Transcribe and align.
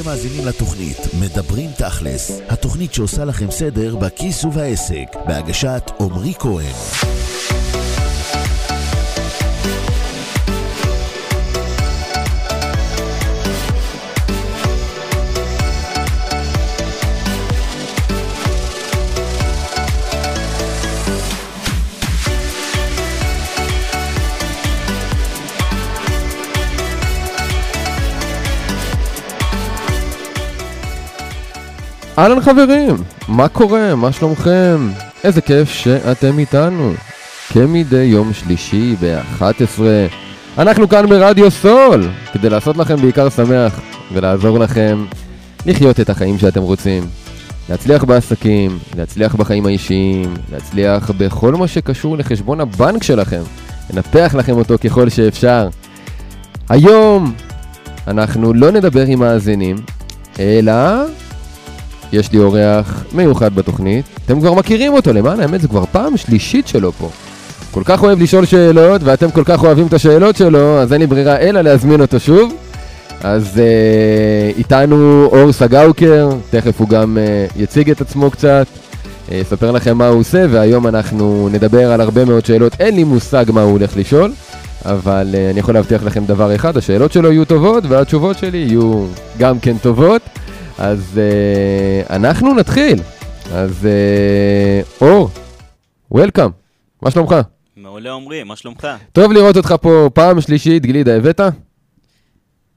אתם 0.00 0.04
מאזינים 0.04 0.46
לתוכנית 0.46 0.96
מדברים 1.20 1.70
תכלס, 1.78 2.40
התוכנית 2.48 2.94
שעושה 2.94 3.24
לכם 3.24 3.50
סדר 3.50 3.96
בכיס 3.96 4.44
ובעסק, 4.44 5.06
בהגשת 5.26 5.90
עמרי 6.00 6.34
כהן. 6.38 7.09
אהלן 32.20 32.40
חברים, 32.40 32.96
מה 33.28 33.48
קורה? 33.48 33.94
מה 33.94 34.12
שלומכם? 34.12 34.90
איזה 35.24 35.40
כיף 35.40 35.70
שאתם 35.70 36.38
איתנו. 36.38 36.92
כמדי 37.52 38.02
יום 38.02 38.32
שלישי 38.32 38.96
ב-11, 39.00 39.80
אנחנו 40.58 40.88
כאן 40.88 41.06
ברדיו 41.06 41.50
סול, 41.50 42.08
כדי 42.32 42.50
לעשות 42.50 42.76
לכם 42.76 42.96
בעיקר 42.96 43.30
שמח 43.30 43.80
ולעזור 44.12 44.58
לכם 44.58 45.04
לחיות 45.66 46.00
את 46.00 46.10
החיים 46.10 46.38
שאתם 46.38 46.62
רוצים. 46.62 47.02
להצליח 47.68 48.04
בעסקים, 48.04 48.78
להצליח 48.96 49.34
בחיים 49.34 49.66
האישיים, 49.66 50.34
להצליח 50.52 51.10
בכל 51.10 51.52
מה 51.52 51.68
שקשור 51.68 52.16
לחשבון 52.16 52.60
הבנק 52.60 53.02
שלכם, 53.02 53.42
לנפח 53.90 54.34
לכם 54.38 54.52
אותו 54.52 54.74
ככל 54.84 55.08
שאפשר. 55.08 55.68
היום 56.68 57.32
אנחנו 58.06 58.54
לא 58.54 58.70
נדבר 58.70 59.04
עם 59.06 59.18
מאזינים, 59.18 59.76
אלא 60.38 60.72
יש 62.12 62.32
לי 62.32 62.38
אורח 62.38 63.04
מיוחד 63.12 63.54
בתוכנית, 63.54 64.04
אתם 64.26 64.40
כבר 64.40 64.54
מכירים 64.54 64.92
אותו, 64.92 65.12
למען 65.12 65.40
האמת 65.40 65.60
זה 65.60 65.68
כבר 65.68 65.84
פעם 65.92 66.16
שלישית 66.16 66.68
שלו 66.68 66.92
פה. 66.92 67.10
כל 67.70 67.82
כך 67.84 68.02
אוהב 68.02 68.22
לשאול 68.22 68.46
שאלות, 68.46 69.02
ואתם 69.04 69.30
כל 69.30 69.44
כך 69.44 69.62
אוהבים 69.62 69.86
את 69.86 69.92
השאלות 69.92 70.36
שלו, 70.36 70.78
אז 70.80 70.92
אין 70.92 71.00
לי 71.00 71.06
ברירה 71.06 71.38
אלא 71.38 71.60
להזמין 71.60 72.00
אותו 72.00 72.20
שוב. 72.20 72.52
אז 73.22 73.58
אה, 73.58 74.50
איתנו 74.58 75.28
אור 75.32 75.52
סגאוקר, 75.52 76.28
תכף 76.50 76.80
הוא 76.80 76.88
גם 76.88 77.18
אה, 77.20 77.46
יציג 77.56 77.90
את 77.90 78.00
עצמו 78.00 78.30
קצת, 78.30 78.66
אה, 79.32 79.36
יספר 79.36 79.70
לכם 79.70 79.98
מה 79.98 80.08
הוא 80.08 80.20
עושה, 80.20 80.46
והיום 80.50 80.86
אנחנו 80.86 81.48
נדבר 81.52 81.92
על 81.92 82.00
הרבה 82.00 82.24
מאוד 82.24 82.46
שאלות, 82.46 82.72
אין 82.80 82.94
לי 82.94 83.04
מושג 83.04 83.44
מה 83.52 83.62
הוא 83.62 83.72
הולך 83.72 83.96
לשאול, 83.96 84.32
אבל 84.84 85.30
אה, 85.34 85.50
אני 85.50 85.60
יכול 85.60 85.74
להבטיח 85.74 86.02
לכם 86.02 86.24
דבר 86.26 86.54
אחד, 86.54 86.76
השאלות 86.76 87.12
שלו 87.12 87.32
יהיו 87.32 87.44
טובות, 87.44 87.84
והתשובות 87.88 88.38
שלי 88.38 88.58
יהיו 88.58 89.06
גם 89.38 89.58
כן 89.58 89.76
טובות. 89.82 90.22
אז 90.80 91.20
uh, 91.20 92.12
אנחנו 92.12 92.54
נתחיל. 92.54 92.98
אז 93.52 93.88
uh, 93.88 95.04
אור, 95.04 95.30
וולקאם, 96.10 96.50
מה 97.02 97.10
שלומך? 97.10 97.34
מעולה 97.76 98.12
עמרי, 98.12 98.44
מה 98.44 98.56
שלומך? 98.56 98.88
טוב 99.12 99.32
לראות 99.32 99.56
אותך 99.56 99.74
פה 99.80 100.10
פעם 100.14 100.40
שלישית, 100.40 100.86
גלידה, 100.86 101.16
הבאת? 101.16 101.40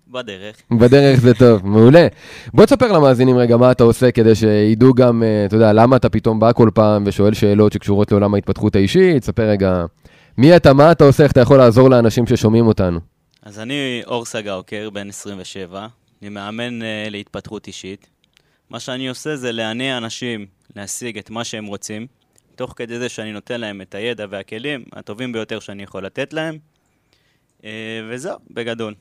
בדרך. 0.08 0.56
בדרך 0.72 1.20
זה 1.20 1.34
טוב, 1.34 1.66
מעולה. 1.68 2.08
בוא 2.54 2.66
תספר 2.66 2.92
למאזינים 2.92 3.38
רגע 3.38 3.58
מה 3.58 3.72
אתה 3.72 3.84
עושה 3.84 4.12
כדי 4.12 4.36
שידעו 4.36 4.94
גם, 4.94 5.24
uh, 5.24 5.48
אתה 5.48 5.56
יודע, 5.56 5.74
למה 5.74 5.96
אתה 5.96 6.10
פתאום 6.10 6.40
בא 6.40 6.52
כל 6.52 6.70
פעם 6.74 7.04
ושואל 7.06 7.34
שאלות 7.34 7.74
שקשורות 7.74 8.12
לעולם 8.12 8.34
ההתפתחות 8.34 8.76
האישית, 8.76 9.22
תספר 9.22 9.44
רגע 9.44 9.86
מי 10.38 10.56
אתה, 10.56 10.74
מה 10.74 10.92
אתה 10.92 11.04
עושה, 11.04 11.24
איך 11.24 11.32
אתה 11.32 11.42
יכול 11.42 11.58
לעזור 11.58 11.90
לאנשים 11.90 12.28
ששומעים 12.28 12.68
אותנו. 12.68 13.00
אז 13.44 13.60
אני 13.60 14.02
אור 14.08 14.26
סגאוקר, 14.26 14.90
בן 14.94 15.10
27, 15.10 15.88
אני 16.24 16.30
מאמן 16.30 16.82
uh, 16.82 16.86
להתפתחות 17.10 17.68
אישית. 17.68 18.08
מה 18.70 18.80
שאני 18.80 19.10
עושה 19.10 19.36
זה 19.36 19.52
להניע 19.52 19.98
אנשים 19.98 20.46
להשיג 20.76 21.18
את 21.18 21.30
מה 21.30 21.44
שהם 21.44 21.66
רוצים, 21.66 22.08
תוך 22.56 22.74
כדי 22.76 23.00
זה 23.00 23.10
שאני 23.10 23.32
נותן 23.32 23.62
להם 23.62 23.82
את 23.82 23.96
הידע 23.96 24.26
והכלים 24.30 24.84
הטובים 24.94 25.34
ביותר 25.34 25.60
שאני 25.60 25.84
יכול 25.84 26.06
לתת 26.06 26.34
להם, 26.34 26.58
uh, 27.62 27.66
וזהו, 28.10 28.38
בגדול. 28.52 28.94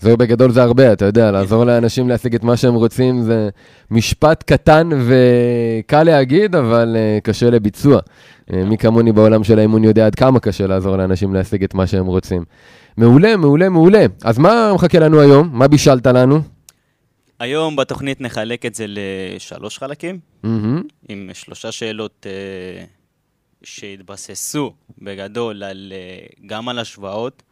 זהו 0.00 0.16
בגדול 0.16 0.50
זה 0.52 0.62
הרבה, 0.62 0.92
אתה 0.92 1.04
יודע, 1.04 1.30
לעזור 1.30 1.64
לאנשים 1.64 2.08
להשיג 2.08 2.34
את 2.34 2.44
מה 2.44 2.56
שהם 2.56 2.74
רוצים 2.74 3.22
זה 3.22 3.48
משפט 3.90 4.42
קטן 4.42 4.88
וקל 5.06 6.02
להגיד, 6.02 6.54
אבל 6.56 6.96
uh, 6.96 7.20
קשה 7.20 7.50
לביצוע. 7.50 8.00
Uh, 8.00 8.54
מי 8.56 8.78
כמוני 8.78 9.12
בעולם 9.12 9.44
של 9.44 9.58
האימון 9.58 9.84
יודע 9.84 10.06
עד 10.06 10.14
כמה 10.14 10.40
קשה 10.40 10.66
לעזור 10.66 10.96
לאנשים 10.96 11.34
להשיג 11.34 11.64
את 11.64 11.74
מה 11.74 11.86
שהם 11.86 12.06
רוצים. 12.06 12.44
מעולה, 12.96 13.36
מעולה, 13.36 13.68
מעולה. 13.68 14.06
אז 14.24 14.38
מה 14.38 14.72
מחכה 14.74 14.98
לנו 14.98 15.20
היום? 15.20 15.50
מה 15.52 15.68
בישלת 15.68 16.06
לנו? 16.06 16.40
היום 17.40 17.76
בתוכנית 17.76 18.20
נחלק 18.20 18.66
את 18.66 18.74
זה 18.74 18.84
לשלוש 18.88 19.78
חלקים, 19.78 20.18
Mm-hmm. 20.44 20.82
עם 21.08 21.30
שלושה 21.32 21.72
שאלות 21.72 22.26
uh, 22.26 22.86
שהתבססו 23.62 24.72
בגדול 24.98 25.62
על, 25.62 25.92
uh, 25.92 26.40
גם 26.46 26.68
על 26.68 26.78
השוואות, 26.78 27.42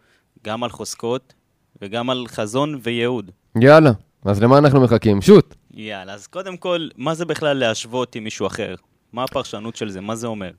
גם 0.44 0.64
על 0.64 0.70
חוזקות 0.70 1.34
וגם 1.82 2.10
על 2.10 2.24
חזון 2.28 2.78
וייעוד. 2.82 3.30
יאללה, 3.60 3.90
אז 4.24 4.42
למה 4.42 4.58
אנחנו 4.58 4.80
מחכים? 4.80 5.22
שוט. 5.22 5.54
יאללה, 5.74 6.14
אז 6.14 6.26
קודם 6.26 6.56
כל, 6.56 6.88
מה 6.96 7.14
זה 7.14 7.24
בכלל 7.24 7.56
להשוות 7.56 8.14
עם 8.14 8.24
מישהו 8.24 8.46
אחר? 8.46 8.74
מה 9.12 9.24
הפרשנות 9.24 9.76
של 9.76 9.90
זה? 9.90 10.00
מה 10.00 10.16
זה 10.16 10.26
אומר? 10.26 10.50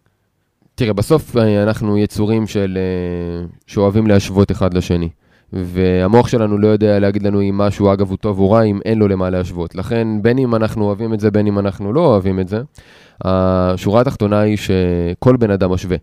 תראה, 0.75 0.93
בסוף 0.93 1.37
אה, 1.37 1.63
אנחנו 1.63 1.97
יצורים 1.97 2.47
של... 2.47 2.77
אה, 2.77 3.47
שאוהבים 3.67 4.07
להשוות 4.07 4.51
אחד 4.51 4.73
לשני. 4.73 5.09
והמוח 5.53 6.27
שלנו 6.27 6.57
לא 6.57 6.67
יודע 6.67 6.99
להגיד 6.99 7.23
לנו 7.23 7.41
אם 7.41 7.57
משהו, 7.57 7.93
אגב, 7.93 8.09
הוא 8.09 8.17
טוב 8.17 8.39
או 8.39 8.51
רע, 8.51 8.61
אם 8.61 8.79
אין 8.85 8.97
לו 8.97 9.07
למה 9.07 9.29
להשוות. 9.29 9.75
לכן, 9.75 10.07
בין 10.21 10.37
אם 10.37 10.55
אנחנו 10.55 10.85
אוהבים 10.85 11.13
את 11.13 11.19
זה, 11.19 11.31
בין 11.31 11.47
אם 11.47 11.59
אנחנו 11.59 11.93
לא 11.93 12.05
אוהבים 12.05 12.39
את 12.39 12.47
זה, 12.47 12.61
השורה 13.25 14.01
התחתונה 14.01 14.39
היא 14.39 14.57
שכל 14.57 15.37
בן 15.37 15.51
אדם 15.51 15.71
משווה. 15.71 15.97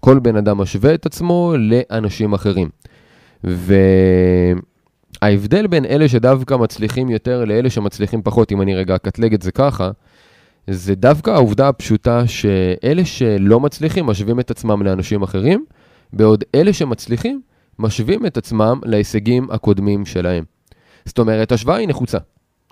כל 0.00 0.18
בן 0.18 0.36
אדם 0.36 0.58
משווה 0.58 0.94
את 0.94 1.06
עצמו 1.06 1.54
לאנשים 1.58 2.32
אחרים. 2.32 2.68
וההבדל 5.22 5.66
בין 5.66 5.84
אלה 5.84 6.08
שדווקא 6.08 6.54
מצליחים 6.54 7.10
יותר 7.10 7.44
לאלה 7.44 7.70
שמצליחים 7.70 8.22
פחות, 8.22 8.52
אם 8.52 8.62
אני 8.62 8.74
רגע 8.74 8.94
אקטלג 8.94 9.34
את 9.34 9.42
זה 9.42 9.52
ככה, 9.52 9.90
זה 10.66 10.94
דווקא 10.94 11.30
העובדה 11.30 11.68
הפשוטה 11.68 12.26
שאלה 12.26 13.04
שלא 13.04 13.60
מצליחים 13.60 14.06
משווים 14.06 14.40
את 14.40 14.50
עצמם 14.50 14.82
לאנשים 14.82 15.22
אחרים, 15.22 15.64
בעוד 16.12 16.44
אלה 16.54 16.72
שמצליחים 16.72 17.40
משווים 17.78 18.26
את 18.26 18.36
עצמם 18.36 18.80
להישגים 18.84 19.48
הקודמים 19.50 20.06
שלהם. 20.06 20.44
זאת 21.04 21.18
אומרת, 21.18 21.52
השוואה 21.52 21.76
היא 21.76 21.88
נחוצה. 21.88 22.18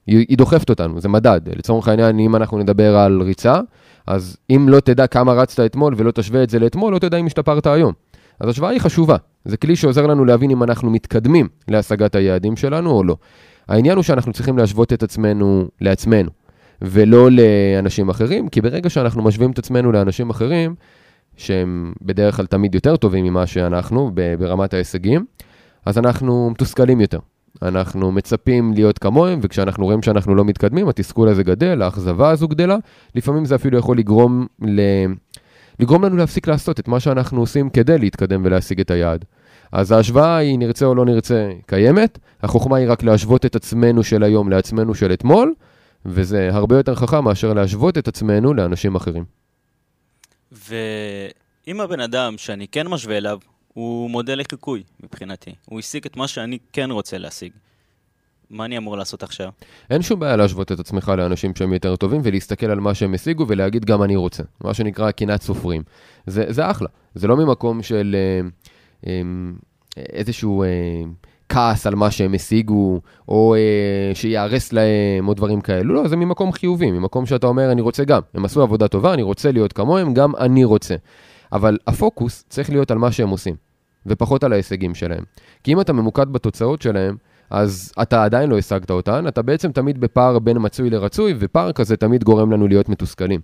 היא, 0.07 0.39
דוחפת 0.39 0.71
אותנו, 0.71 1.01
זה 1.01 1.09
מדד. 1.09 1.41
לצורך 1.57 1.89
העניין, 1.89 2.19
אם 2.19 2.37
אנחנו 2.37 2.59
נדבר 2.59 2.97
על 2.97 3.23
ריצה, 3.23 3.61
אז 4.07 4.37
אם 4.51 4.69
לא 4.69 4.81
תדע 4.81 5.07
כמה 5.07 5.33
רצת 5.33 5.61
אתמול 5.61 5.95
ולא 5.97 6.11
תשווה 6.11 6.43
את 6.43 6.51
זה 6.51 6.59
לאתמול, 6.59 6.95
לא 6.95 6.99
תדע 6.99 7.17
אם 7.17 7.27
השתפרת 7.27 7.67
היום. 7.67 7.93
אז 8.41 8.49
השוואה 8.49 8.71
היא 8.71 8.81
חשובה. 8.81 9.17
זה 9.45 9.57
כלי 9.57 9.77
שעוזר 9.77 10.07
לנו 10.07 10.25
להבין 10.25 10.51
אם 10.51 10.63
אנחנו 10.63 10.91
מתקדמים 10.91 11.49
להשגת 11.69 12.15
היעדים 12.15 12.57
שלנו 12.57 12.91
או 12.91 13.05
לא. 13.05 13.17
העניין 13.69 13.97
הוא 13.97 14.03
שאנחנו 14.03 14.33
צריכים 14.33 14.59
להשוות 14.59 14.93
את 14.93 15.03
עצמנו 15.03 15.69
לעצמנו, 15.81 16.31
ולא 16.83 17.29
לאנשים 17.31 18.09
אחרים, 18.09 18.49
כי 18.49 18.61
ברגע 18.61 18.91
שאנחנו 18.91 19.23
משווים 19.23 19.51
את 19.51 19.59
עצמנו 19.59 19.93
לאנשים 19.93 20.31
אחרים, 20.31 20.75
שהם 21.37 21.93
בדרך 22.03 22.37
כלל 22.37 22.47
תמיד 22.47 22.75
יותר 22.75 22.97
טובים 22.97 23.25
ממה 23.25 23.47
שאנחנו 23.47 24.11
ברמת 24.39 24.75
ההישגים, 24.75 25.25
אז 25.87 25.99
אנחנו 25.99 26.51
מתוסכלים 26.51 27.01
יותר. 27.01 27.19
אנחנו 27.63 28.13
מצפים 28.13 28.73
להיות 28.73 28.99
כמוהם, 28.99 29.39
וכשאנחנו 29.43 29.85
רואים 29.85 30.03
שאנחנו 30.03 30.35
לא 30.35 30.45
מתקדמים, 30.45 30.89
התסכול 30.89 31.29
הזה 31.29 31.43
גדל, 31.43 31.83
האכזבה 31.83 32.31
הזו 32.31 32.49
גדלה, 32.49 32.77
לפעמים 33.15 33.45
זה 33.45 33.55
אפילו 33.55 33.79
יכול 33.79 33.99
לגרום, 33.99 34.47
ל... 34.63 34.81
לגרום 35.81 36.05
לנו 36.05 36.17
להפסיק 36.17 36.49
לעשות 36.49 36.81
את 36.81 36.89
מה 36.89 37.01
שאנחנו 37.01 37.41
עושים 37.41 37.71
כדי 37.71 37.99
להתקדם 37.99 38.41
ולהשיג 38.45 38.81
את 38.81 38.91
היעד. 38.91 39.25
אז 39.73 39.93
ההשוואה 39.93 40.37
היא, 40.37 40.59
נרצה 40.59 40.87
או 40.87 40.95
לא 40.95 41.05
נרצה, 41.05 41.51
קיימת, 41.67 42.19
החוכמה 42.43 42.77
היא 42.77 42.91
רק 42.91 43.03
להשוות 43.03 43.47
את 43.47 43.57
עצמנו 43.57 44.03
של 44.03 44.23
היום 44.23 44.51
לעצמנו 44.51 44.95
של 44.95 45.13
אתמול, 45.13 45.55
וזה 46.07 46.49
הרבה 46.53 46.77
יותר 46.77 46.95
חכם 46.95 47.25
מאשר 47.25 47.53
להשוות 47.53 47.99
את 47.99 48.09
עצמנו 48.09 48.55
לאנשים 48.55 48.95
אחרים. 48.95 49.25
ואם 50.53 51.81
הבן 51.81 52.01
אדם 52.01 52.39
שאני 52.39 52.69
כן 52.69 52.89
משווה 52.89 53.17
אליו, 53.17 53.39
הוא 53.75 54.11
מודל 54.11 54.41
לחיקוי 54.41 54.83
מבחינתי. 55.03 55.55
הוא 55.65 55.79
השיג 55.79 56.07
את 56.07 56.17
מה 56.17 56.29
שאני 56.29 56.59
כן 56.73 56.91
רוצה 56.91 57.19
להשיג. 57.19 57.53
מה 58.51 58.65
אני 58.65 58.79
אמור 58.79 58.97
לעשות 58.97 59.23
עכשיו? 59.23 59.51
אין 59.91 60.03
שום 60.03 60.21
בעיה 60.21 60.37
להשוות 60.37 60.73
את 60.73 60.81
עצמך 60.81 61.13
לאנשים 61.17 61.55
שהם 61.55 61.73
יותר 61.73 61.97
טובים 61.97 62.21
ולהסתכל 62.25 62.67
על 62.67 62.81
מה 62.81 62.95
שהם 62.95 63.15
השיגו 63.15 63.49
ולהגיד 63.49 63.85
גם 63.85 64.03
אני 64.03 64.17
רוצה. 64.17 64.43
מה 64.61 64.75
שנקרא 64.75 65.11
קנאת 65.11 65.43
סופרים. 65.43 65.83
זה, 66.27 66.45
זה 66.49 66.71
אחלה. 66.71 66.89
זה 67.15 67.29
לא 67.29 67.37
ממקום 67.37 67.83
של 67.83 68.17
אה, 68.19 68.49
אה, 69.07 69.23
איזשהו 69.99 70.63
אה, 70.63 70.69
כעס 71.51 71.87
על 71.87 71.95
מה 71.95 72.11
שהם 72.11 72.35
השיגו, 72.35 73.01
או 73.29 73.55
אה, 73.55 74.15
שיהרס 74.15 74.73
להם, 74.73 75.29
או 75.29 75.35
דברים 75.35 75.61
כאלו. 75.61 75.95
לא, 75.95 76.09
זה 76.09 76.17
ממקום 76.17 76.53
חיובי, 76.53 76.91
ממקום 76.91 77.27
שאתה 77.27 77.47
אומר, 77.47 77.73
אני 77.73 77.81
רוצה 77.81 78.05
גם. 78.05 78.21
הם 78.35 78.45
עשו 78.45 78.63
עבודה 78.63 78.89
טובה, 78.89 79.15
אני 79.15 79.23
רוצה 79.23 79.53
להיות 79.53 79.73
כמוהם, 79.73 80.15
גם 80.15 80.37
אני 80.37 80.65
רוצה. 80.65 80.95
אבל 81.53 81.79
הפוקוס 81.87 82.45
צריך 82.49 82.71
להיות 82.71 82.91
על 82.91 82.99
מה 82.99 83.13
שהם 83.13 83.29
עושים, 83.29 83.55
ופחות 84.07 84.45
על 84.45 84.53
ההישגים 84.53 84.95
שלהם. 84.95 85.25
כי 85.65 85.73
אם 85.73 85.81
אתה 85.81 85.93
ממוקד 85.93 86.33
בתוצאות 86.33 86.83
שלהם, 86.83 87.17
אז 87.51 87.93
אתה 88.03 88.25
עדיין 88.25 88.51
לא 88.51 88.59
השגת 88.59 88.91
אותן, 88.91 89.25
אתה 89.29 89.43
בעצם 89.43 89.73
תמיד 89.73 90.01
בפער 90.01 90.39
בין 90.39 90.57
מצוי 90.61 90.91
לרצוי, 90.91 91.35
ופער 91.39 91.73
כזה 91.73 91.97
תמיד 91.97 92.25
גורם 92.25 92.51
לנו 92.53 92.69
להיות 92.69 92.89
מתוסכלים. 92.89 93.41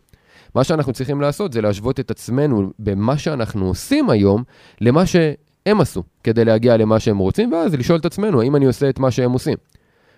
מה 0.55 0.65
שאנחנו 0.65 0.93
צריכים 0.93 1.21
לעשות 1.21 1.53
זה 1.53 1.61
להשוות 1.61 2.01
את 2.01 2.11
עצמנו 2.11 2.71
במה 2.79 3.19
שאנחנו 3.19 3.67
עושים 3.67 4.11
היום 4.11 4.43
למה 4.81 5.07
שהם 5.67 5.81
עשו, 5.81 6.03
כדי 6.25 6.45
להגיע 6.45 6.77
למה 6.77 7.01
שהם 7.01 7.19
רוצים, 7.19 7.53
ואז 7.53 7.75
לשאול 7.75 7.99
את 7.99 8.05
עצמנו, 8.05 8.43
האם 8.43 8.57
אני 8.57 8.67
עושה 8.67 8.89
את 8.89 8.99
מה 8.99 9.11
שהם 9.11 9.33
עושים. 9.33 9.57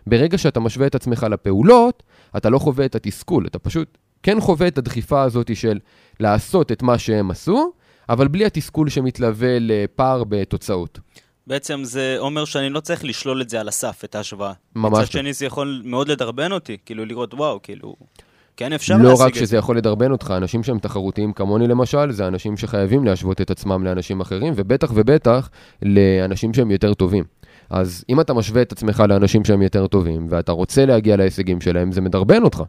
ברגע 0.06 0.38
שאתה 0.38 0.60
משווה 0.60 0.86
את 0.86 0.94
עצמך 0.94 1.26
לפעולות, 1.30 2.02
אתה 2.36 2.50
לא 2.50 2.58
חווה 2.58 2.84
את 2.84 2.94
התסכול, 2.94 3.46
אתה 3.46 3.58
פשוט 3.58 3.98
כן 4.22 4.40
חווה 4.40 4.68
את 4.68 4.78
הדחיפה 4.78 5.22
הזאת 5.22 5.56
של 5.56 5.78
לעשות 6.20 6.72
את 6.72 6.82
מה 6.82 6.98
שהם 6.98 7.30
עשו, 7.30 7.72
אבל 8.08 8.28
בלי 8.28 8.44
התסכול 8.44 8.88
שמתלווה 8.88 9.58
לפער 9.60 10.24
בתוצאות. 10.24 10.98
בעצם 11.46 11.84
זה 11.84 12.16
אומר 12.18 12.44
שאני 12.44 12.70
לא 12.70 12.80
צריך 12.80 13.04
לשלול 13.04 13.42
את 13.42 13.50
זה 13.50 13.60
על 13.60 13.68
הסף, 13.68 14.04
את 14.04 14.14
ההשוואה. 14.14 14.52
ממש 14.76 14.92
מצד 14.92 15.00
לא. 15.00 15.06
שני 15.06 15.32
זה 15.32 15.46
יכול 15.46 15.82
מאוד 15.84 16.08
לדרבן 16.08 16.52
אותי, 16.52 16.76
כאילו 16.86 17.04
לראות 17.04 17.34
וואו, 17.34 17.62
כאילו, 17.62 17.96
כן 18.58 18.72
אפשר 18.72 18.96
לא 18.96 19.10
להשיג 19.10 19.26
רק 19.26 19.28
את 19.28 19.34
זה. 19.34 19.40
שזה 19.40 19.56
יכול 19.56 19.76
לדרבן 19.76 20.10
אותך, 20.12 20.34
אנשים 20.36 20.62
שהם 20.62 20.78
תחרותיים 20.78 21.32
כמוני 21.32 21.66
למשל, 21.66 22.10
זה 22.10 22.26
אנשים 22.26 22.56
שחייבים 22.56 23.04
להשוות 23.04 23.40
את 23.40 23.50
עצמם 23.50 23.84
לאנשים 23.84 24.20
אחרים, 24.20 24.52
ובטח 24.56 24.90
ובטח 24.94 25.50
לאנשים 25.82 26.54
שהם 26.54 26.70
יותר 26.70 26.94
טובים. 26.94 27.24
אז 27.70 28.04
אם 28.08 28.20
אתה 28.20 28.34
משווה 28.34 28.62
את 28.62 28.72
עצמך 28.72 29.02
לאנשים 29.08 29.44
שהם 29.44 29.62
יותר 29.62 29.86
טובים, 29.86 30.26
ואתה 30.28 30.52
רוצה 30.52 30.86
להגיע 30.86 31.16
להישגים 31.16 31.60
שלהם, 31.60 31.92
זה 31.92 32.00
מדרבן 32.00 32.42
אותך. 32.42 32.62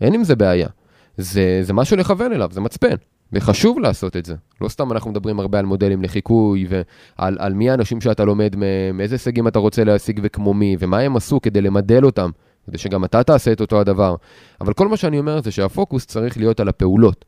אין 0.00 0.14
עם 0.14 0.24
זה 0.24 0.36
בעיה. 0.36 0.68
זה, 1.16 1.60
זה 1.62 1.72
משהו 1.72 1.96
לכוון 1.96 2.32
אליו, 2.32 2.48
זה 2.52 2.60
מצפן. 2.60 2.94
וחשוב 3.32 3.78
לעשות 3.78 4.16
את 4.16 4.24
זה. 4.24 4.34
לא 4.60 4.68
סתם 4.68 4.92
אנחנו 4.92 5.10
מדברים 5.10 5.40
הרבה 5.40 5.58
על 5.58 5.66
מודלים 5.66 6.02
לחיקוי, 6.02 6.66
ועל 6.68 7.36
על 7.38 7.54
מי 7.54 7.70
האנשים 7.70 8.00
שאתה 8.00 8.24
לומד 8.24 8.56
מהם, 8.56 8.96
מאיזה 8.96 9.14
הישגים 9.14 9.48
אתה 9.48 9.58
רוצה 9.58 9.84
להשיג 9.84 10.20
וכמו 10.22 10.54
מי, 10.54 10.76
ומה 10.78 10.98
הם 10.98 11.16
עשו 11.16 11.40
כדי 11.40 11.60
למדל 11.60 12.04
אותם, 12.04 12.30
כדי 12.66 12.78
שגם 12.78 13.04
אתה 13.04 13.22
תעשה 13.22 13.52
את 13.52 13.60
אותו 13.60 13.80
הדבר. 13.80 14.16
אבל 14.60 14.72
כל 14.72 14.88
מה 14.88 14.96
שאני 14.96 15.18
אומר 15.18 15.42
זה 15.42 15.50
שהפוקוס 15.50 16.06
צריך 16.06 16.36
להיות 16.36 16.60
על 16.60 16.68
הפעולות, 16.68 17.24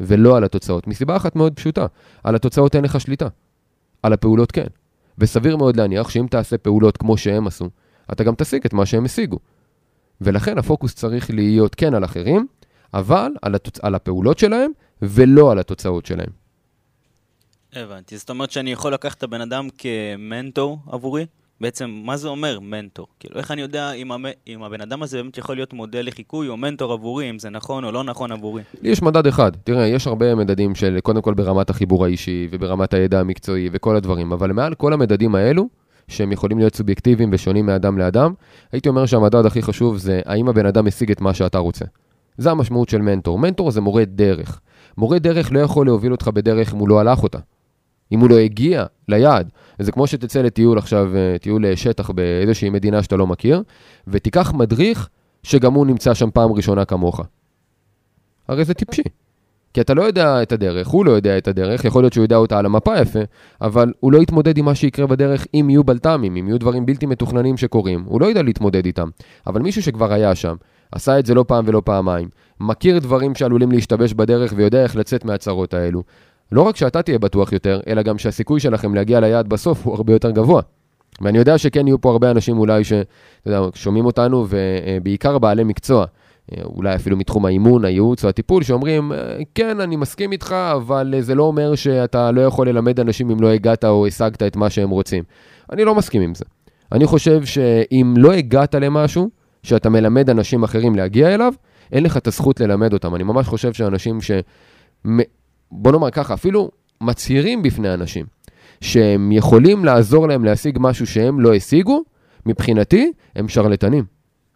ולא 0.00 0.36
על 0.36 0.44
התוצאות, 0.44 0.86
מסיבה 0.86 1.16
אחת 1.16 1.36
מאוד 1.36 1.54
פשוטה, 1.54 1.86
על 2.24 2.34
התוצאות 2.34 2.76
אין 2.76 2.84
לך 2.84 3.00
שליטה, 3.00 3.28
על 4.02 4.12
הפעולות 4.12 4.52
כן. 4.52 4.66
וסביר 5.18 5.56
מאוד 5.56 5.76
להניח 5.76 6.08
שאם 6.08 6.26
תעשה 6.30 6.58
פעולות 6.58 6.96
כמו 6.96 7.16
שהם 7.16 7.46
עשו, 7.46 7.70
אתה 8.12 8.24
גם 8.24 8.34
תשיג 8.34 8.64
את 8.66 8.72
מה 8.72 8.86
שהם 8.86 9.04
השיגו. 9.04 9.38
ולכן 10.20 10.58
הפוקוס 10.58 10.94
צריך 10.94 11.30
להיות 11.30 11.74
כן 11.74 11.94
על 11.94 12.04
אחרים, 12.04 12.46
אבל 12.94 13.32
על, 13.42 13.54
התוצ... 13.54 13.80
על 13.80 13.94
הפעולות 13.94 14.38
שלהם, 14.38 14.70
ולא 15.02 15.52
על 15.52 15.58
התוצאות 15.58 16.06
שלהם. 16.06 16.30
הבנתי, 17.72 18.18
זאת 18.18 18.30
אומרת 18.30 18.50
שאני 18.50 18.72
יכול 18.72 18.94
לקחת 18.94 19.18
את 19.18 19.22
הבן 19.22 19.40
אדם 19.40 19.68
כמנטור 19.78 20.78
עבורי? 20.86 21.26
בעצם, 21.60 22.00
מה 22.04 22.16
זה 22.16 22.28
אומר 22.28 22.60
מנטור? 22.60 23.06
כאילו, 23.20 23.38
איך 23.38 23.50
אני 23.50 23.62
יודע 23.62 23.92
אם, 23.92 24.12
המ... 24.12 24.24
אם 24.48 24.62
הבן 24.62 24.80
אדם 24.80 25.02
הזה 25.02 25.22
באמת 25.22 25.38
יכול 25.38 25.54
להיות 25.54 25.72
מודל 25.72 26.06
לחיקוי 26.06 26.48
או 26.48 26.56
מנטור 26.56 26.92
עבורי, 26.92 27.30
אם 27.30 27.38
זה 27.38 27.50
נכון 27.50 27.84
או 27.84 27.92
לא 27.92 28.04
נכון 28.04 28.32
עבורי? 28.32 28.62
לי 28.82 28.90
יש 28.90 29.02
מדד 29.02 29.26
אחד, 29.26 29.52
תראה, 29.64 29.86
יש 29.86 30.06
הרבה 30.06 30.34
מדדים 30.34 30.74
של 30.74 30.98
קודם 31.02 31.22
כל 31.22 31.34
ברמת 31.34 31.70
החיבור 31.70 32.04
האישי 32.04 32.48
וברמת 32.50 32.94
הידע 32.94 33.20
המקצועי 33.20 33.68
וכל 33.72 33.96
הדברים, 33.96 34.32
אבל 34.32 34.52
מעל 34.52 34.74
כל 34.74 34.92
המדדים 34.92 35.34
האלו, 35.34 35.68
שהם 36.08 36.32
יכולים 36.32 36.58
להיות 36.58 36.74
סובייקטיביים 36.74 37.30
ושונים 37.32 37.66
מאדם 37.66 37.98
לאדם, 37.98 38.32
הייתי 38.72 38.88
אומר 38.88 39.06
שהמדד 39.06 39.46
הכי 39.46 39.62
חשוב 39.62 39.96
זה 39.96 40.20
האם 40.26 40.48
הבן 40.48 40.66
אדם 40.66 40.86
משיג 40.86 41.10
את 41.10 41.20
מה 41.20 41.34
שאתה 41.34 41.58
רוצה. 41.58 41.84
זה 42.38 42.50
המשמעות 42.50 42.88
של 42.88 43.02
מנטור. 43.02 43.38
מנטור 43.38 43.70
זה 43.70 43.80
מורה 43.80 44.04
דרך. 44.04 44.60
מורה 44.98 45.18
דרך 45.18 45.52
לא 45.52 45.58
יכול 45.58 45.86
להוביל 45.86 46.12
אותך 46.12 46.28
בדרך 46.28 46.74
אם 46.74 46.78
הוא 46.78 46.88
לא 46.88 47.00
הלך 47.00 47.22
אותה. 47.22 47.38
אם 48.12 48.20
הוא 48.20 48.30
לא 48.30 48.38
הגיע 48.38 48.84
ליעד. 49.08 49.50
זה 49.78 49.92
כמו 49.92 50.06
שתצא 50.06 50.42
לטיול 50.42 50.78
עכשיו, 50.78 51.16
אה, 51.16 51.36
טיול 51.38 51.74
שטח 51.74 52.10
באיזושהי 52.10 52.70
מדינה 52.70 53.02
שאתה 53.02 53.16
לא 53.16 53.26
מכיר, 53.26 53.62
ותיקח 54.08 54.52
מדריך 54.52 55.08
שגם 55.42 55.74
הוא 55.74 55.86
נמצא 55.86 56.14
שם 56.14 56.30
פעם 56.30 56.52
ראשונה 56.52 56.84
כמוך. 56.84 57.20
הרי 58.48 58.64
זה 58.64 58.74
טיפשי. 58.74 59.02
כי 59.76 59.80
אתה 59.80 59.94
לא 59.94 60.02
יודע 60.02 60.42
את 60.42 60.52
הדרך, 60.52 60.88
הוא 60.88 61.06
לא 61.06 61.10
יודע 61.10 61.38
את 61.38 61.48
הדרך, 61.48 61.84
יכול 61.84 62.02
להיות 62.02 62.12
שהוא 62.12 62.24
יודע 62.24 62.36
אותה 62.36 62.58
על 62.58 62.66
המפה 62.66 63.00
יפה, 63.00 63.18
אבל 63.60 63.92
הוא 64.00 64.12
לא 64.12 64.18
יתמודד 64.18 64.58
עם 64.58 64.64
מה 64.64 64.74
שיקרה 64.74 65.06
בדרך 65.06 65.46
אם 65.54 65.70
יהיו 65.70 65.84
בלת"מים, 65.84 66.36
אם 66.36 66.48
יהיו 66.48 66.58
דברים 66.58 66.86
בלתי 66.86 67.06
מתוכננים 67.06 67.56
שקורים, 67.56 68.04
הוא 68.06 68.20
לא 68.20 68.26
יודע 68.26 68.42
להתמודד 68.42 68.86
איתם. 68.86 69.08
אבל 69.46 69.62
מישהו 69.62 69.82
שכבר 69.82 70.12
היה 70.12 70.34
שם, 70.34 70.56
עשה 70.92 71.18
את 71.18 71.26
זה 71.26 71.34
לא 71.34 71.44
פעם 71.48 71.64
ולא 71.68 71.82
פעמיים, 71.84 72.28
מכיר 72.60 72.98
דברים 72.98 73.34
שעלולים 73.34 73.72
להשתבש 73.72 74.12
בדרך 74.12 74.52
ויודע 74.56 74.82
איך 74.82 74.96
לצאת 74.96 75.24
מהצרות 75.24 75.74
האלו, 75.74 76.02
לא 76.52 76.62
רק 76.62 76.76
שאתה 76.76 77.02
תהיה 77.02 77.18
בטוח 77.18 77.52
יותר, 77.52 77.80
אלא 77.88 78.02
גם 78.02 78.18
שהסיכוי 78.18 78.60
שלכם 78.60 78.94
להגיע 78.94 79.20
ליעד 79.20 79.48
בסוף 79.48 79.86
הוא 79.86 79.94
הרבה 79.94 80.12
יותר 80.12 80.30
גבוה. 80.30 80.62
ואני 81.20 81.38
יודע 81.38 81.58
שכן 81.58 81.86
יהיו 81.86 82.00
פה 82.00 82.10
הרבה 82.10 82.30
אנשים 82.30 82.58
אולי 82.58 82.84
שאתה 82.84 83.06
יודע, 83.46 83.60
שומעים 83.74 84.06
אותנו, 84.06 84.46
ובעיקר 84.48 85.38
בעלי 85.38 85.64
מקצוע, 85.64 86.04
אולי 86.64 86.94
אפילו 86.94 87.16
מתחום 87.16 87.46
האימון, 87.46 87.84
הייעוץ 87.84 88.24
או 88.24 88.28
הטיפול, 88.28 88.62
שאומרים, 88.62 89.12
כן, 89.54 89.80
אני 89.80 89.96
מסכים 89.96 90.32
איתך, 90.32 90.52
אבל 90.52 91.14
זה 91.20 91.34
לא 91.34 91.42
אומר 91.42 91.74
שאתה 91.74 92.30
לא 92.30 92.40
יכול 92.40 92.68
ללמד 92.68 93.00
אנשים 93.00 93.30
אם 93.30 93.40
לא 93.40 93.48
הגעת 93.48 93.84
או 93.84 94.06
השגת 94.06 94.42
את 94.42 94.56
מה 94.56 94.70
שהם 94.70 94.90
רוצים. 94.90 95.24
אני 95.72 95.84
לא 95.84 95.94
מסכים 95.94 96.22
עם 96.22 96.34
זה. 96.34 96.44
אני 96.92 97.06
חושב 97.06 97.44
שאם 97.44 98.14
לא 98.16 98.32
הגעת 98.32 98.74
למשהו, 98.74 99.30
שאתה 99.62 99.90
מלמד 99.90 100.30
אנשים 100.30 100.62
אחרים 100.62 100.94
להגיע 100.94 101.34
אליו, 101.34 101.52
אין 101.92 102.04
לך 102.04 102.16
את 102.16 102.26
הזכות 102.26 102.60
ללמד 102.60 102.92
אותם. 102.92 103.14
אני 103.14 103.24
ממש 103.24 103.46
חושב 103.46 103.72
שאנשים 103.72 104.20
ש... 104.20 104.30
בוא 105.72 105.92
נאמר 105.92 106.10
ככה, 106.10 106.34
אפילו 106.34 106.70
מצהירים 107.00 107.62
בפני 107.62 107.94
אנשים, 107.94 108.26
שהם 108.80 109.32
יכולים 109.32 109.84
לעזור 109.84 110.28
להם 110.28 110.44
להשיג 110.44 110.78
משהו 110.80 111.06
שהם 111.06 111.40
לא 111.40 111.54
השיגו, 111.54 112.02
מבחינתי, 112.46 113.12
הם 113.36 113.48
שרלטנים. 113.48 114.04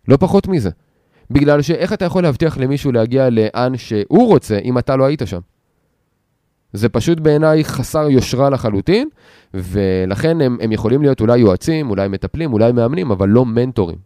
לא 0.08 0.16
פחות 0.16 0.48
מזה. 0.48 0.70
בגלל 1.30 1.62
שאיך 1.62 1.92
אתה 1.92 2.04
יכול 2.04 2.22
להבטיח 2.22 2.58
למישהו 2.58 2.92
להגיע 2.92 3.30
לאן 3.30 3.76
שהוא 3.76 4.28
רוצה, 4.28 4.58
אם 4.58 4.78
אתה 4.78 4.96
לא 4.96 5.04
היית 5.04 5.22
שם? 5.26 5.40
זה 6.72 6.88
פשוט 6.88 7.20
בעיניי 7.20 7.64
חסר 7.64 8.10
יושרה 8.10 8.50
לחלוטין, 8.50 9.08
ולכן 9.54 10.40
הם, 10.40 10.56
הם 10.60 10.72
יכולים 10.72 11.02
להיות 11.02 11.20
אולי 11.20 11.38
יועצים, 11.38 11.90
אולי 11.90 12.08
מטפלים, 12.08 12.52
אולי 12.52 12.72
מאמנים, 12.72 13.10
אבל 13.10 13.28
לא 13.28 13.46
מנטורים. 13.46 13.98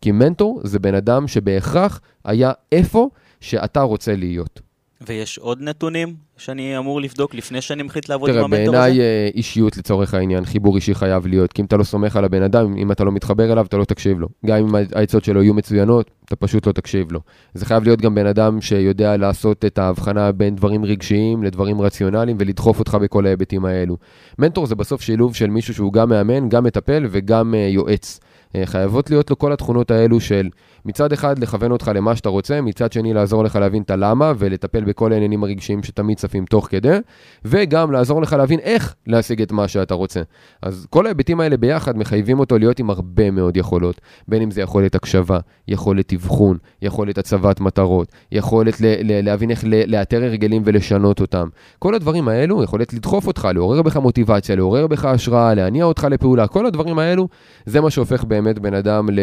כי 0.00 0.12
מנטור 0.12 0.60
זה 0.64 0.78
בן 0.78 0.94
אדם 0.94 1.28
שבהכרח 1.28 2.00
היה 2.24 2.52
איפה 2.72 3.08
שאתה 3.40 3.80
רוצה 3.80 4.16
להיות. 4.16 4.60
ויש 5.06 5.38
עוד 5.38 5.62
נתונים 5.62 6.14
שאני 6.36 6.78
אמור 6.78 7.00
לבדוק 7.00 7.34
לפני 7.34 7.60
שאני 7.60 7.82
מחליט 7.82 8.08
לעבוד 8.08 8.30
עם 8.30 8.34
תראה, 8.34 8.44
המנטור 8.44 8.76
הזה? 8.76 8.84
בעיניי 8.84 9.00
אה, 9.00 9.28
אישיות 9.34 9.76
לצורך 9.76 10.14
העניין, 10.14 10.44
חיבור 10.44 10.76
אישי 10.76 10.94
חייב 10.94 11.26
להיות, 11.26 11.52
כי 11.52 11.62
אם 11.62 11.66
אתה 11.66 11.76
לא 11.76 11.84
סומך 11.84 12.16
על 12.16 12.24
הבן 12.24 12.42
אדם, 12.42 12.76
אם 12.76 12.92
אתה 12.92 13.04
לא 13.04 13.12
מתחבר 13.12 13.52
אליו, 13.52 13.66
אתה 13.66 13.76
לא 13.76 13.84
תקשיב 13.84 14.20
לו. 14.20 14.28
גם 14.46 14.56
אם 14.56 14.74
העצות 14.94 15.24
שלו 15.24 15.42
יהיו 15.42 15.54
מצוינות, 15.54 16.10
אתה 16.24 16.36
פשוט 16.36 16.66
לא 16.66 16.72
תקשיב 16.72 17.12
לו. 17.12 17.20
זה 17.54 17.66
חייב 17.66 17.84
להיות 17.84 18.00
גם 18.00 18.14
בן 18.14 18.26
אדם 18.26 18.60
שיודע 18.60 19.16
לעשות 19.16 19.64
את 19.64 19.78
ההבחנה 19.78 20.32
בין 20.32 20.56
דברים 20.56 20.84
רגשיים 20.84 21.42
לדברים 21.42 21.80
רציונליים 21.80 22.36
ולדחוף 22.40 22.78
אותך 22.78 22.94
בכל 22.94 23.26
ההיבטים 23.26 23.64
האלו. 23.64 23.96
מנטור 24.38 24.66
זה 24.66 24.74
בסוף 24.74 25.02
שילוב 25.02 25.34
של 25.34 25.50
מישהו 25.50 25.74
שהוא 25.74 25.92
גם 25.92 26.08
מאמן, 26.08 26.48
גם 26.48 26.64
מטפל 26.64 27.06
וגם 27.10 27.54
אה, 27.54 27.60
יועץ. 27.60 28.20
אה, 28.56 28.66
חייבות 28.66 29.10
להיות 29.10 29.30
לו 29.30 29.38
כל 29.38 29.52
התכונות 29.52 29.90
האלו 29.90 30.20
של 30.20 30.48
מצד 30.84 31.12
אחד 31.12 31.38
לכוון 31.38 31.72
אותך 31.72 31.90
למה 31.94 32.16
שאתה 32.16 32.28
רוצה, 32.28 32.60
מצד 32.60 32.92
שני 32.92 33.14
לעזור 33.14 33.44
לך 33.44 33.56
להבין 33.56 33.82
את 33.82 33.90
הלמה 33.90 34.32
ולטפל 34.38 34.84
בכל 34.84 35.12
העניינים 35.12 35.44
הרגשיים 35.44 35.82
שתמיד 35.82 36.18
צפים 36.18 36.44
תוך 36.44 36.68
כדי, 36.70 36.98
וגם 37.44 37.92
לעזור 37.92 38.22
לך 38.22 38.32
להבין 38.32 38.58
איך 38.58 38.94
להשיג 39.06 39.42
את 39.42 39.52
מה 39.52 39.68
שאתה 39.68 39.94
רוצה. 39.94 40.20
אז 40.62 40.86
כל 40.90 41.06
ההיבטים 41.06 41.40
האלה 41.40 41.56
ביחד 41.56 41.96
מחייבים 41.96 42.38
אותו 42.38 42.58
להיות 42.58 42.78
עם 42.78 42.90
הרבה 42.90 43.30
מאוד 43.30 43.56
יכולות, 43.56 44.00
בין 44.28 44.42
אם 44.42 44.50
זה 44.50 44.60
יכולת 44.62 44.94
הקשבה, 44.94 45.38
יכולת 45.68 46.12
אבחון, 46.12 46.56
יכולת 46.82 47.18
הצבת 47.18 47.60
מטרות, 47.60 48.08
יכולת 48.32 48.80
ל- 48.80 48.84
ל- 48.86 49.24
להבין 49.24 49.50
איך 49.50 49.64
ל- 49.64 49.96
לאתר 49.96 50.24
הרגלים 50.24 50.62
ולשנות 50.64 51.20
אותם. 51.20 51.48
כל 51.78 51.94
הדברים 51.94 52.28
האלו 52.28 52.62
יכולת 52.62 52.92
לדחוף 52.92 53.26
אותך, 53.26 53.48
לעורר 53.54 53.82
בך 53.82 53.96
מוטיבציה, 53.96 54.56
לעורר 54.56 54.86
בך 54.86 55.04
השראה, 55.04 55.54
להניע 55.54 55.84
אותך 55.84 56.06
לפעולה, 56.10 56.46
כל 56.46 56.66
הדברים 56.66 56.98
האלו, 56.98 57.28
זה 57.66 57.80
מה 57.80 57.90
שהופך 57.90 58.24
באמת 58.24 58.58
בן 58.58 58.74
אדם 58.74 59.10
ל... 59.10 59.20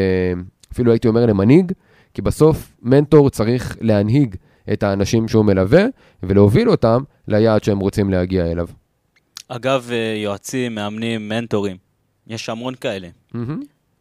אפילו 0.73 0.91
הייתי 0.91 1.07
אומר 1.07 1.25
למנהיג, 1.25 1.71
כי 2.13 2.21
בסוף 2.21 2.75
מנטור 2.81 3.29
צריך 3.29 3.77
להנהיג 3.81 4.35
את 4.73 4.83
האנשים 4.83 5.27
שהוא 5.27 5.45
מלווה 5.45 5.85
ולהוביל 6.23 6.69
אותם 6.69 7.03
ליעד 7.27 7.63
שהם 7.63 7.79
רוצים 7.79 8.09
להגיע 8.09 8.51
אליו. 8.51 8.67
אגב, 9.47 9.89
אה, 9.91 10.13
יועצים, 10.17 10.75
מאמנים, 10.75 11.29
מנטורים, 11.29 11.77
יש 12.27 12.49
המון 12.49 12.75
כאלה. 12.75 13.07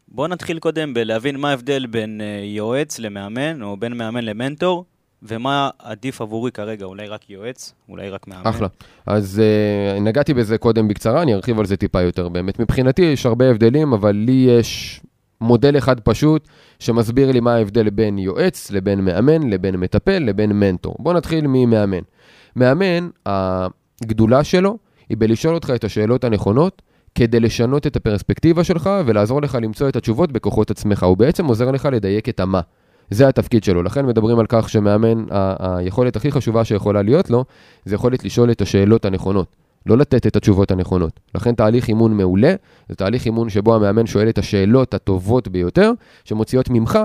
בואו 0.07 0.27
נתחיל 0.27 0.59
קודם 0.59 0.93
בלהבין 0.93 1.37
מה 1.37 1.49
ההבדל 1.49 1.85
בין 1.85 2.21
אה, 2.21 2.45
יועץ 2.45 2.99
למאמן, 2.99 3.61
או 3.61 3.77
בין 3.77 3.93
מאמן 3.93 4.23
למנטור, 4.23 4.85
ומה 5.23 5.69
עדיף 5.79 6.21
עבורי 6.21 6.51
כרגע, 6.51 6.85
אולי 6.85 7.07
רק 7.07 7.29
יועץ, 7.29 7.73
אולי 7.89 8.09
רק 8.09 8.27
מאמן. 8.27 8.47
אחלה. 8.47 8.67
אז 9.05 9.41
uh, 9.41 9.99
נגעתי 9.99 10.33
בזה 10.33 10.57
קודם 10.57 10.87
בקצרה, 10.87 11.21
אני 11.21 11.33
ארחיב 11.33 11.59
על 11.59 11.65
זה 11.65 11.77
טיפה 11.77 12.01
יותר. 12.01 12.29
באמת, 12.29 12.59
מבחינתי 12.59 13.01
יש 13.01 13.25
הרבה 13.25 13.49
הבדלים, 13.49 13.93
אבל 13.93 14.11
לי 14.11 14.47
יש 14.59 15.01
מודל 15.41 15.77
אחד 15.77 15.99
פשוט 15.99 16.47
שמסביר 16.79 17.31
לי 17.31 17.39
מה 17.39 17.55
ההבדל 17.55 17.89
בין 17.89 18.17
יועץ 18.17 18.71
לבין 18.71 19.05
מאמן, 19.05 19.49
לבין 19.49 19.75
מטפל, 19.75 20.19
לבין 20.19 20.51
מנטור. 20.51 20.95
בואו 20.99 21.17
נתחיל 21.17 21.45
ממאמן. 21.47 22.01
מאמן, 22.55 23.09
הגדולה 23.25 24.43
שלו 24.43 24.77
היא 25.09 25.17
בלשאול 25.17 25.55
אותך 25.55 25.71
את 25.75 25.83
השאלות 25.83 26.23
הנכונות, 26.23 26.81
כדי 27.15 27.39
לשנות 27.39 27.87
את 27.87 27.95
הפרספקטיבה 27.95 28.63
שלך 28.63 28.89
ולעזור 29.05 29.41
לך 29.41 29.57
למצוא 29.61 29.89
את 29.89 29.95
התשובות 29.95 30.31
בכוחות 30.31 30.71
עצמך. 30.71 31.03
הוא 31.03 31.17
בעצם 31.17 31.45
עוזר 31.45 31.71
לך 31.71 31.89
לדייק 31.91 32.29
את 32.29 32.39
המה. 32.39 32.61
זה 33.09 33.27
התפקיד 33.27 33.63
שלו. 33.63 33.83
לכן 33.83 34.05
מדברים 34.05 34.39
על 34.39 34.45
כך 34.49 34.69
שמאמן, 34.69 35.25
היכולת 35.59 36.15
הכי 36.15 36.31
חשובה 36.31 36.65
שיכולה 36.65 37.01
להיות 37.01 37.29
לו, 37.29 37.45
זה 37.85 37.95
יכולת 37.95 38.25
לשאול 38.25 38.51
את 38.51 38.61
השאלות 38.61 39.05
הנכונות. 39.05 39.55
לא 39.85 39.97
לתת 39.97 40.27
את 40.27 40.35
התשובות 40.35 40.71
הנכונות. 40.71 41.19
לכן 41.35 41.55
תהליך 41.55 41.87
אימון 41.87 42.17
מעולה, 42.17 42.55
זה 42.89 42.95
תהליך 42.95 43.25
אימון 43.25 43.49
שבו 43.49 43.75
המאמן 43.75 44.05
שואל 44.05 44.29
את 44.29 44.37
השאלות 44.37 44.93
הטובות 44.93 45.47
ביותר, 45.47 45.91
שמוציאות 46.23 46.69
ממך 46.69 46.99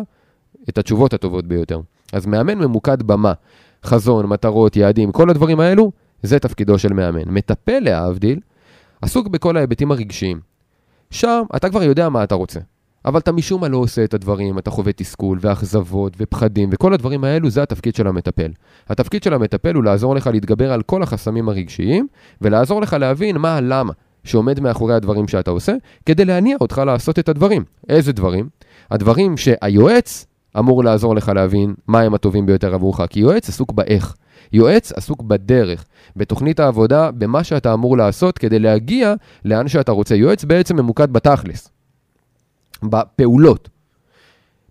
את 0.68 0.78
התשובות 0.78 1.14
הטובות 1.14 1.46
ביותר. 1.46 1.80
אז 2.12 2.26
מאמן 2.26 2.58
ממוקד 2.58 3.02
במה, 3.02 3.32
חזון, 3.84 4.26
מטרות, 4.26 4.76
יעדים, 4.76 5.12
כל 5.12 5.30
הדברים 5.30 5.60
האלו, 5.60 5.92
זה 6.22 6.38
תפקידו 6.38 6.78
של 6.78 6.92
מאמן. 6.92 7.22
מטפל, 7.26 7.78
להבדיל, 7.78 8.40
עסוק 9.02 9.28
בכל 9.28 9.56
ההיבטים 9.56 9.90
הרגשיים. 9.90 10.40
שם 11.10 11.42
אתה 11.56 11.70
כבר 11.70 11.82
יודע 11.82 12.08
מה 12.08 12.24
אתה 12.24 12.34
רוצה, 12.34 12.60
אבל 13.04 13.18
אתה 13.18 13.32
משום 13.32 13.60
מה 13.60 13.68
לא 13.68 13.76
עושה 13.76 14.04
את 14.04 14.14
הדברים, 14.14 14.58
אתה 14.58 14.70
חווה 14.70 14.92
תסכול 14.92 15.38
ואכזבות 15.40 16.12
ופחדים, 16.18 16.68
וכל 16.72 16.94
הדברים 16.94 17.24
האלו 17.24 17.50
זה 17.50 17.62
התפקיד 17.62 17.94
של 17.94 18.06
המטפל. 18.06 18.50
התפקיד 18.88 19.22
של 19.22 19.34
המטפל 19.34 19.74
הוא 19.74 19.84
לעזור 19.84 20.14
לך 20.14 20.26
להתגבר 20.26 20.72
על 20.72 20.82
כל 20.82 21.02
החסמים 21.02 21.48
הרגשיים, 21.48 22.06
ולעזור 22.40 22.80
לך 22.80 22.92
להבין 22.92 23.36
מה 23.36 23.56
הלמה 23.56 23.92
שעומד 24.24 24.60
מאחורי 24.60 24.94
הדברים 24.94 25.28
שאתה 25.28 25.50
עושה, 25.50 25.72
כדי 26.06 26.24
להניע 26.24 26.56
אותך 26.60 26.82
לעשות 26.86 27.18
את 27.18 27.28
הדברים. 27.28 27.64
איזה 27.88 28.12
דברים? 28.12 28.48
הדברים 28.90 29.36
שהיועץ 29.36 30.26
אמור 30.58 30.84
לעזור 30.84 31.14
לך 31.14 31.28
להבין 31.28 31.74
מה 31.86 32.00
הם 32.00 32.14
הטובים 32.14 32.46
ביותר 32.46 32.74
עבורך, 32.74 33.00
כי 33.10 33.20
יועץ 33.20 33.48
עסוק 33.48 33.72
באיך. 33.72 34.14
יועץ 34.52 34.92
עסוק 34.92 35.22
בדרך, 35.22 35.84
בתוכנית 36.16 36.60
העבודה, 36.60 37.10
במה 37.10 37.44
שאתה 37.44 37.72
אמור 37.74 37.96
לעשות 37.96 38.38
כדי 38.38 38.58
להגיע 38.58 39.14
לאן 39.44 39.68
שאתה 39.68 39.92
רוצה. 39.92 40.14
יועץ 40.14 40.44
בעצם 40.44 40.76
ממוקד 40.76 41.12
בתכלס, 41.12 41.70
בפעולות. 42.82 43.68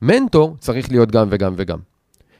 מנטור 0.01 0.55
צריך 0.59 0.91
להיות 0.91 1.11
גם 1.11 1.27
וגם 1.31 1.53
וגם. 1.57 1.77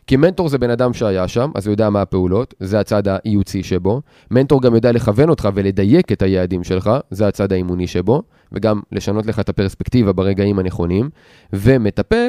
כי 0.07 0.17
מנטור 0.17 0.49
זה 0.49 0.57
בן 0.57 0.69
אדם 0.69 0.93
שהיה 0.93 1.27
שם, 1.27 1.51
אז 1.55 1.67
הוא 1.67 1.73
יודע 1.73 1.89
מה 1.89 2.01
הפעולות, 2.01 2.53
זה 2.59 2.79
הצד 2.79 3.03
האיוצי 3.07 3.63
שבו. 3.63 4.01
מנטור 4.31 4.61
גם 4.61 4.75
יודע 4.75 4.91
לכוון 4.91 5.29
אותך 5.29 5.49
ולדייק 5.53 6.11
את 6.11 6.21
היעדים 6.21 6.63
שלך, 6.63 6.91
זה 7.11 7.27
הצד 7.27 7.51
האימוני 7.51 7.87
שבו, 7.87 8.23
וגם 8.51 8.81
לשנות 8.91 9.25
לך 9.25 9.39
את 9.39 9.49
הפרספקטיבה 9.49 10.13
ברגעים 10.13 10.59
הנכונים. 10.59 11.09
ומטפל, 11.53 12.27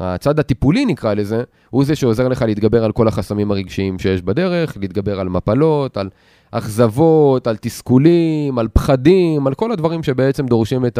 הצד 0.00 0.38
הטיפולי 0.38 0.84
נקרא 0.84 1.14
לזה, 1.14 1.42
הוא 1.70 1.84
זה 1.84 1.96
שעוזר 1.96 2.28
לך 2.28 2.42
להתגבר 2.42 2.84
על 2.84 2.92
כל 2.92 3.08
החסמים 3.08 3.50
הרגשיים 3.50 3.98
שיש 3.98 4.22
בדרך, 4.22 4.76
להתגבר 4.80 5.20
על 5.20 5.28
מפלות, 5.28 5.96
על 5.96 6.10
אכזבות, 6.50 7.46
על 7.46 7.56
תסכולים, 7.56 8.58
על 8.58 8.68
פחדים, 8.68 9.46
על 9.46 9.54
כל 9.54 9.72
הדברים 9.72 10.02
שבעצם 10.02 10.46
דורשים 10.46 10.86
את 10.86 10.98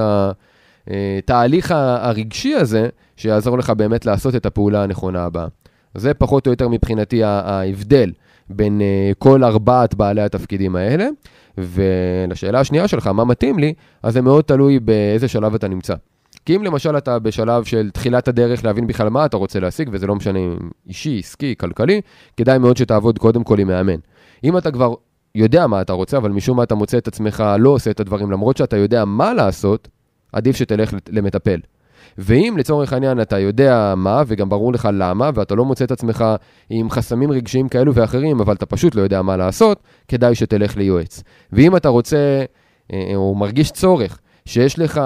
התהליך 1.18 1.74
הרגשי 1.76 2.54
הזה, 2.54 2.88
שיעזור 3.16 3.58
לך 3.58 3.70
באמת 3.70 4.06
לעשות 4.06 4.34
את 4.34 4.46
הפעולה 4.46 4.82
הנכונה 4.82 5.24
הבאה. 5.24 5.46
זה 5.94 6.14
פחות 6.14 6.46
או 6.46 6.52
יותר 6.52 6.68
מבחינתי 6.68 7.24
ההבדל 7.24 8.12
בין 8.50 8.80
כל 9.18 9.44
ארבעת 9.44 9.94
בעלי 9.94 10.22
התפקידים 10.22 10.76
האלה. 10.76 11.08
ולשאלה 11.58 12.60
השנייה 12.60 12.88
שלך, 12.88 13.06
מה 13.06 13.24
מתאים 13.24 13.58
לי, 13.58 13.74
אז 14.02 14.12
זה 14.12 14.22
מאוד 14.22 14.44
תלוי 14.44 14.80
באיזה 14.80 15.28
שלב 15.28 15.54
אתה 15.54 15.68
נמצא. 15.68 15.94
כי 16.46 16.56
אם 16.56 16.64
למשל 16.64 16.98
אתה 16.98 17.18
בשלב 17.18 17.64
של 17.64 17.90
תחילת 17.90 18.28
הדרך 18.28 18.64
להבין 18.64 18.86
בכלל 18.86 19.08
מה 19.08 19.26
אתה 19.26 19.36
רוצה 19.36 19.60
להשיג, 19.60 19.88
וזה 19.92 20.06
לא 20.06 20.14
משנה 20.14 20.38
אם 20.38 20.56
אישי, 20.88 21.18
עסקי, 21.18 21.54
כלכלי, 21.58 22.00
כדאי 22.36 22.58
מאוד 22.58 22.76
שתעבוד 22.76 23.18
קודם 23.18 23.44
כל 23.44 23.58
עם 23.58 23.68
מאמן. 23.68 23.96
אם 24.44 24.58
אתה 24.58 24.70
כבר 24.70 24.94
יודע 25.34 25.66
מה 25.66 25.80
אתה 25.80 25.92
רוצה, 25.92 26.16
אבל 26.16 26.30
משום 26.30 26.56
מה 26.56 26.62
אתה 26.62 26.74
מוצא 26.74 26.98
את 26.98 27.08
עצמך 27.08 27.44
לא 27.58 27.70
עושה 27.70 27.90
את 27.90 28.00
הדברים, 28.00 28.30
למרות 28.30 28.56
שאתה 28.56 28.76
יודע 28.76 29.04
מה 29.04 29.34
לעשות, 29.34 29.88
עדיף 30.34 30.56
שתלך 30.56 30.94
למטפל. 31.08 31.60
ואם 32.18 32.54
לצורך 32.58 32.92
העניין 32.92 33.20
אתה 33.20 33.38
יודע 33.38 33.94
מה, 33.96 34.22
וגם 34.26 34.48
ברור 34.48 34.72
לך 34.72 34.88
למה, 34.92 35.30
ואתה 35.34 35.54
לא 35.54 35.64
מוצא 35.64 35.84
את 35.84 35.90
עצמך 35.90 36.24
עם 36.70 36.90
חסמים 36.90 37.30
רגשיים 37.30 37.68
כאלו 37.68 37.94
ואחרים, 37.94 38.40
אבל 38.40 38.54
אתה 38.54 38.66
פשוט 38.66 38.94
לא 38.94 39.02
יודע 39.02 39.22
מה 39.22 39.36
לעשות, 39.36 39.82
כדאי 40.08 40.34
שתלך 40.34 40.76
ליועץ. 40.76 41.22
ואם 41.52 41.76
אתה 41.76 41.88
רוצה, 41.88 42.44
אה, 42.92 43.12
או 43.14 43.34
מרגיש 43.34 43.70
צורך, 43.70 44.18
שיש 44.46 44.78
לך 44.78 45.00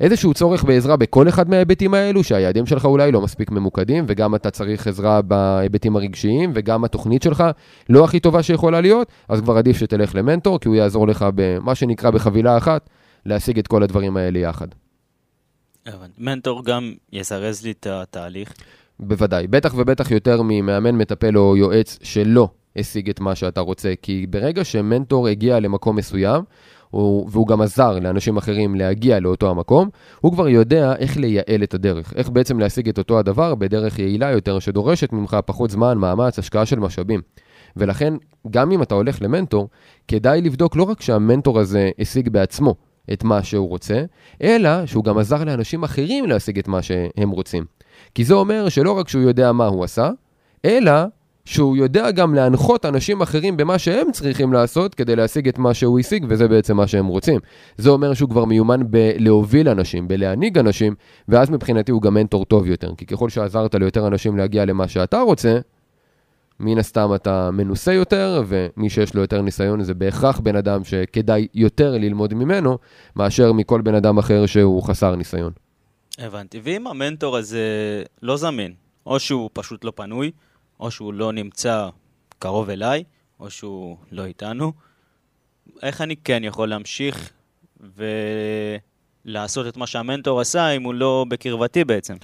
איזשהו 0.00 0.34
צורך 0.34 0.64
בעזרה 0.64 0.96
בכל 0.96 1.28
אחד 1.28 1.50
מההיבטים 1.50 1.94
האלו, 1.94 2.24
שהיעדים 2.24 2.66
שלך 2.66 2.84
אולי 2.84 3.12
לא 3.12 3.20
מספיק 3.20 3.50
ממוקדים, 3.50 4.04
וגם 4.08 4.34
אתה 4.34 4.50
צריך 4.50 4.86
עזרה 4.86 5.22
בהיבטים 5.22 5.96
הרגשיים, 5.96 6.52
וגם 6.54 6.84
התוכנית 6.84 7.22
שלך 7.22 7.44
לא 7.88 8.04
הכי 8.04 8.20
טובה 8.20 8.42
שיכולה 8.42 8.80
להיות, 8.80 9.08
אז 9.28 9.40
כבר 9.40 9.56
עדיף 9.56 9.76
שתלך 9.76 10.14
למנטור, 10.14 10.60
כי 10.60 10.68
הוא 10.68 10.76
יעזור 10.76 11.08
לך 11.08 11.26
במה 11.34 11.74
שנקרא 11.74 12.10
בחבילה 12.10 12.56
אחת, 12.56 12.90
להשיג 13.26 13.58
את 13.58 13.66
כל 13.66 13.82
הדברים 13.82 14.16
האלה 14.16 14.38
יחד. 14.38 14.68
מנטור 16.18 16.64
גם 16.64 16.94
יזרז 17.12 17.64
לי 17.64 17.70
את 17.70 17.86
התהליך. 17.86 18.54
בוודאי, 19.00 19.46
בטח 19.46 19.74
ובטח 19.76 20.10
יותר 20.10 20.42
ממאמן, 20.44 20.94
מטפל 20.94 21.38
או 21.38 21.56
יועץ 21.56 21.98
שלא 22.02 22.48
השיג 22.76 23.10
את 23.10 23.20
מה 23.20 23.34
שאתה 23.34 23.60
רוצה, 23.60 23.92
כי 24.02 24.26
ברגע 24.30 24.64
שמנטור 24.64 25.28
הגיע 25.28 25.60
למקום 25.60 25.96
מסוים, 25.96 26.44
הוא, 26.90 27.28
והוא 27.32 27.46
גם 27.46 27.60
עזר 27.60 27.98
לאנשים 27.98 28.36
אחרים 28.36 28.74
להגיע 28.74 29.20
לאותו 29.20 29.50
המקום, 29.50 29.88
הוא 30.20 30.32
כבר 30.32 30.48
יודע 30.48 30.96
איך 30.96 31.16
לייעל 31.16 31.62
את 31.62 31.74
הדרך, 31.74 32.12
איך 32.16 32.28
בעצם 32.28 32.58
להשיג 32.58 32.88
את 32.88 32.98
אותו 32.98 33.18
הדבר 33.18 33.54
בדרך 33.54 33.98
יעילה 33.98 34.30
יותר, 34.30 34.58
שדורשת 34.58 35.12
ממך 35.12 35.36
פחות 35.46 35.70
זמן, 35.70 35.98
מאמץ, 35.98 36.38
השקעה 36.38 36.66
של 36.66 36.78
משאבים. 36.78 37.20
ולכן, 37.76 38.14
גם 38.50 38.72
אם 38.72 38.82
אתה 38.82 38.94
הולך 38.94 39.22
למנטור, 39.22 39.68
כדאי 40.08 40.40
לבדוק 40.40 40.76
לא 40.76 40.82
רק 40.82 41.00
שהמנטור 41.00 41.58
הזה 41.58 41.90
השיג 41.98 42.28
בעצמו 42.28 42.74
את 43.12 43.24
מה 43.24 43.42
שהוא 43.42 43.68
רוצה, 43.68 44.04
אלא 44.42 44.86
שהוא 44.86 45.04
גם 45.04 45.18
עזר 45.18 45.44
לאנשים 45.44 45.82
אחרים 45.82 46.26
להשיג 46.26 46.58
את 46.58 46.68
מה 46.68 46.82
שהם 46.82 47.30
רוצים. 47.30 47.64
כי 48.14 48.24
זה 48.24 48.34
אומר 48.34 48.68
שלא 48.68 48.92
רק 48.98 49.08
שהוא 49.08 49.22
יודע 49.22 49.52
מה 49.52 49.66
הוא 49.66 49.84
עשה, 49.84 50.10
אלא 50.64 50.92
שהוא 51.44 51.76
יודע 51.76 52.10
גם 52.10 52.34
להנחות 52.34 52.84
אנשים 52.84 53.20
אחרים 53.20 53.56
במה 53.56 53.78
שהם 53.78 54.12
צריכים 54.12 54.52
לעשות 54.52 54.94
כדי 54.94 55.16
להשיג 55.16 55.48
את 55.48 55.58
מה 55.58 55.74
שהוא 55.74 55.98
השיג, 55.98 56.26
וזה 56.28 56.48
בעצם 56.48 56.76
מה 56.76 56.86
שהם 56.86 57.06
רוצים. 57.06 57.40
זה 57.76 57.90
אומר 57.90 58.14
שהוא 58.14 58.30
כבר 58.30 58.44
מיומן 58.44 58.80
בלהוביל 58.90 59.68
אנשים, 59.68 60.08
בלהנהיג 60.08 60.58
אנשים, 60.58 60.94
ואז 61.28 61.50
מבחינתי 61.50 61.92
הוא 61.92 62.02
גם 62.02 62.14
מנטור 62.14 62.44
טוב 62.44 62.66
יותר. 62.66 62.94
כי 62.96 63.06
ככל 63.06 63.28
שעזרת 63.28 63.74
ליותר 63.74 64.06
אנשים 64.06 64.36
להגיע 64.36 64.64
למה 64.64 64.88
שאתה 64.88 65.20
רוצה, 65.20 65.58
מן 66.60 66.78
הסתם 66.78 67.14
אתה 67.14 67.50
מנוסה 67.50 67.92
יותר, 67.92 68.42
ומי 68.46 68.90
שיש 68.90 69.14
לו 69.14 69.20
יותר 69.20 69.42
ניסיון 69.42 69.82
זה 69.82 69.94
בהכרח 69.94 70.40
בן 70.40 70.56
אדם 70.56 70.84
שכדאי 70.84 71.46
יותר 71.54 71.92
ללמוד 71.92 72.34
ממנו, 72.34 72.78
מאשר 73.16 73.52
מכל 73.52 73.80
בן 73.80 73.94
אדם 73.94 74.18
אחר 74.18 74.46
שהוא 74.46 74.82
חסר 74.82 75.16
ניסיון. 75.16 75.52
הבנתי. 76.18 76.60
ואם 76.62 76.86
המנטור 76.86 77.36
הזה 77.36 77.62
לא 78.22 78.36
זמין, 78.36 78.74
או 79.06 79.20
שהוא 79.20 79.50
פשוט 79.52 79.84
לא 79.84 79.92
פנוי, 79.94 80.30
או 80.80 80.90
שהוא 80.90 81.14
לא 81.14 81.32
נמצא 81.32 81.88
קרוב 82.38 82.70
אליי, 82.70 83.04
או 83.40 83.50
שהוא 83.50 83.96
לא 84.12 84.24
איתנו, 84.24 84.72
איך 85.82 86.00
אני 86.00 86.16
כן 86.16 86.44
יכול 86.44 86.68
להמשיך 86.68 87.30
ולעשות 89.26 89.66
את 89.66 89.76
מה 89.76 89.86
שהמנטור 89.86 90.40
עשה 90.40 90.70
אם 90.70 90.82
הוא 90.82 90.94
לא 90.94 91.26
בקרבתי 91.28 91.84
בעצם? 91.84 92.14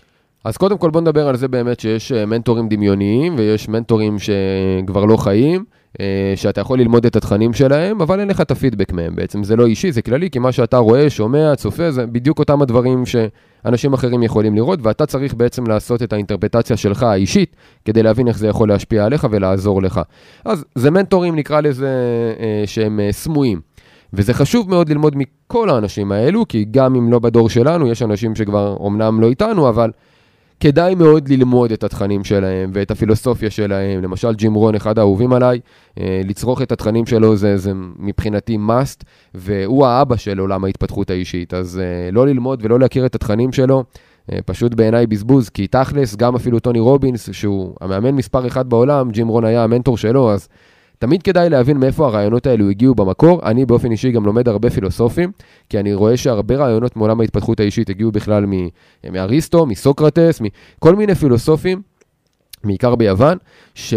אז 0.45 0.57
קודם 0.57 0.79
כל 0.79 0.91
בוא 0.91 1.01
נדבר 1.01 1.29
על 1.29 1.37
זה 1.37 1.49
באמת 1.49 1.81
שיש 1.81 2.13
אה, 2.13 2.27
מנטורים 2.27 2.69
דמיוניים 2.69 3.35
ויש 3.39 3.69
מנטורים 3.69 4.17
שכבר 4.19 5.05
לא 5.05 5.17
חיים, 5.17 5.65
אה, 6.01 6.33
שאתה 6.37 6.61
יכול 6.61 6.81
ללמוד 6.81 7.07
את 7.07 7.17
התכנים 7.17 7.53
שלהם, 7.53 8.01
אבל 8.01 8.21
אין 8.21 8.29
לך 8.29 8.41
את 8.41 8.51
הפידבק 8.51 8.93
מהם 8.93 9.17
בעצם. 9.17 9.45
זה 9.45 9.57
לא 9.57 9.67
אישי, 9.67 9.93
זה 9.93 10.03
כללי, 10.03 10.31
כי 10.31 10.39
מה 10.39 10.53
שאתה 10.53 10.77
רואה, 10.77 11.11
שומע, 11.11 11.57
צופה, 11.57 11.91
זה 11.91 12.07
בדיוק 12.07 12.39
אותם 12.39 12.63
הדברים 12.63 13.05
שאנשים 13.07 13.93
אחרים 13.93 14.23
יכולים 14.23 14.55
לראות, 14.55 14.79
ואתה 14.83 15.07
צריך 15.07 15.35
בעצם 15.35 15.67
לעשות 15.67 16.03
את 16.03 16.13
האינטרפטציה 16.13 16.77
שלך 16.77 17.03
האישית, 17.03 17.57
כדי 17.85 18.03
להבין 18.03 18.29
איך 18.29 18.39
זה 18.39 18.49
יכול 18.49 18.69
להשפיע 18.69 19.05
עליך 19.05 19.27
ולעזור 19.31 19.83
לך. 19.83 20.01
אז 20.45 20.65
זה 20.75 20.91
מנטורים, 20.91 21.37
נקרא 21.37 21.61
לזה, 21.61 21.91
אה, 22.41 22.63
שהם 22.67 23.01
סמויים. 23.11 23.61
וזה 24.15 24.35
חשוב 24.35 24.71
מאוד 24.71 24.89
ללמוד 24.89 25.15
מכל 25.17 25.71
האנשים 25.71 26.13
האלו, 26.13 26.49
כי 26.49 26.67
גם 26.71 26.95
אם 26.95 27.13
לא 27.13 27.19
בדור 27.19 27.49
שלנו, 27.49 27.89
יש 27.89 28.03
אנשים 28.03 28.35
שכבר 28.35 28.77
אומנם 28.81 29.21
לא 29.21 29.29
איתנו, 29.29 29.69
אבל 29.69 29.91
כדאי 30.63 30.95
מאוד 30.95 31.29
ללמוד 31.29 31.73
את 31.73 31.85
התכנים 31.85 32.25
שלהם 32.25 32.71
ואת 32.75 32.91
הפילוסופיה 32.91 33.51
שלהם. 33.51 34.03
למשל, 34.03 34.35
ג'ים 34.35 34.55
רון, 34.55 34.75
אחד 34.75 34.99
האהובים 34.99 35.33
עליי, 35.33 35.61
אה, 36.01 36.21
לצרוך 36.25 36.63
את 36.63 36.73
התכנים 36.73 37.07
שלו 37.07 37.37
זה, 37.37 37.57
זה 37.57 37.73
מבחינתי 37.99 38.57
must, 38.69 39.05
והוא 39.35 39.87
האבא 39.87 40.17
של 40.17 40.39
עולם 40.39 40.65
ההתפתחות 40.65 41.11
האישית. 41.11 41.55
אז 41.55 41.81
אה, 41.83 42.11
לא 42.11 42.27
ללמוד 42.27 42.61
ולא 42.63 42.81
להכיר 42.81 43.07
את 43.07 43.15
התכנים 43.15 43.53
שלו, 43.53 43.85
אה, 44.33 44.39
פשוט 44.47 44.75
בעיניי 44.75 45.07
בזבוז, 45.07 45.49
כי 45.49 45.67
תכלס, 45.67 46.17
גם 46.17 46.35
אפילו 46.35 46.59
טוני 46.59 46.81
רובינס, 46.81 47.29
שהוא 47.33 47.75
המאמן 47.81 48.11
מספר 48.11 48.47
אחד 48.47 48.69
בעולם, 48.69 49.11
ג'ים 49.11 49.29
רון 49.29 49.45
היה 49.45 49.65
המנטור 49.65 49.97
שלו, 49.97 50.31
אז 50.31 50.49
תמיד 51.03 51.23
כדאי 51.23 51.51
להבין 51.51 51.77
מאיפה 51.77 52.07
הרעיונות 52.07 52.47
האלו 52.47 52.71
הגיעו 52.71 52.95
במקור. 52.95 53.41
אני 53.43 53.67
באופן 53.67 53.91
אישי 53.91 54.11
גם 54.11 54.27
לומד 54.27 54.49
הרבה 54.49 54.71
פילוסופים, 54.71 55.33
כי 55.69 55.79
אני 55.79 55.95
רואה 55.95 56.17
שהרבה 56.17 56.57
רעיונות 56.57 56.97
מעולם 56.97 57.21
ההתפתחות 57.21 57.61
האישית 57.61 57.91
הגיעו 57.91 58.13
בכלל 58.13 58.45
מאריסטו, 59.11 59.67
מסוקרטס, 59.67 60.41
מכל 60.41 60.95
מיני 60.95 61.15
פילוסופים, 61.15 61.83
בעיקר 62.65 62.95
ביוון, 62.95 63.39
ש... 63.75 63.95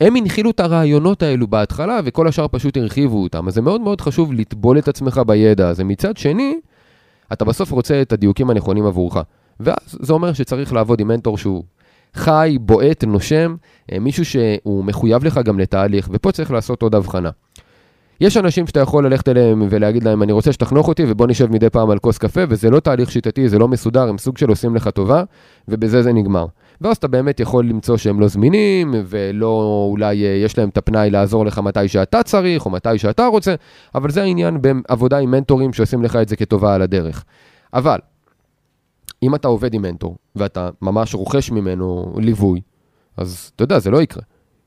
הם 0.00 0.16
הנחילו 0.16 0.50
את 0.50 0.60
הרעיונות 0.60 1.22
האלו 1.22 1.46
בהתחלה, 1.46 2.00
וכל 2.04 2.28
השאר 2.28 2.46
פשוט 2.50 2.76
הרחיבו 2.76 3.22
אותם. 3.22 3.48
אז 3.48 3.54
זה 3.54 3.62
מאוד 3.62 3.80
מאוד 3.80 4.00
חשוב 4.00 4.32
לטבול 4.32 4.78
את 4.78 4.88
עצמך 4.88 5.20
בידע 5.26 5.68
הזה. 5.68 5.84
מצד 5.84 6.16
שני, 6.16 6.58
אתה 7.32 7.44
בסוף 7.44 7.70
רוצה 7.70 8.02
את 8.02 8.12
הדיוקים 8.12 8.50
הנכונים 8.50 8.86
עבורך. 8.86 9.16
ואז 9.60 9.98
זה 10.00 10.12
אומר 10.12 10.32
שצריך 10.32 10.72
לעבוד 10.72 11.00
עם 11.00 11.08
מנטור 11.08 11.38
שהוא 11.38 11.64
חי, 12.14 12.56
בועט, 12.60 13.04
נושם, 13.04 13.54
אה, 13.92 13.98
מישהו 13.98 14.24
שהוא 14.24 14.84
מחויב 14.84 15.24
לך 15.24 15.40
גם 15.44 15.58
לתהליך, 15.58 16.08
ופה 16.12 16.32
צריך 16.32 16.50
לעשות 16.50 16.82
עוד 16.82 16.94
הבחנה. 16.94 17.30
יש 18.20 18.36
אנשים 18.36 18.66
שאתה 18.66 18.80
יכול 18.80 19.06
ללכת 19.06 19.28
אליהם 19.28 19.66
ולהגיד 19.70 20.04
להם, 20.04 20.22
אני 20.22 20.32
רוצה 20.32 20.52
שתחנוך 20.52 20.88
אותי 20.88 21.04
ובוא 21.08 21.26
נשב 21.26 21.52
מדי 21.52 21.70
פעם 21.70 21.90
על 21.90 21.98
כוס 21.98 22.18
קפה, 22.18 22.40
וזה 22.48 22.70
לא 22.70 22.80
תהליך 22.80 23.10
שיטתי, 23.10 23.48
זה 23.48 23.58
לא 23.58 23.68
מסודר, 23.68 24.08
הם 24.08 24.18
סוג 24.18 24.38
של 24.38 24.48
עושים 24.48 24.74
לך 24.74 24.88
טובה, 24.88 25.22
ובזה 25.68 26.02
זה 26.02 26.12
נגמר. 26.12 26.46
ואז 26.80 26.96
אתה 26.96 27.08
באמת 27.08 27.40
יכול 27.40 27.66
למצוא 27.68 27.96
שהם 27.96 28.20
לא 28.20 28.28
זמינים, 28.28 28.94
ולא 29.06 29.86
אולי 29.90 30.24
אה, 30.24 30.28
יש 30.44 30.58
להם 30.58 30.68
את 30.68 30.76
הפנאי 30.76 31.10
לעזור 31.10 31.46
לך 31.46 31.58
מתי 31.58 31.88
שאתה 31.88 32.22
צריך, 32.22 32.66
או 32.66 32.70
מתי 32.70 32.98
שאתה 32.98 33.26
רוצה, 33.26 33.54
אבל 33.94 34.10
זה 34.10 34.22
העניין 34.22 34.58
בעבודה 34.62 35.18
עם 35.18 35.30
מנטורים 35.30 35.72
שעושים 35.72 36.02
לך 36.02 36.16
את 36.16 36.28
זה 36.28 36.36
כטובה 36.36 36.74
על 36.74 36.82
הדרך. 36.82 37.24
אבל, 37.74 37.98
אם 39.24 39.34
אתה 39.34 39.48
עובד 39.48 39.74
עם 39.74 39.82
מנטור, 39.82 40.16
ואתה 40.36 40.70
ממש 40.82 41.14
רוכש 41.14 41.50
ממנו 41.50 42.14
ליווי, 42.16 42.60
אז 43.16 43.50
אתה 43.56 43.64
יודע, 43.64 43.78
זה 43.78 43.90
לא 43.90 44.02
יקרה. 44.02 44.22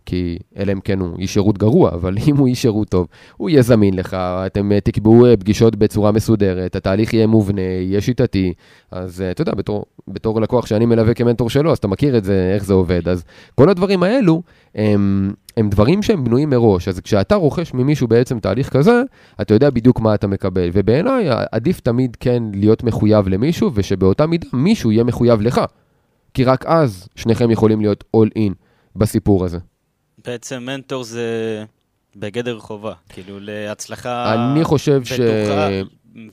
כי 0.08 0.38
אלא 0.58 0.72
אם 0.72 0.80
כן 0.80 1.00
הוא 1.00 1.18
איש 1.20 1.34
שירות 1.34 1.58
גרוע, 1.58 1.90
אבל 1.90 2.16
אם 2.28 2.38
הוא 2.38 2.48
איש 2.48 2.62
שירות 2.62 2.90
טוב, 2.90 3.08
הוא 3.38 3.50
יהיה 3.50 3.62
זמין 3.62 3.94
לך, 3.94 4.14
אתם 4.46 4.72
אה, 4.72 4.80
תקבעו 4.82 5.26
אה, 5.26 5.38
פגישות 5.38 5.76
בצורה 5.76 6.12
מסודרת, 6.12 6.76
התהליך 6.76 7.14
יהיה 7.14 7.28
מובנה, 7.28 7.62
יהיה 7.62 8.02
שיטתי, 8.02 8.54
אז 8.92 9.22
אה, 9.22 9.32
אתה 9.32 9.42
יודע, 9.42 9.54
בתור, 9.54 9.86
בתור 10.08 10.42
לקוח 10.42 10.66
שאני 10.66 10.86
מלווה 10.86 11.14
כמנטור 11.14 11.50
שלו, 11.50 11.72
אז 11.72 11.78
אתה 11.78 11.88
מכיר 11.88 12.18
את 12.18 12.24
זה, 12.24 12.52
איך 12.56 12.66
זה 12.66 12.74
עובד. 12.74 13.10
אז 13.10 13.24
כל 13.56 13.70
הדברים 13.70 14.04
האלו 14.04 14.42
הם, 14.76 15.34
הם 15.58 15.70
דברים 15.70 16.04
שהם 16.04 16.24
בנויים 16.24 16.50
מראש, 16.50 16.88
אז 16.88 17.00
כשאתה 17.00 17.36
רוכש 17.36 17.74
ממישהו 17.74 18.08
בעצם 18.08 18.40
תהליך 18.40 18.70
כזה, 18.70 19.02
אתה 19.42 19.54
יודע 19.54 19.70
בדיוק 19.70 20.00
מה 20.00 20.16
אתה 20.16 20.28
מקבל. 20.28 20.70
ובעיניי 20.74 21.28
עדיף 21.52 21.80
תמיד 21.80 22.18
כן 22.20 22.44
להיות 22.54 22.84
מחויב 22.84 23.28
למישהו, 23.28 23.72
ושבאותה 23.74 24.28
מידה 24.28 24.48
מישהו 24.54 24.92
יהיה 24.92 25.04
מחויב 25.04 25.42
לך. 25.42 25.62
כי 26.34 26.44
רק 26.44 26.66
אז 26.66 27.08
שניכם 27.16 27.52
יכולים 27.52 27.82
להיות 27.82 28.04
all 28.16 28.30
in 28.38 28.54
בסיפור 28.96 29.46
הזה. 29.46 29.58
בעצם 30.28 30.64
מנטור 30.66 31.04
זה 31.04 31.64
בגדר 32.16 32.60
חובה, 32.60 32.94
כאילו 33.10 33.40
להצלחה 33.40 34.34
אני 34.34 34.64
חושב 34.64 35.04
ש... 35.04 35.12
בטוחה 35.14 35.70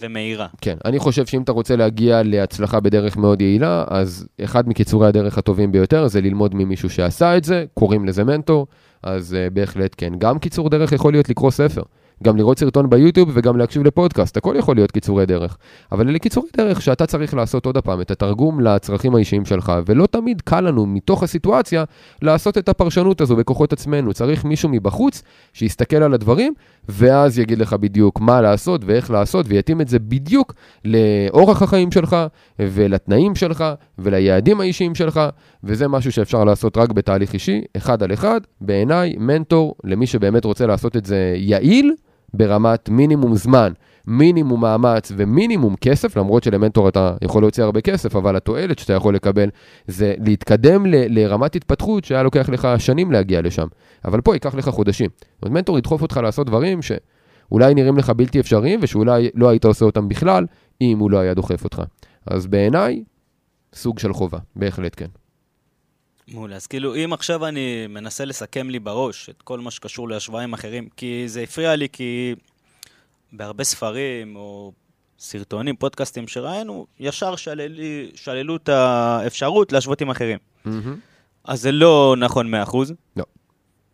ומהירה. 0.00 0.46
כן, 0.60 0.76
אני 0.84 0.98
חושב 0.98 1.26
שאם 1.26 1.42
אתה 1.42 1.52
רוצה 1.52 1.76
להגיע 1.76 2.22
להצלחה 2.22 2.80
בדרך 2.80 3.16
מאוד 3.16 3.40
יעילה, 3.40 3.84
אז 3.88 4.26
אחד 4.44 4.68
מקיצורי 4.68 5.08
הדרך 5.08 5.38
הטובים 5.38 5.72
ביותר 5.72 6.06
זה 6.06 6.20
ללמוד 6.20 6.54
ממישהו 6.54 6.90
שעשה 6.90 7.36
את 7.36 7.44
זה, 7.44 7.64
קוראים 7.74 8.04
לזה 8.04 8.24
מנטור, 8.24 8.66
אז 9.02 9.36
uh, 9.36 9.54
בהחלט 9.54 9.94
כן. 9.96 10.12
גם 10.18 10.38
קיצור 10.38 10.70
דרך 10.70 10.92
יכול 10.92 11.12
להיות 11.12 11.28
לקרוא 11.28 11.50
ספר. 11.50 11.82
גם 12.23 12.37
לראות 12.37 12.59
סרטון 12.59 12.90
ביוטיוב 12.90 13.30
וגם 13.33 13.56
להקשיב 13.56 13.83
לפודקאסט, 13.83 14.37
הכל 14.37 14.54
יכול 14.59 14.76
להיות 14.76 14.90
קיצורי 14.90 15.26
דרך. 15.26 15.56
אבל 15.92 16.09
אלה 16.09 16.18
קיצורי 16.18 16.49
דרך 16.56 16.83
שאתה 16.83 17.06
צריך 17.06 17.35
לעשות 17.35 17.66
עוד 17.66 17.78
פעם 17.78 18.00
את 18.00 18.11
התרגום 18.11 18.61
לצרכים 18.61 19.14
האישיים 19.14 19.44
שלך, 19.44 19.73
ולא 19.87 20.06
תמיד 20.06 20.40
קל 20.40 20.61
לנו 20.61 20.87
מתוך 20.87 21.23
הסיטואציה 21.23 21.85
לעשות 22.23 22.59
את 22.59 22.68
הפרשנות 22.68 23.21
הזו 23.21 23.37
בכוחות 23.37 23.73
עצמנו. 23.73 24.12
צריך 24.12 24.44
מישהו 24.44 24.68
מבחוץ 24.68 25.23
שיסתכל 25.52 25.97
על 25.97 26.14
הדברים, 26.14 26.54
ואז 26.88 27.38
יגיד 27.38 27.59
לך 27.59 27.73
בדיוק 27.73 28.21
מה 28.21 28.40
לעשות 28.40 28.85
ואיך 28.85 29.11
לעשות, 29.11 29.47
ויתאים 29.49 29.80
את 29.80 29.88
זה 29.88 29.99
בדיוק 29.99 30.54
לאורח 30.85 31.62
החיים 31.62 31.92
שלך, 31.92 32.16
ולתנאים 32.59 33.35
שלך, 33.35 33.64
וליעדים 33.99 34.61
האישיים 34.61 34.94
שלך, 34.94 35.21
וזה 35.64 35.88
משהו 35.88 36.12
שאפשר 36.12 36.44
לעשות 36.44 36.76
רק 36.76 36.92
בתהליך 36.92 37.33
אישי, 37.33 37.62
אחד 37.76 38.02
על 38.02 38.12
אחד. 38.12 38.40
בעיניי, 38.61 39.14
מנטור, 39.18 39.75
למי 39.85 40.06
שבאמת 40.06 40.44
רוצה 40.44 40.66
לעשות 40.66 40.97
את 40.97 41.06
זה 41.06 41.35
יעיל, 41.37 41.94
ברמת 42.35 42.88
מינימום 42.88 43.37
זמן, 43.37 43.73
מינימום 44.06 44.61
מאמץ 44.61 45.12
ומינימום 45.16 45.76
כסף, 45.76 46.16
למרות 46.16 46.42
שלמנטור 46.42 46.88
אתה 46.88 47.14
יכול 47.23 47.42
להוציא 47.42 47.64
הרבה 47.64 47.80
כסף, 47.80 48.16
אבל 48.16 48.37
התועלת 48.37 48.79
שאתה 48.79 48.92
יכול 48.92 49.14
לקבל 49.14 49.48
זה 49.87 50.14
להתקדם 50.24 50.87
ל- 50.87 51.18
לרמת 51.18 51.57
התפתחות 51.57 52.05
שהיה 52.05 52.22
לוקח 52.22 52.48
לך 52.48 52.68
שנים 52.79 53.12
להגיע 53.12 53.42
לשם. 53.42 53.66
אבל 54.05 54.20
פה 54.20 54.35
ייקח 54.35 54.55
לך 54.55 54.68
חודשים. 54.68 55.11
זאת 55.20 55.42
אומרת, 55.42 55.53
מנטור 55.53 55.79
ידחוף 55.79 56.03
אותך 56.03 56.20
לעשות 56.22 56.46
דברים 56.46 56.81
שאולי 56.83 57.74
נראים 57.74 57.98
לך 57.98 58.11
בלתי 58.11 58.40
אפשריים, 58.40 58.81
ושאולי 58.83 59.31
לא 59.35 59.48
היית 59.48 59.64
עושה 59.64 59.85
אותם 59.85 60.09
בכלל, 60.09 60.46
אם 60.81 60.98
הוא 60.98 61.11
לא 61.11 61.18
היה 61.18 61.35
דוחף 61.35 61.64
אותך. 61.64 61.83
אז 62.27 62.46
בעיניי, 62.46 63.05
סוג 63.74 63.98
של 63.98 64.12
חובה, 64.12 64.38
בהחלט 64.57 64.92
כן. 64.96 65.23
מעולה, 66.28 66.56
אז 66.56 66.66
כאילו 66.66 66.94
אם 66.94 67.12
עכשיו 67.12 67.46
אני 67.46 67.87
מנסה 67.87 68.24
לסכם 68.24 68.70
לי 68.70 68.78
בראש 68.78 69.30
את 69.30 69.42
כל 69.42 69.60
מה 69.60 69.70
שקשור 69.70 70.08
להשוואה 70.08 70.42
עם 70.42 70.52
אחרים, 70.52 70.88
כי 70.96 71.24
זה 71.26 71.40
הפריע 71.40 71.76
לי 71.76 71.88
כי 71.92 72.34
בהרבה 73.32 73.64
ספרים 73.64 74.37
או 74.37 74.72
סרטונים, 75.18 75.76
פודקאסטים 75.76 76.28
שראינו, 76.28 76.87
ישר 77.00 77.37
שללי, 77.37 78.10
שללו 78.14 78.56
את 78.56 78.68
האפשרות 78.68 79.72
להשוות 79.72 80.00
עם 80.00 80.10
אחרים. 80.10 80.38
Mm-hmm. 80.66 80.68
אז 81.44 81.62
זה 81.62 81.72
לא 81.72 82.14
נכון 82.18 82.54
100%. 82.54 82.76
לא. 83.16 83.24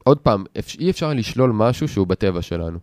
עוד 0.04 0.18
פעם, 0.18 0.44
אי 0.78 0.90
אפשר 0.90 1.12
לשלול 1.12 1.50
משהו 1.50 1.88
שהוא 1.88 2.06
בטבע 2.06 2.42
שלנו. 2.42 2.78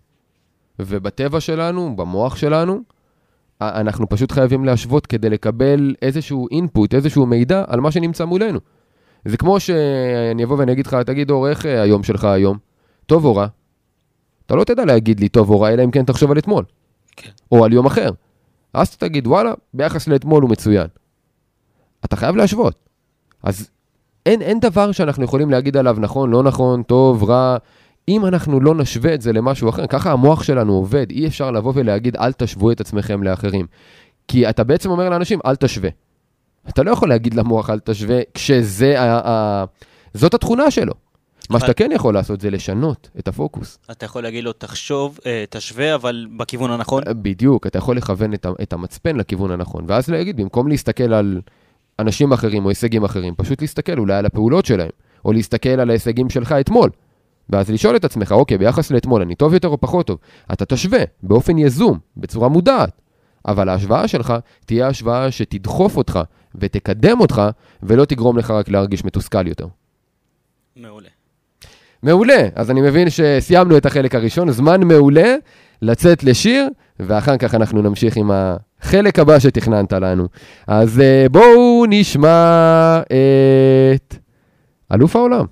ובטבע 0.80 1.40
שלנו, 1.40 1.96
במוח 1.96 2.36
שלנו, 2.36 2.82
אנחנו 3.62 4.10
פשוט 4.10 4.32
חייבים 4.32 4.66
להשוות 4.66 5.06
כדי 5.06 5.30
לקבל 5.30 5.96
איזשהו 6.02 6.48
אינפוט, 6.52 6.94
איזשהו 6.94 7.26
מידע 7.26 7.64
על 7.68 7.80
מה 7.80 7.92
שנמצא 7.92 8.26
מולנו. 8.26 8.60
זה 9.28 9.38
כמו 9.38 9.60
שאני 9.60 10.44
אבוא 10.44 10.58
ואני 10.58 10.72
אגיד 10.72 10.88
לך, 10.88 10.94
תגיד 10.94 11.32
אור, 11.32 11.50
איך 11.50 11.66
אה, 11.66 11.82
היום 11.82 12.04
שלך 12.04 12.24
היום? 12.24 12.58
טוב 13.06 13.26
או 13.26 13.36
רע? 13.36 13.48
אתה 14.46 14.56
לא 14.56 14.64
תדע 14.64 14.86
להגיד 14.86 15.20
לי 15.20 15.30
טוב 15.30 15.50
או 15.50 15.62
רע, 15.62 15.70
אלא 15.70 15.84
אם 15.84 15.92
כן 15.92 16.06
תחשוב 16.06 16.32
על 16.32 16.38
אתמול. 16.38 16.64
כן. 17.16 17.30
או 17.52 17.66
על 17.66 17.74
יום 17.74 17.86
אחר. 17.86 18.10
אז 18.74 18.88
אתה 18.88 19.08
תגיד, 19.08 19.28
וואלה, 19.28 19.54
ביחס 19.74 20.08
לאתמול 20.08 20.44
הוא 20.44 20.50
מצוין. 20.50 20.88
אתה 22.06 22.16
חייב 22.16 22.36
להשוות. 22.36 22.76
אז 23.44 23.70
אין, 24.26 24.42
אין 24.42 24.60
דבר 24.60 24.92
שאנחנו 24.92 25.24
יכולים 25.24 25.50
להגיד 25.50 25.78
עליו 25.78 25.98
נכון, 26.00 26.32
לא 26.32 26.44
נכון, 26.44 26.84
טוב, 26.84 27.24
רע. 27.24 27.58
אם 28.08 28.26
אנחנו 28.26 28.60
לא 28.60 28.76
נשווה 28.76 29.14
את 29.14 29.22
זה 29.22 29.34
למשהו 29.34 29.70
אחר, 29.70 29.88
ככה 29.88 30.12
המוח 30.12 30.44
שלנו 30.44 30.74
עובד, 30.74 31.10
אי 31.10 31.28
אפשר 31.28 31.52
לבוא 31.52 31.72
ולהגיד, 31.76 32.18
אל 32.18 32.34
תשוו 32.34 32.72
את 32.72 32.82
עצמכם 32.82 33.24
לאחרים. 33.24 33.66
כי 34.28 34.50
אתה 34.50 34.64
בעצם 34.64 34.90
אומר 34.90 35.10
לאנשים, 35.10 35.40
אל 35.46 35.56
תשווה. 35.56 35.90
אתה 36.70 36.84
לא 36.84 36.92
יכול 36.92 37.10
להגיד 37.10 37.34
למוח 37.34 37.70
אל 37.70 37.80
תשווה, 37.80 38.20
כשזה, 38.34 39.02
ה, 39.02 39.30
ה, 39.30 39.66
זאת 40.14 40.34
התכונה 40.34 40.72
שלו. 40.72 40.94
מה 41.50 41.60
שאתה 41.60 41.74
כן 41.74 41.90
יכול 41.94 42.14
לעשות 42.14 42.42
זה 42.42 42.50
לשנות 42.50 43.10
את 43.20 43.28
הפוקוס. 43.28 43.80
אתה 43.92 44.06
יכול 44.06 44.24
להגיד 44.24 44.44
לו, 44.44 44.54
תחשוב, 44.54 45.20
אה, 45.26 45.44
תשווה, 45.50 45.96
אבל 45.96 46.28
בכיוון 46.38 46.72
הנכון. 46.72 47.04
אה, 47.08 47.14
בדיוק, 47.14 47.68
אתה 47.68 47.78
יכול 47.78 47.98
לכוון 47.98 48.34
את 48.62 48.74
המצפן 48.74 49.16
לכיוון 49.16 49.52
הנכון, 49.52 49.86
ואז 49.88 50.10
להגיד, 50.10 50.38
במקום 50.38 50.68
להסתכל 50.68 51.14
על 51.14 51.42
אנשים 52.00 52.32
אחרים 52.32 52.66
או 52.66 52.70
הישגים 52.70 53.04
אחרים, 53.04 53.36
פשוט 53.38 53.62
להסתכל 53.62 53.98
אולי 53.98 54.16
על 54.16 54.26
הפעולות 54.26 54.66
שלהם, 54.66 54.90
או 55.26 55.34
להסתכל 55.34 55.70
על 55.70 55.90
ההישגים 55.90 56.30
שלך 56.30 56.52
אתמול. 56.52 56.90
ואז 57.50 57.70
לשאול 57.72 57.96
את 57.96 58.06
עצמך, 58.06 58.32
אוקיי, 58.32 58.58
ביחס 58.58 58.92
לאתמול, 58.92 59.22
אני 59.22 59.36
טוב 59.36 59.54
יותר 59.54 59.68
או 59.68 59.82
פחות 59.82 60.08
טוב? 60.08 60.18
אתה 60.54 60.66
תשווה, 60.66 61.00
באופן 61.24 61.58
יזום, 61.58 62.00
בצורה 62.18 62.50
מודעת. 62.50 63.02
אבל 63.48 63.70
ההשוואה 63.70 64.08
שלך 64.08 64.34
תהיה 64.66 64.88
השוואה 64.88 65.32
שתדחוף 65.32 65.98
אותך 65.98 66.20
ותקדם 66.56 67.20
אותך, 67.20 67.42
ולא 67.84 68.06
תגרום 68.06 68.38
לך 68.38 68.52
רק 68.52 68.70
להרגיש 68.70 69.06
מתוסכל 69.06 69.48
יותר. 69.48 69.68
מעולה. 70.76 71.10
מעולה, 72.04 72.48
אז 72.56 72.72
אני 72.72 72.82
מבין 72.82 73.08
שסיימנו 73.10 73.78
את 73.78 73.86
החלק 73.86 74.16
הראשון, 74.16 74.52
זמן 74.52 74.84
מעולה 74.84 75.36
לצאת 75.82 76.24
לשיר, 76.24 76.68
ואחר 77.00 77.38
כך 77.38 77.56
אנחנו 77.56 77.82
נמשיך 77.82 78.18
עם 78.18 78.32
החלק 78.34 79.20
הבא 79.20 79.40
שתכננת 79.40 79.94
לנו. 79.94 80.28
אז 80.68 80.98
uh, 80.98 81.30
בואו 81.30 81.86
נשמע 81.90 83.02
את 83.96 84.16
אלוף 84.94 85.16
העולם. 85.16 85.46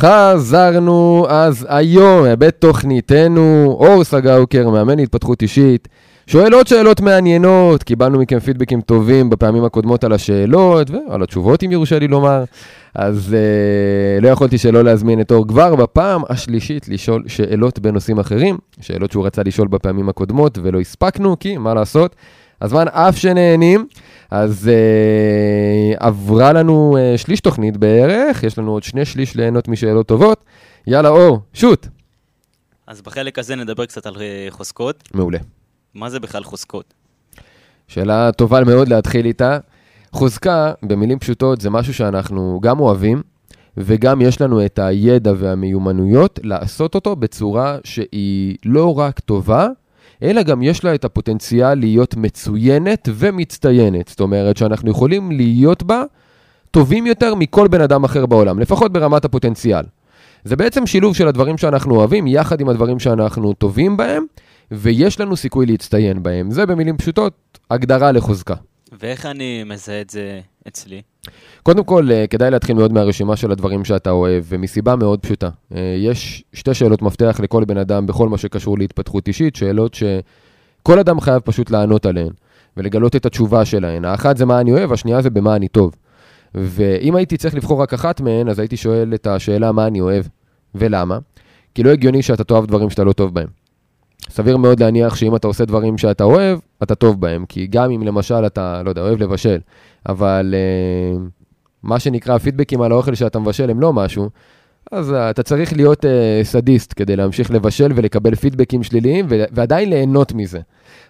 חזרנו 0.00 1.26
אז 1.28 1.66
היום 1.68 2.26
בתוכניתנו, 2.38 3.76
אור 3.80 4.04
סגאוקר, 4.04 4.70
מאמן 4.70 4.96
להתפתחות 4.96 5.42
אישית. 5.42 5.88
שואל 6.26 6.54
עוד 6.54 6.66
שאלות 6.66 7.00
מעניינות, 7.00 7.82
קיבלנו 7.82 8.18
מכם 8.18 8.38
פידבקים 8.38 8.80
טובים 8.80 9.30
בפעמים 9.30 9.64
הקודמות 9.64 10.04
על 10.04 10.12
השאלות 10.12 10.90
ועל 10.90 11.22
התשובות, 11.22 11.62
אם 11.62 11.72
יורשה 11.72 11.98
לי 11.98 12.08
לומר. 12.08 12.44
אז 12.94 13.34
אה, 13.34 14.20
לא 14.20 14.28
יכולתי 14.28 14.58
שלא 14.58 14.84
להזמין 14.84 15.20
את 15.20 15.32
אור 15.32 15.48
כבר 15.48 15.74
בפעם 15.74 16.22
השלישית 16.28 16.88
לשאול 16.88 17.24
שאלות 17.26 17.78
בנושאים 17.78 18.18
אחרים, 18.18 18.58
שאלות 18.80 19.12
שהוא 19.12 19.26
רצה 19.26 19.42
לשאול 19.42 19.68
בפעמים 19.68 20.08
הקודמות 20.08 20.58
ולא 20.62 20.80
הספקנו, 20.80 21.38
כי 21.38 21.56
מה 21.56 21.74
לעשות, 21.74 22.16
הזמן 22.62 22.88
אף 22.88 23.18
שנהנים. 23.18 23.86
אז 24.30 24.68
אה, 24.68 26.06
עברה 26.06 26.52
לנו 26.52 26.96
אה, 26.98 27.18
שליש 27.18 27.40
תוכנית 27.40 27.76
בערך, 27.76 28.42
יש 28.42 28.58
לנו 28.58 28.72
עוד 28.72 28.82
שני 28.82 29.04
שליש 29.04 29.36
ליהנות 29.36 29.68
משאלות 29.68 30.06
טובות. 30.06 30.44
יאללה, 30.86 31.08
אור, 31.08 31.40
שוט. 31.52 31.86
אז 32.86 33.02
בחלק 33.02 33.38
הזה 33.38 33.56
נדבר 33.56 33.86
קצת 33.86 34.06
על 34.06 34.14
אה, 34.20 34.46
חוזקות. 34.50 35.08
מעולה. 35.14 35.38
מה 35.94 36.10
זה 36.10 36.20
בכלל 36.20 36.44
חוזקות? 36.44 36.94
שאלה 37.88 38.32
טובה 38.32 38.64
מאוד 38.64 38.88
להתחיל 38.88 39.26
איתה. 39.26 39.58
חוזקה, 40.12 40.72
במילים 40.82 41.18
פשוטות, 41.18 41.60
זה 41.60 41.70
משהו 41.70 41.94
שאנחנו 41.94 42.60
גם 42.62 42.80
אוהבים, 42.80 43.22
וגם 43.76 44.20
יש 44.20 44.40
לנו 44.40 44.64
את 44.66 44.78
הידע 44.78 45.32
והמיומנויות 45.36 46.40
לעשות 46.42 46.94
אותו 46.94 47.16
בצורה 47.16 47.78
שהיא 47.84 48.56
לא 48.64 48.98
רק 48.98 49.20
טובה, 49.20 49.68
אלא 50.22 50.42
גם 50.42 50.62
יש 50.62 50.84
לה 50.84 50.94
את 50.94 51.04
הפוטנציאל 51.04 51.74
להיות 51.74 52.16
מצוינת 52.16 53.08
ומצטיינת. 53.14 54.08
זאת 54.08 54.20
אומרת 54.20 54.56
שאנחנו 54.56 54.90
יכולים 54.90 55.32
להיות 55.32 55.82
בה 55.82 56.02
טובים 56.70 57.06
יותר 57.06 57.34
מכל 57.34 57.68
בן 57.68 57.80
אדם 57.80 58.04
אחר 58.04 58.26
בעולם, 58.26 58.58
לפחות 58.58 58.92
ברמת 58.92 59.24
הפוטנציאל. 59.24 59.82
זה 60.44 60.56
בעצם 60.56 60.86
שילוב 60.86 61.16
של 61.16 61.28
הדברים 61.28 61.58
שאנחנו 61.58 61.96
אוהבים, 61.96 62.26
יחד 62.26 62.60
עם 62.60 62.68
הדברים 62.68 62.98
שאנחנו 62.98 63.52
טובים 63.52 63.96
בהם, 63.96 64.24
ויש 64.76 65.20
לנו 65.20 65.36
סיכוי 65.36 65.66
להצטיין 65.66 66.22
בהם. 66.22 66.50
זה 66.50 66.66
במילים 66.66 66.96
פשוטות, 66.96 67.58
הגדרה 67.70 68.12
לחוזקה. 68.12 68.54
ואיך 69.00 69.26
אני 69.26 69.64
מזהה 69.64 70.00
את 70.00 70.10
זה 70.10 70.40
אצלי? 70.68 71.02
קודם 71.62 71.84
כל, 71.84 72.08
אה, 72.12 72.26
כדאי 72.26 72.50
להתחיל 72.50 72.76
מאוד 72.76 72.92
מהרשימה 72.92 73.36
של 73.36 73.50
הדברים 73.50 73.84
שאתה 73.84 74.10
אוהב, 74.10 74.44
ומסיבה 74.48 74.96
מאוד 74.96 75.20
פשוטה. 75.20 75.50
אה, 75.74 75.96
יש 75.98 76.44
שתי 76.52 76.74
שאלות 76.74 77.02
מפתח 77.02 77.40
לכל 77.42 77.64
בן 77.64 77.76
אדם 77.76 78.06
בכל 78.06 78.28
מה 78.28 78.38
שקשור 78.38 78.78
להתפתחות 78.78 79.28
אישית, 79.28 79.56
שאלות 79.56 79.94
שכל 79.94 80.98
אדם 80.98 81.20
חייב 81.20 81.38
פשוט 81.44 81.70
לענות 81.70 82.06
עליהן, 82.06 82.32
ולגלות 82.76 83.16
את 83.16 83.26
התשובה 83.26 83.64
שלהן. 83.64 84.04
האחת 84.04 84.36
זה 84.36 84.44
מה 84.44 84.60
אני 84.60 84.72
אוהב, 84.72 84.92
השנייה 84.92 85.22
זה 85.22 85.30
במה 85.30 85.56
אני 85.56 85.68
טוב. 85.68 85.94
ואם 86.54 87.16
הייתי 87.16 87.36
צריך 87.36 87.54
לבחור 87.54 87.82
רק 87.82 87.94
אחת 87.94 88.20
מהן, 88.20 88.48
אז 88.48 88.58
הייתי 88.58 88.76
שואל 88.76 89.14
את 89.14 89.26
השאלה 89.26 89.72
מה 89.72 89.86
אני 89.86 90.00
אוהב 90.00 90.24
ולמה. 90.74 91.18
כי 91.74 91.82
לא 91.82 91.90
הגיוני 91.90 92.22
שאתה 92.22 92.44
תאהב 92.44 92.66
דברים 92.66 92.90
שאתה 92.90 93.04
לא 93.04 93.12
טוב 93.12 93.34
בהם. 93.34 93.48
סביר 94.30 94.56
מאוד 94.56 94.80
להניח 94.80 95.14
שאם 95.14 95.36
אתה 95.36 95.46
עושה 95.46 95.64
דברים 95.64 95.98
שאתה 95.98 96.24
אוהב, 96.24 96.58
אתה 96.82 96.94
טוב 96.94 97.20
בהם. 97.20 97.44
כי 97.48 97.66
גם 97.66 97.90
אם 97.90 98.02
למשל 98.02 98.46
אתה, 98.46 98.82
לא 98.84 98.88
יודע, 98.88 99.02
אוהב 99.02 99.22
לבשל, 99.22 99.58
אבל 100.08 100.54
uh, 100.54 101.20
מה 101.82 101.98
שנקרא 102.00 102.38
פידבקים 102.38 102.82
על 102.82 102.92
האוכל 102.92 103.14
שאתה 103.14 103.38
מבשל 103.38 103.70
הם 103.70 103.80
לא 103.80 103.92
משהו, 103.92 104.30
אז 104.92 105.10
uh, 105.10 105.14
אתה 105.30 105.42
צריך 105.42 105.72
להיות 105.72 106.04
uh, 106.04 106.08
סדיסט 106.42 106.94
כדי 106.96 107.16
להמשיך 107.16 107.50
לבשל 107.50 107.92
ולקבל 107.94 108.34
פידבקים 108.34 108.82
שליליים 108.82 109.26
ועדיין 109.28 109.90
ליהנות 109.90 110.32
מזה. 110.32 110.60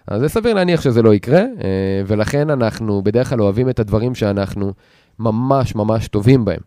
אז 0.07 0.21
זה 0.21 0.29
סביר 0.29 0.53
להניח 0.53 0.81
שזה 0.81 1.01
לא 1.01 1.13
יקרה, 1.13 1.41
uh, 1.41 1.61
ולכן 2.07 2.49
אנחנו 2.49 3.01
בדרך 3.01 3.29
כלל 3.29 3.41
אוהבים 3.41 3.69
את 3.69 3.79
הדברים 3.79 4.15
שאנחנו 4.15 4.73
ממש 5.19 5.75
ממש 5.75 6.07
טובים 6.07 6.45
בהם. 6.45 6.61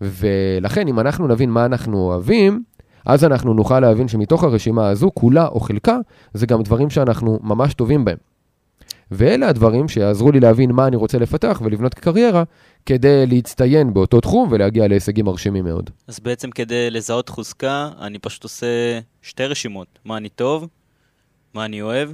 ולכן, 0.00 0.88
אם 0.88 1.00
אנחנו 1.00 1.28
נבין 1.28 1.50
מה 1.50 1.64
אנחנו 1.64 1.98
אוהבים, 1.98 2.62
אז 3.06 3.24
אנחנו 3.24 3.54
נוכל 3.54 3.80
להבין 3.80 4.08
שמתוך 4.08 4.44
הרשימה 4.44 4.88
הזו, 4.88 5.10
כולה 5.14 5.46
או 5.46 5.60
חלקה, 5.60 5.98
זה 6.34 6.46
גם 6.46 6.62
דברים 6.62 6.90
שאנחנו 6.90 7.38
ממש 7.42 7.74
טובים 7.74 8.04
בהם. 8.04 8.16
ואלה 9.10 9.48
הדברים 9.48 9.88
שיעזרו 9.88 10.32
לי 10.32 10.40
להבין 10.40 10.72
מה 10.72 10.86
אני 10.86 10.96
רוצה 10.96 11.18
לפתח 11.18 11.60
ולבנות 11.64 11.94
קריירה 11.94 12.42
כדי 12.86 13.26
להצטיין 13.26 13.94
באותו 13.94 14.20
תחום 14.20 14.48
ולהגיע 14.52 14.88
להישגים 14.88 15.24
מרשימים 15.24 15.64
מאוד. 15.64 15.90
אז 16.06 16.20
בעצם 16.20 16.50
כדי 16.50 16.90
לזהות 16.90 17.28
חוזקה, 17.28 17.90
אני 18.00 18.18
פשוט 18.18 18.42
עושה 18.42 19.00
שתי 19.22 19.44
רשימות, 19.46 19.98
מה 20.04 20.16
אני 20.16 20.28
טוב, 20.28 20.68
מה 21.54 21.64
אני 21.64 21.82
אוהב, 21.82 22.10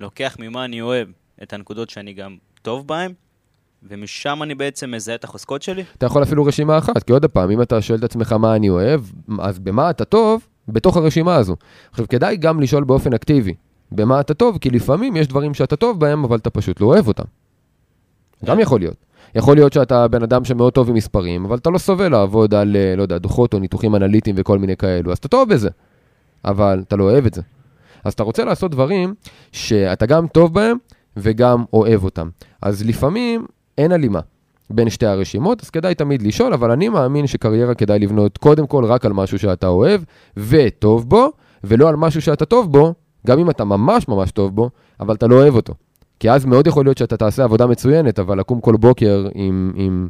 לוקח 0.00 0.36
ממה 0.38 0.64
אני 0.64 0.80
אוהב 0.80 1.08
את 1.42 1.52
הנקודות 1.52 1.90
שאני 1.90 2.12
גם 2.12 2.36
טוב 2.62 2.86
בהן, 2.86 3.12
ומשם 3.88 4.42
אני 4.42 4.54
בעצם 4.54 4.90
מזהה 4.90 5.14
את 5.14 5.24
החוזקות 5.24 5.62
שלי? 5.62 5.84
אתה 5.98 6.06
יכול 6.06 6.22
אפילו 6.22 6.44
רשימה 6.44 6.78
אחת, 6.78 7.02
כי 7.02 7.12
עוד 7.12 7.26
פעם, 7.26 7.50
אם 7.50 7.62
אתה 7.62 7.82
שואל 7.82 7.98
את 7.98 8.04
עצמך 8.04 8.32
מה 8.32 8.56
אני 8.56 8.68
אוהב, 8.68 9.00
אז 9.38 9.58
במה 9.58 9.90
אתה 9.90 10.04
טוב, 10.04 10.46
בתוך 10.68 10.96
הרשימה 10.96 11.36
הזו. 11.36 11.56
עכשיו, 11.90 12.08
כדאי 12.08 12.36
גם 12.36 12.60
לשאול 12.60 12.84
באופן 12.84 13.12
אקטיבי, 13.12 13.54
במה 13.92 14.20
אתה 14.20 14.34
טוב, 14.34 14.58
כי 14.58 14.70
לפעמים 14.70 15.16
יש 15.16 15.28
דברים 15.28 15.54
שאתה 15.54 15.76
טוב 15.76 16.00
בהם, 16.00 16.24
אבל 16.24 16.36
אתה 16.36 16.50
פשוט 16.50 16.80
לא 16.80 16.86
אוהב 16.86 17.08
אותם. 17.08 17.24
גם 18.44 18.56
כן. 18.56 18.62
יכול 18.62 18.80
להיות. 18.80 18.96
יכול 19.34 19.56
להיות 19.56 19.72
שאתה 19.72 20.08
בן 20.08 20.22
אדם 20.22 20.44
שמאוד 20.44 20.72
טוב 20.72 20.88
עם 20.88 20.94
מספרים, 20.94 21.44
אבל 21.44 21.56
אתה 21.56 21.70
לא 21.70 21.78
סובל 21.78 22.08
לעבוד 22.08 22.54
על, 22.54 22.76
אה, 22.76 22.96
לא 22.96 23.02
יודע, 23.02 23.18
דוחות 23.18 23.54
או 23.54 23.58
ניתוחים 23.58 23.96
אנליטיים 23.96 24.36
וכל 24.38 24.58
מיני 24.58 24.76
כאלו, 24.76 25.12
אז 25.12 25.18
אתה 25.18 25.28
טוב 25.28 25.48
בזה, 25.48 25.68
אבל 26.44 26.82
אתה 26.86 26.96
לא 26.96 27.04
אוהב 27.04 27.26
את 27.26 27.34
זה. 27.34 27.42
אז 28.04 28.12
אתה 28.12 28.22
רוצה 28.22 28.44
לעשות 28.44 28.70
דברים 28.70 29.14
שאתה 29.52 30.06
גם 30.06 30.26
טוב 30.26 30.54
בהם 30.54 30.76
וגם 31.16 31.64
אוהב 31.72 32.04
אותם. 32.04 32.28
אז 32.62 32.84
לפעמים 32.84 33.46
אין 33.80 33.92
הלימה 33.92 34.20
בין 34.70 34.90
שתי 34.90 35.06
הרשימות, 35.06 35.62
אז 35.62 35.70
כדאי 35.70 35.94
תמיד 35.94 36.22
לשאול, 36.22 36.52
אבל 36.52 36.70
אני 36.70 36.88
מאמין 36.88 37.26
שקריירה 37.26 37.74
כדאי 37.74 37.98
לבנות 37.98 38.38
קודם 38.38 38.66
כל 38.66 38.84
רק 38.84 39.04
על 39.04 39.12
משהו 39.12 39.38
שאתה 39.38 39.66
אוהב 39.66 40.00
וטוב 40.36 41.08
בו, 41.08 41.32
ולא 41.64 41.88
על 41.88 41.96
משהו 41.96 42.22
שאתה 42.22 42.44
טוב 42.44 42.72
בו, 42.72 42.94
גם 43.26 43.38
אם 43.38 43.50
אתה 43.50 43.64
ממש 43.64 44.08
ממש 44.08 44.30
טוב 44.30 44.54
בו, 44.54 44.70
אבל 45.00 45.14
אתה 45.14 45.26
לא 45.26 45.34
אוהב 45.34 45.54
אותו. 45.54 45.74
כי 46.20 46.30
אז 46.30 46.44
מאוד 46.44 46.66
יכול 46.66 46.84
להיות 46.84 46.98
שאתה 46.98 47.16
תעשה 47.16 47.44
עבודה 47.44 47.66
מצוינת, 47.66 48.18
אבל 48.18 48.38
לקום 48.38 48.60
כל 48.60 48.76
בוקר 48.76 49.28
עם, 49.34 49.72
עם 49.74 50.08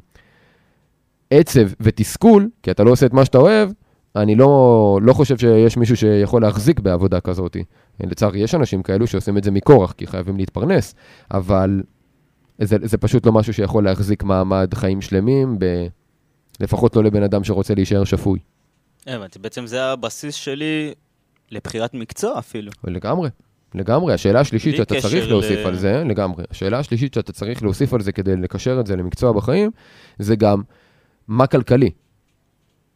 עצב 1.30 1.68
ותסכול, 1.80 2.48
כי 2.62 2.70
אתה 2.70 2.84
לא 2.84 2.90
עושה 2.90 3.06
את 3.06 3.12
מה 3.12 3.24
שאתה 3.24 3.38
אוהב, 3.38 3.70
אני 4.16 4.34
לא, 4.34 4.98
לא 5.02 5.12
חושב 5.12 5.38
שיש 5.38 5.76
מישהו 5.76 5.96
שיכול 5.96 6.42
להחזיק 6.42 6.80
בעבודה 6.80 7.20
כזאת. 7.20 7.56
לצערי, 8.00 8.40
יש 8.40 8.54
אנשים 8.54 8.82
כאלו 8.82 9.06
שעושים 9.06 9.38
את 9.38 9.44
זה 9.44 9.50
מכורח, 9.50 9.92
כי 9.92 10.06
חייבים 10.06 10.36
להתפרנס, 10.36 10.94
אבל 11.30 11.82
זה, 12.62 12.76
זה 12.82 12.98
פשוט 12.98 13.26
לא 13.26 13.32
משהו 13.32 13.54
שיכול 13.54 13.84
להחזיק 13.84 14.22
מעמד 14.22 14.74
חיים 14.74 15.00
שלמים, 15.00 15.58
ב... 15.58 15.86
לפחות 16.60 16.96
לא 16.96 17.04
לבן 17.04 17.22
אדם 17.22 17.44
שרוצה 17.44 17.74
להישאר 17.74 18.04
שפוי. 18.04 18.38
הבנתי, 19.06 19.38
בעצם 19.38 19.66
זה 19.66 19.84
הבסיס 19.84 20.34
שלי 20.34 20.92
לבחירת 21.50 21.94
מקצוע 21.94 22.38
אפילו. 22.38 22.72
לגמרי, 22.84 23.28
לגמרי. 23.74 24.14
השאלה 24.14 24.40
השלישית 24.40 24.76
שאתה 24.76 25.00
צריך 25.00 25.26
ל... 25.26 25.28
להוסיף 25.28 25.66
על 25.66 25.76
זה, 25.76 26.02
לגמרי. 26.06 26.44
השאלה 26.50 26.78
השלישית 26.78 27.14
שאתה 27.14 27.32
צריך 27.32 27.62
להוסיף 27.62 27.94
על 27.94 28.00
זה 28.00 28.12
כדי 28.12 28.36
לקשר 28.36 28.80
את 28.80 28.86
זה 28.86 28.96
למקצוע 28.96 29.32
בחיים, 29.32 29.70
זה 30.18 30.36
גם 30.36 30.62
מה 31.28 31.46
כלכלי. 31.46 31.90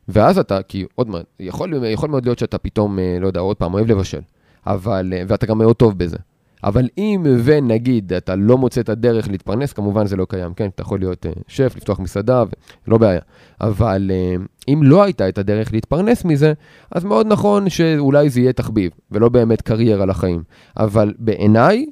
ואז 0.09 0.39
אתה, 0.39 0.63
כי 0.63 0.85
עוד 0.95 1.09
מעט, 1.09 1.25
יכול, 1.41 1.85
יכול 1.85 2.11
מאוד 2.11 2.27
להיות 2.27 2.39
שאתה 2.39 2.59
פתאום, 2.59 2.99
אה, 2.99 3.17
לא 3.21 3.27
יודע, 3.27 3.41
עוד 3.41 3.57
פעם, 3.57 3.75
אוהב 3.75 3.91
לבשל, 3.91 4.21
אבל, 4.67 5.13
אה, 5.17 5.23
ואתה 5.29 5.47
גם 5.47 5.59
מאוד 5.59 5.77
טוב 5.77 5.99
בזה. 5.99 6.17
אבל 6.65 6.89
אם 6.99 7.23
ונגיד 7.45 8.13
אתה 8.13 8.35
לא 8.35 8.59
מוצא 8.59 8.81
את 8.81 8.89
הדרך 8.89 9.29
להתפרנס, 9.29 9.73
כמובן 9.73 10.07
זה 10.07 10.17
לא 10.17 10.27
קיים, 10.29 10.55
כן? 10.55 10.69
אתה 10.75 10.83
יכול 10.83 10.99
להיות 10.99 11.27
uh, 11.27 11.29
שף, 11.49 11.73
לפתוח 11.77 12.01
מסעדה, 12.01 12.43
לא 12.89 12.99
בעיה. 12.99 13.21
אבל 13.61 14.11
uh, 14.11 14.47
אם 14.69 14.81
לא 14.83 15.03
הייתה 15.03 15.29
את 15.29 15.39
הדרך 15.39 15.73
להתפרנס 15.73 16.25
מזה, 16.25 16.53
אז 16.91 17.05
מאוד 17.05 17.27
נכון 17.27 17.69
שאולי 17.69 18.31
זה 18.31 18.41
יהיה 18.41 18.53
תחביב, 18.53 18.91
ולא 19.11 19.29
באמת 19.29 19.63
קריירה 19.63 20.07
לחיים. 20.07 20.43
אבל 20.77 21.15
בעיניי, 21.19 21.87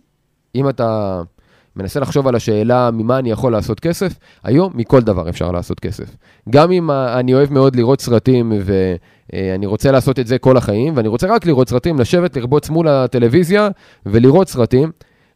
אם 0.55 0.69
אתה 0.69 1.23
מנסה 1.77 2.01
לחשוב 2.01 2.29
על 2.29 2.35
השאלה 2.35 2.91
ממה 2.91 3.19
אני 3.19 3.31
יכול 3.31 3.53
לעשות 3.53 3.81
כסף, 3.81 4.19
היום 4.45 4.73
מכל 4.75 5.01
דבר 5.01 5.29
אפשר 5.29 5.53
לעשות 5.53 5.81
כסף. 5.81 6.17
גם 6.51 6.73
אם 6.73 6.91
אני 6.91 7.35
אוהב 7.35 7.53
מאוד 7.53 7.77
לראות 7.77 8.01
סרטים 8.01 8.53
ואני 9.33 9.67
רוצה 9.67 9.91
לעשות 9.91 10.19
את 10.19 10.27
זה 10.27 10.39
כל 10.39 10.57
החיים, 10.57 10.97
ואני 10.97 11.09
רוצה 11.09 11.27
רק 11.27 11.47
לראות 11.47 11.69
סרטים, 11.69 11.99
לשבת, 12.01 12.37
לרבוץ 12.37 12.71
מול 12.71 12.89
הטלוויזיה 12.89 13.69
ולראות 14.07 14.49
סרטים, 14.49 14.91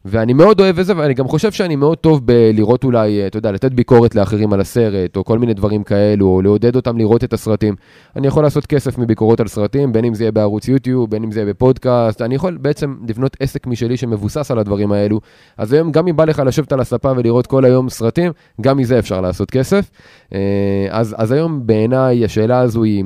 ואני 0.09 0.33
מאוד 0.33 0.59
אוהב 0.59 0.79
את 0.79 0.85
זה, 0.85 0.97
ואני 0.97 1.13
גם 1.13 1.27
חושב 1.27 1.51
שאני 1.51 1.75
מאוד 1.75 1.97
טוב 1.97 2.21
בלראות 2.25 2.83
אולי, 2.83 3.27
אתה 3.27 3.37
יודע, 3.37 3.51
לתת 3.51 3.71
ביקורת 3.71 4.15
לאחרים 4.15 4.53
על 4.53 4.61
הסרט, 4.61 5.17
או 5.17 5.25
כל 5.25 5.39
מיני 5.39 5.53
דברים 5.53 5.83
כאלו, 5.83 6.25
או 6.25 6.41
לעודד 6.41 6.75
אותם 6.75 6.97
לראות 6.97 7.23
את 7.23 7.33
הסרטים. 7.33 7.75
אני 8.15 8.27
יכול 8.27 8.43
לעשות 8.43 8.65
כסף 8.65 8.97
מביקורות 8.97 9.39
על 9.39 9.47
סרטים, 9.47 9.93
בין 9.93 10.05
אם 10.05 10.13
זה 10.13 10.23
יהיה 10.23 10.31
בערוץ 10.31 10.67
יוטיוב, 10.67 11.11
בין 11.11 11.23
אם 11.23 11.31
זה 11.31 11.39
יהיה 11.39 11.53
בפודקאסט, 11.53 12.21
אני 12.21 12.35
יכול 12.35 12.57
בעצם 12.57 12.95
לבנות 13.09 13.37
עסק 13.39 13.67
משלי 13.67 13.97
שמבוסס 13.97 14.51
על 14.51 14.59
הדברים 14.59 14.91
האלו. 14.91 15.19
אז 15.57 15.73
היום, 15.73 15.91
גם 15.91 16.07
אם 16.07 16.15
בא 16.15 16.25
לך 16.25 16.41
לשבת 16.45 16.71
על 16.71 16.79
הספה 16.79 17.11
ולראות 17.17 17.47
כל 17.47 17.65
היום 17.65 17.89
סרטים, 17.89 18.31
גם 18.61 18.77
מזה 18.77 18.99
אפשר 18.99 19.21
לעשות 19.21 19.51
כסף. 19.51 19.91
אה, 20.33 20.87
אז, 20.89 21.15
אז 21.17 21.31
היום 21.31 21.67
בעיניי 21.67 22.25
השאלה 22.25 22.59
הזו 22.59 22.83
היא, 22.83 23.03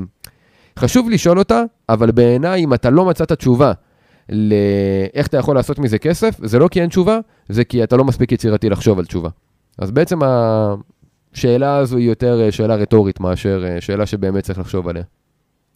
חשוב 0.80 1.10
לשאול 1.10 1.40
אותה, 1.40 1.64
אבל 1.90 2.12
בעיניי 2.12 2.64
אם 2.64 2.74
אתה 2.74 2.90
לא 2.90 3.06
מצאת 3.06 3.32
תשובה, 3.32 3.72
לאיך 4.32 5.28
אתה 5.28 5.38
יכול 5.38 5.56
לעשות 5.56 5.80
מזה 5.80 6.00
כסף, 6.00 6.36
זה 6.44 6.60
לא 6.60 6.68
כי 6.68 6.82
אין 6.82 6.90
תשובה, 6.90 7.20
זה 7.50 7.64
כי 7.64 7.84
אתה 7.84 7.98
לא 7.98 8.04
מספיק 8.04 8.32
יצירתי 8.32 8.70
לחשוב 8.70 9.00
על 9.00 9.06
תשובה. 9.06 9.30
אז 9.78 9.92
בעצם 9.92 10.20
השאלה 11.34 11.78
הזו 11.78 11.98
היא 11.98 12.10
יותר 12.10 12.42
אה, 12.42 12.52
שאלה 12.52 12.76
רטורית 12.76 13.20
מאשר 13.20 13.64
אה, 13.66 13.82
שאלה 13.82 14.06
שבאמת 14.06 14.44
צריך 14.44 14.60
לחשוב 14.60 14.88
עליה. 14.88 15.04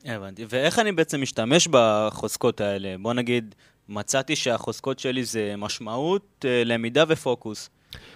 הבנתי. 0.05 0.45
ואיך 0.49 0.79
אני 0.79 0.91
בעצם 0.91 1.21
משתמש 1.21 1.67
בחוזקות 1.71 2.61
האלה? 2.61 2.95
בוא 3.01 3.13
נגיד, 3.13 3.55
מצאתי 3.89 4.35
שהחוזקות 4.35 4.99
שלי 4.99 5.23
זה 5.23 5.53
משמעות, 5.57 6.45
אה, 6.45 6.63
למידה 6.65 7.03
ופוקוס. 7.07 7.69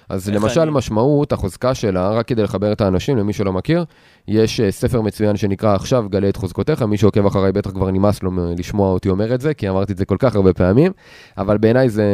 אז 0.09 0.29
למשל 0.29 0.61
אני... 0.61 0.71
משמעות, 0.71 1.31
החוזקה 1.31 1.73
שלה, 1.73 2.09
רק 2.09 2.27
כדי 2.27 2.43
לחבר 2.43 2.71
את 2.71 2.81
האנשים, 2.81 3.17
למי 3.17 3.33
שלא 3.33 3.53
מכיר, 3.53 3.85
יש 4.27 4.59
uh, 4.59 4.63
ספר 4.69 5.01
מצוין 5.01 5.35
שנקרא 5.35 5.75
עכשיו 5.75 6.05
גלה 6.09 6.29
את 6.29 6.35
חוזקותיך, 6.35 6.81
מי 6.81 6.97
שעוקב 6.97 7.25
אחריי 7.25 7.51
בטח 7.51 7.71
כבר 7.71 7.91
נמאס 7.91 8.23
לו 8.23 8.31
לשמוע 8.57 8.93
אותי 8.93 9.09
אומר 9.09 9.33
את 9.33 9.41
זה, 9.41 9.53
כי 9.53 9.69
אמרתי 9.69 9.93
את 9.93 9.97
זה 9.97 10.05
כל 10.05 10.15
כך 10.19 10.35
הרבה 10.35 10.53
פעמים, 10.53 10.91
אבל 11.37 11.57
בעיניי 11.57 11.89
זה 11.89 12.05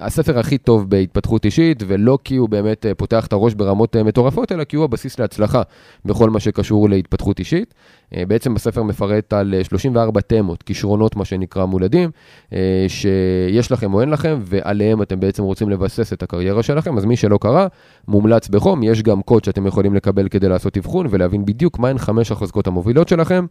הספר 0.00 0.38
הכי 0.38 0.58
טוב 0.58 0.90
בהתפתחות 0.90 1.44
אישית, 1.44 1.82
ולא 1.86 2.18
כי 2.24 2.36
הוא 2.36 2.48
באמת 2.48 2.86
uh, 2.86 2.94
פותח 2.94 3.26
את 3.26 3.32
הראש 3.32 3.54
ברמות 3.54 3.96
מטורפות, 3.96 4.52
אלא 4.52 4.64
כי 4.64 4.76
הוא 4.76 4.84
הבסיס 4.84 5.18
להצלחה 5.18 5.62
בכל 6.04 6.30
מה 6.30 6.40
שקשור 6.40 6.88
להתפתחות 6.88 7.38
אישית. 7.38 7.74
בעצם 8.12 8.54
בספר 8.54 8.82
מפרט 8.82 9.32
על 9.32 9.54
uh, 9.60 9.68
34 9.68 10.20
תמות, 10.20 10.62
כישרונות 10.62 11.16
מה 11.16 11.24
שנקרא 11.24 11.64
מולדים, 11.64 12.10
שיש 12.88 13.72
לכם 13.72 13.94
או 13.94 14.00
אין 14.00 14.10
לכם, 14.10 14.38
ועליהם 14.42 15.02
אתם 15.02 15.20
בעצם 15.20 15.42
רוצים 15.42 15.70
לבסס 15.70 16.12
את 16.12 16.22
הקריירה 16.22 16.62
שלכם, 16.62 16.98
אז 16.98 17.05
מי 17.06 17.16
שלא 17.16 17.38
קרא, 17.38 17.66
מומלץ 18.08 18.48
בחום, 18.48 18.82
יש 18.82 19.02
גם 19.02 19.22
קוד 19.22 19.44
שאתם 19.44 19.66
יכולים 19.66 19.94
לקבל 19.94 20.28
כדי 20.28 20.48
לעשות 20.48 20.76
אבחון 20.76 21.06
ולהבין 21.10 21.44
בדיוק 21.44 21.78
מהן 21.78 21.98
חמש 21.98 22.32
החוזקות 22.32 22.66
המובילות 22.66 23.08
שלכם. 23.08 23.46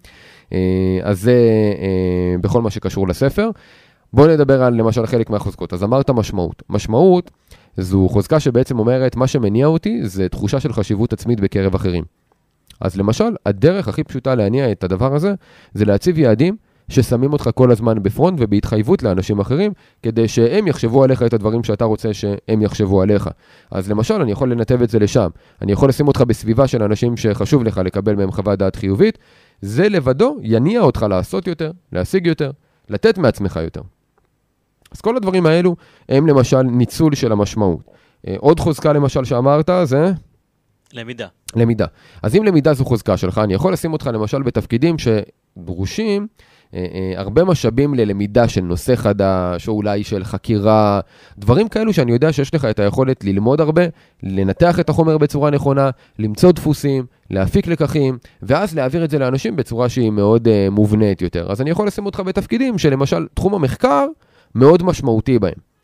אה, 0.54 1.00
אז 1.04 1.22
זה 1.22 1.34
אה, 1.82 2.38
בכל 2.42 2.62
מה 2.62 2.70
שקשור 2.70 3.08
לספר. 3.08 3.50
בואו 4.14 4.28
נדבר 4.28 4.64
על 4.64 4.74
למשל 4.74 5.06
חלק 5.06 5.30
מהחוזקות. 5.30 5.74
אז 5.74 5.84
אמרת 5.84 6.10
משמעות. 6.10 6.64
משמעות 6.70 7.32
זו 7.78 8.08
חוזקה 8.10 8.40
שבעצם 8.40 8.80
אומרת, 8.80 9.16
מה 9.16 9.28
שמניע 9.28 9.66
אותי 9.66 10.00
זה 10.04 10.30
תחושה 10.30 10.60
של 10.60 10.74
חשיבות 10.74 11.14
עצמית 11.14 11.40
בקרב 11.40 11.76
אחרים. 11.76 12.04
אז 12.82 12.98
למשל, 12.98 13.36
הדרך 13.46 13.88
הכי 13.88 14.04
פשוטה 14.04 14.36
להניע 14.36 14.72
את 14.72 14.84
הדבר 14.84 15.16
הזה, 15.16 15.34
זה 15.74 15.86
להציב 15.86 16.20
יעדים 16.20 16.56
ששמים 16.90 17.34
אותך 17.34 17.50
כל 17.56 17.72
הזמן 17.72 18.04
בפרונט 18.04 18.38
ובהתחייבות 18.42 19.04
לאנשים 19.04 19.40
אחרים, 19.40 19.72
כדי 20.04 20.28
שהם 20.28 20.68
יחשבו 20.68 21.04
עליך 21.04 21.24
את 21.24 21.34
הדברים 21.34 21.64
שאתה 21.64 21.86
רוצה 21.86 22.14
שהם 22.14 22.62
יחשבו 22.62 23.02
עליך. 23.02 23.30
אז 23.72 23.90
למשל, 23.90 24.22
אני 24.22 24.32
יכול 24.32 24.52
לנתב 24.52 24.82
את 24.82 24.90
זה 24.90 25.00
לשם. 25.00 25.30
אני 25.62 25.72
יכול 25.72 25.90
לשים 25.90 26.08
אותך 26.08 26.22
בסביבה 26.22 26.68
של 26.68 26.84
אנשים 26.84 27.18
שחשוב 27.18 27.64
לך 27.64 27.78
לקבל 27.78 28.16
מהם 28.16 28.32
חוות 28.32 28.60
דעת 28.60 28.76
חיובית. 28.76 29.18
זה 29.62 29.90
לבדו 29.90 30.38
יניע 30.42 30.82
אותך 30.82 31.06
לעשות 31.10 31.48
יותר, 31.48 31.72
להשיג 31.92 32.28
יותר, 32.28 32.52
לתת 32.90 33.18
מעצמך 33.18 33.60
יותר. 33.64 33.82
אז 34.92 35.02
כל 35.02 35.18
הדברים 35.18 35.46
האלו 35.46 35.76
הם 36.10 36.28
למשל 36.28 36.62
ניצול 36.62 37.16
של 37.16 37.32
המשמעות. 37.32 37.80
אה, 38.28 38.36
עוד 38.40 38.60
חוזקה 38.60 38.94
למשל 38.94 39.24
שאמרת 39.24 39.70
זה... 39.84 40.12
למידה. 40.94 41.28
למידה. 41.56 41.86
אז 42.24 42.36
אם 42.36 42.44
למידה 42.44 42.74
זו 42.74 42.86
חוזקה 42.86 43.18
שלך, 43.18 43.38
אני 43.38 43.54
יכול 43.54 43.74
לשים 43.74 43.94
אותך 43.94 44.10
למשל 44.14 44.42
בתפקידים 44.44 44.96
שדרושים 44.98 46.28
הרבה 47.16 47.44
משאבים 47.44 47.94
ללמידה 47.94 48.48
של 48.48 48.62
נושא 48.62 48.96
חדש, 48.96 49.68
או 49.68 49.74
אולי 49.74 50.04
של 50.04 50.24
חקירה, 50.24 51.00
דברים 51.38 51.68
כאלו 51.68 51.94
שאני 51.94 52.12
יודע 52.12 52.34
שיש 52.34 52.54
לך 52.54 52.66
את 52.66 52.80
היכולת 52.80 53.24
ללמוד 53.24 53.62
הרבה, 53.62 53.84
לנתח 54.24 54.80
את 54.80 54.90
החומר 54.90 55.18
בצורה 55.18 55.50
נכונה, 55.50 55.90
למצוא 56.20 56.52
דפוסים, 56.52 57.06
להפיק 57.32 57.68
לקחים, 57.68 58.18
ואז 58.42 58.76
להעביר 58.76 59.06
את 59.06 59.10
זה 59.10 59.20
לאנשים 59.20 59.56
בצורה 59.56 59.90
שהיא 59.90 60.12
מאוד 60.12 60.48
uh, 60.48 60.70
מובנית 60.72 61.22
יותר. 61.22 61.52
אז 61.52 61.62
אני 61.62 61.70
יכול 61.70 61.88
לשים 61.88 62.06
אותך 62.06 62.20
בתפקידים 62.20 62.78
שלמשל 62.78 63.28
תחום 63.34 63.54
המחקר 63.54 64.06
מאוד 64.56 64.84
משמעותי 64.84 65.40
בהם. 65.40 65.76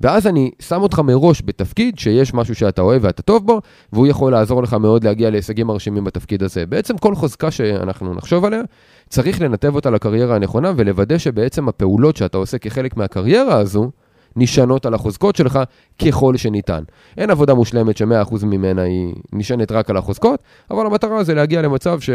ואז 0.00 0.26
אני 0.26 0.50
שם 0.60 0.82
אותך 0.82 0.98
מראש 0.98 1.42
בתפקיד 1.44 1.98
שיש 1.98 2.34
משהו 2.34 2.54
שאתה 2.54 2.82
אוהב 2.82 3.04
ואתה 3.04 3.22
טוב 3.22 3.46
בו, 3.46 3.60
והוא 3.92 4.06
יכול 4.06 4.32
לעזור 4.32 4.62
לך 4.62 4.74
מאוד 4.74 5.04
להגיע 5.04 5.30
להישגים 5.30 5.66
מרשימים 5.66 6.04
בתפקיד 6.04 6.42
הזה. 6.42 6.66
בעצם 6.66 6.98
כל 6.98 7.14
חוזקה 7.14 7.50
שאנחנו 7.50 8.14
נחשוב 8.14 8.44
עליה, 8.44 8.62
צריך 9.08 9.40
לנתב 9.40 9.74
אותה 9.74 9.90
לקריירה 9.90 10.36
הנכונה 10.36 10.72
ולוודא 10.76 11.18
שבעצם 11.18 11.68
הפעולות 11.68 12.16
שאתה 12.16 12.38
עושה 12.38 12.58
כחלק 12.58 12.96
מהקריירה 12.96 13.58
הזו, 13.58 13.90
נשענות 14.36 14.86
על 14.86 14.94
החוזקות 14.94 15.36
שלך 15.36 15.58
ככל 16.06 16.36
שניתן. 16.36 16.82
אין 17.16 17.30
עבודה 17.30 17.54
מושלמת 17.54 17.96
ש-100% 17.96 18.46
ממנה 18.46 18.82
היא 18.82 19.14
נשענת 19.32 19.72
רק 19.72 19.90
על 19.90 19.96
החוזקות, 19.96 20.42
אבל 20.70 20.86
המטרה 20.86 21.24
זה 21.24 21.34
להגיע 21.34 21.62
למצב 21.62 22.00
ש... 22.00 22.10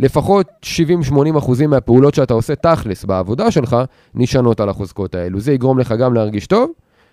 לפחות 0.00 0.46
70-80 0.62 1.38
אחוזים 1.38 1.70
מהפעולות 1.70 2.14
שאתה 2.14 2.34
עושה 2.34 2.54
תכלס 2.54 3.04
בעבודה 3.04 3.50
שלך, 3.50 3.76
נשענות 4.14 4.60
על 4.60 4.68
החוזקות 4.68 5.14
האלו. 5.14 5.40
זה 5.40 5.52
יגרום 5.52 5.78
לך 5.78 5.94
גם 5.98 6.14
להרגיש 6.14 6.46
טוב, 6.46 6.70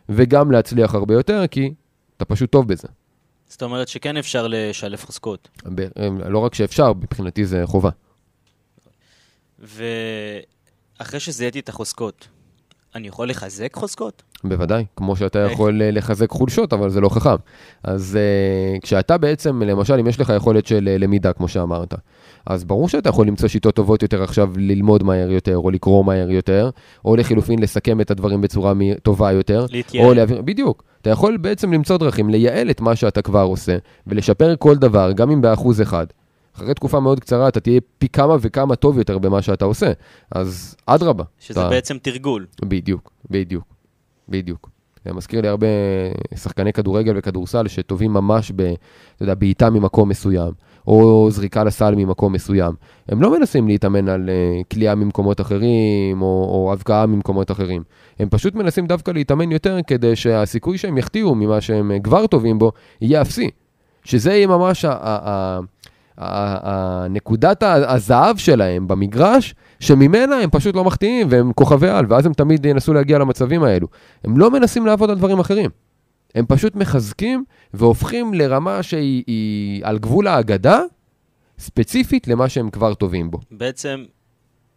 וגם 0.10 0.52
להצליח 0.52 0.96
הרבה 0.96 1.14
יותר, 1.14 1.48
כי 1.48 1.74
אתה 2.18 2.26
פשוט 2.26 2.52
טוב 2.52 2.68
בזה. 2.68 2.88
זאת 3.48 3.64
אומרת 3.64 3.88
שכן 3.88 4.18
אפשר 4.18 4.48
לשלב 4.50 5.00
חוזקות. 5.06 5.50
ב- 5.76 5.88
לא 6.26 6.40
רק 6.40 6.54
שאפשר, 6.54 6.94
מבחינתי 6.94 7.46
זה 7.46 7.62
חובה. 7.66 7.90
ואחרי 9.64 11.20
שזיהיתי 11.20 11.60
את 11.60 11.70
החוזקות, 11.70 12.28
אני 12.96 13.08
יכול 13.08 13.30
לחזק 13.30 13.76
חוזקות? 13.76 14.24
בוודאי, 14.44 14.86
כמו 14.96 15.16
שאתה 15.16 15.40
יכול 15.40 15.82
אה, 15.82 15.92
לחזק 15.92 16.30
חולשות, 16.30 16.74
אבל 16.74 16.90
זה 16.90 17.02
לא 17.02 17.10
חכם. 17.10 17.36
אז 17.84 18.18
uh, 18.18 18.82
כשאתה 18.82 19.18
בעצם, 19.18 19.64
למשל, 19.64 20.00
אם 20.00 20.08
יש 20.08 20.20
לך 20.20 20.34
יכולת 20.36 20.66
של 20.68 20.90
uh, 20.96 21.02
למידה, 21.02 21.34
כמו 21.34 21.48
שאמרת, 21.48 21.94
אז 22.46 22.64
ברור 22.64 22.90
שאתה 22.90 23.10
יכול 23.10 23.28
למצוא 23.28 23.50
שיטות 23.50 23.76
טובות 23.76 24.02
יותר 24.02 24.24
עכשיו 24.24 24.50
ללמוד 24.56 25.04
מהר 25.04 25.32
יותר, 25.32 25.58
או 25.58 25.72
לקרוא 25.72 26.06
מהר 26.06 26.32
יותר, 26.32 26.70
או 27.06 27.16
לחילופין 27.16 27.60
לסכם 27.60 28.02
את 28.02 28.12
הדברים 28.12 28.42
בצורה 28.42 28.74
טובה 29.04 29.32
יותר. 29.32 29.66
להתייעל. 29.70 30.16
להעביר, 30.16 30.42
בדיוק. 30.42 30.84
אתה 31.02 31.10
יכול 31.10 31.38
בעצם 31.38 31.74
למצוא 31.74 31.98
דרכים 31.98 32.30
לייעל 32.30 32.70
את 32.70 32.82
מה 32.82 32.96
שאתה 32.96 33.22
כבר 33.22 33.44
עושה, 33.44 33.78
ולשפר 34.08 34.56
כל 34.60 34.76
דבר, 34.76 35.12
גם 35.12 35.32
אם 35.32 35.42
באחוז 35.42 35.82
אחד. 35.82 36.06
אחרי 36.56 36.74
תקופה 36.74 37.00
מאוד 37.00 37.20
קצרה 37.20 37.48
אתה 37.48 37.60
תהיה 37.60 37.82
פי 37.98 38.10
כמה 38.10 38.36
וכמה 38.42 38.76
טוב 38.76 38.98
יותר 38.98 39.18
במה 39.18 39.42
שאתה 39.42 39.66
עושה. 39.66 39.92
אז 40.32 40.76
אדרבה. 40.86 41.24
שזה 41.40 41.62
אתה... 41.62 41.70
בעצם 41.70 41.98
תרגול. 41.98 42.46
בדיוק, 42.66 43.12
בדיוק, 43.30 43.66
בדיוק. 44.30 44.70
זה 45.06 45.14
מזכיר 45.14 45.42
לי 45.42 45.48
הרבה 45.48 45.68
שחקני 46.36 46.74
כדורגל 46.74 47.14
וכדורסל 47.18 47.68
שטובים 47.68 48.14
ממש 48.14 48.52
ב, 48.56 48.62
אתה 48.62 49.24
יודע, 49.24 49.36
בעיטה 49.36 49.70
ממקום 49.70 50.10
מסוים, 50.10 50.52
או 50.88 51.28
זריקה 51.32 51.64
לסל 51.64 51.96
ממקום 51.96 52.34
מסוים. 52.34 52.74
הם 53.10 53.22
לא 53.22 53.40
מנסים 53.40 53.68
להתאמן 53.68 54.10
על 54.10 54.30
uh, 54.30 54.64
כליאה 54.74 54.96
ממקומות 54.96 55.42
אחרים, 55.42 56.22
או, 56.22 56.26
או 56.26 56.74
הבקעה 56.74 57.06
ממקומות 57.06 57.52
אחרים. 57.52 57.84
הם 58.20 58.30
פשוט 58.30 58.56
מנסים 58.56 58.88
דווקא 58.88 59.12
להתאמן 59.12 59.52
יותר 59.52 59.78
כדי 59.88 60.16
שהסיכוי 60.16 60.78
שהם 60.78 60.98
יחטיאו 60.98 61.36
ממה 61.36 61.62
שהם 61.62 61.92
uh, 61.92 62.04
כבר 62.04 62.28
טובים 62.28 62.60
בו, 62.60 62.72
יהיה 63.02 63.22
אפסי. 63.22 63.50
שזה 64.04 64.34
יהיה 64.34 64.48
ממש 64.48 64.86
ה... 64.86 64.92
ה, 64.92 65.30
ה 65.30 65.60
נקודת 67.10 67.64
הזהב 67.64 68.38
שלהם 68.38 68.88
במגרש, 68.88 69.56
שממנה 69.80 70.36
הם 70.36 70.50
פשוט 70.50 70.76
לא 70.76 70.84
מחטיאים 70.84 71.28
והם 71.30 71.54
כוכבי 71.54 71.90
על, 71.90 72.06
ואז 72.10 72.26
הם 72.26 72.34
תמיד 72.34 72.66
ינסו 72.66 72.94
להגיע 72.94 73.18
למצבים 73.18 73.64
האלו. 73.64 73.88
הם 74.24 74.38
לא 74.38 74.52
מנסים 74.52 74.86
לעבוד 74.86 75.10
על 75.10 75.18
דברים 75.18 75.40
אחרים. 75.40 75.70
הם 76.36 76.46
פשוט 76.48 76.76
מחזקים 76.76 77.44
והופכים 77.74 78.34
לרמה 78.34 78.84
שהיא 78.84 79.86
על 79.86 80.00
גבול 80.00 80.28
האגדה, 80.28 80.82
ספציפית 81.60 82.28
למה 82.28 82.50
שהם 82.50 82.70
כבר 82.70 82.94
טובים 82.94 83.32
בו. 83.32 83.40
בעצם 83.52 84.06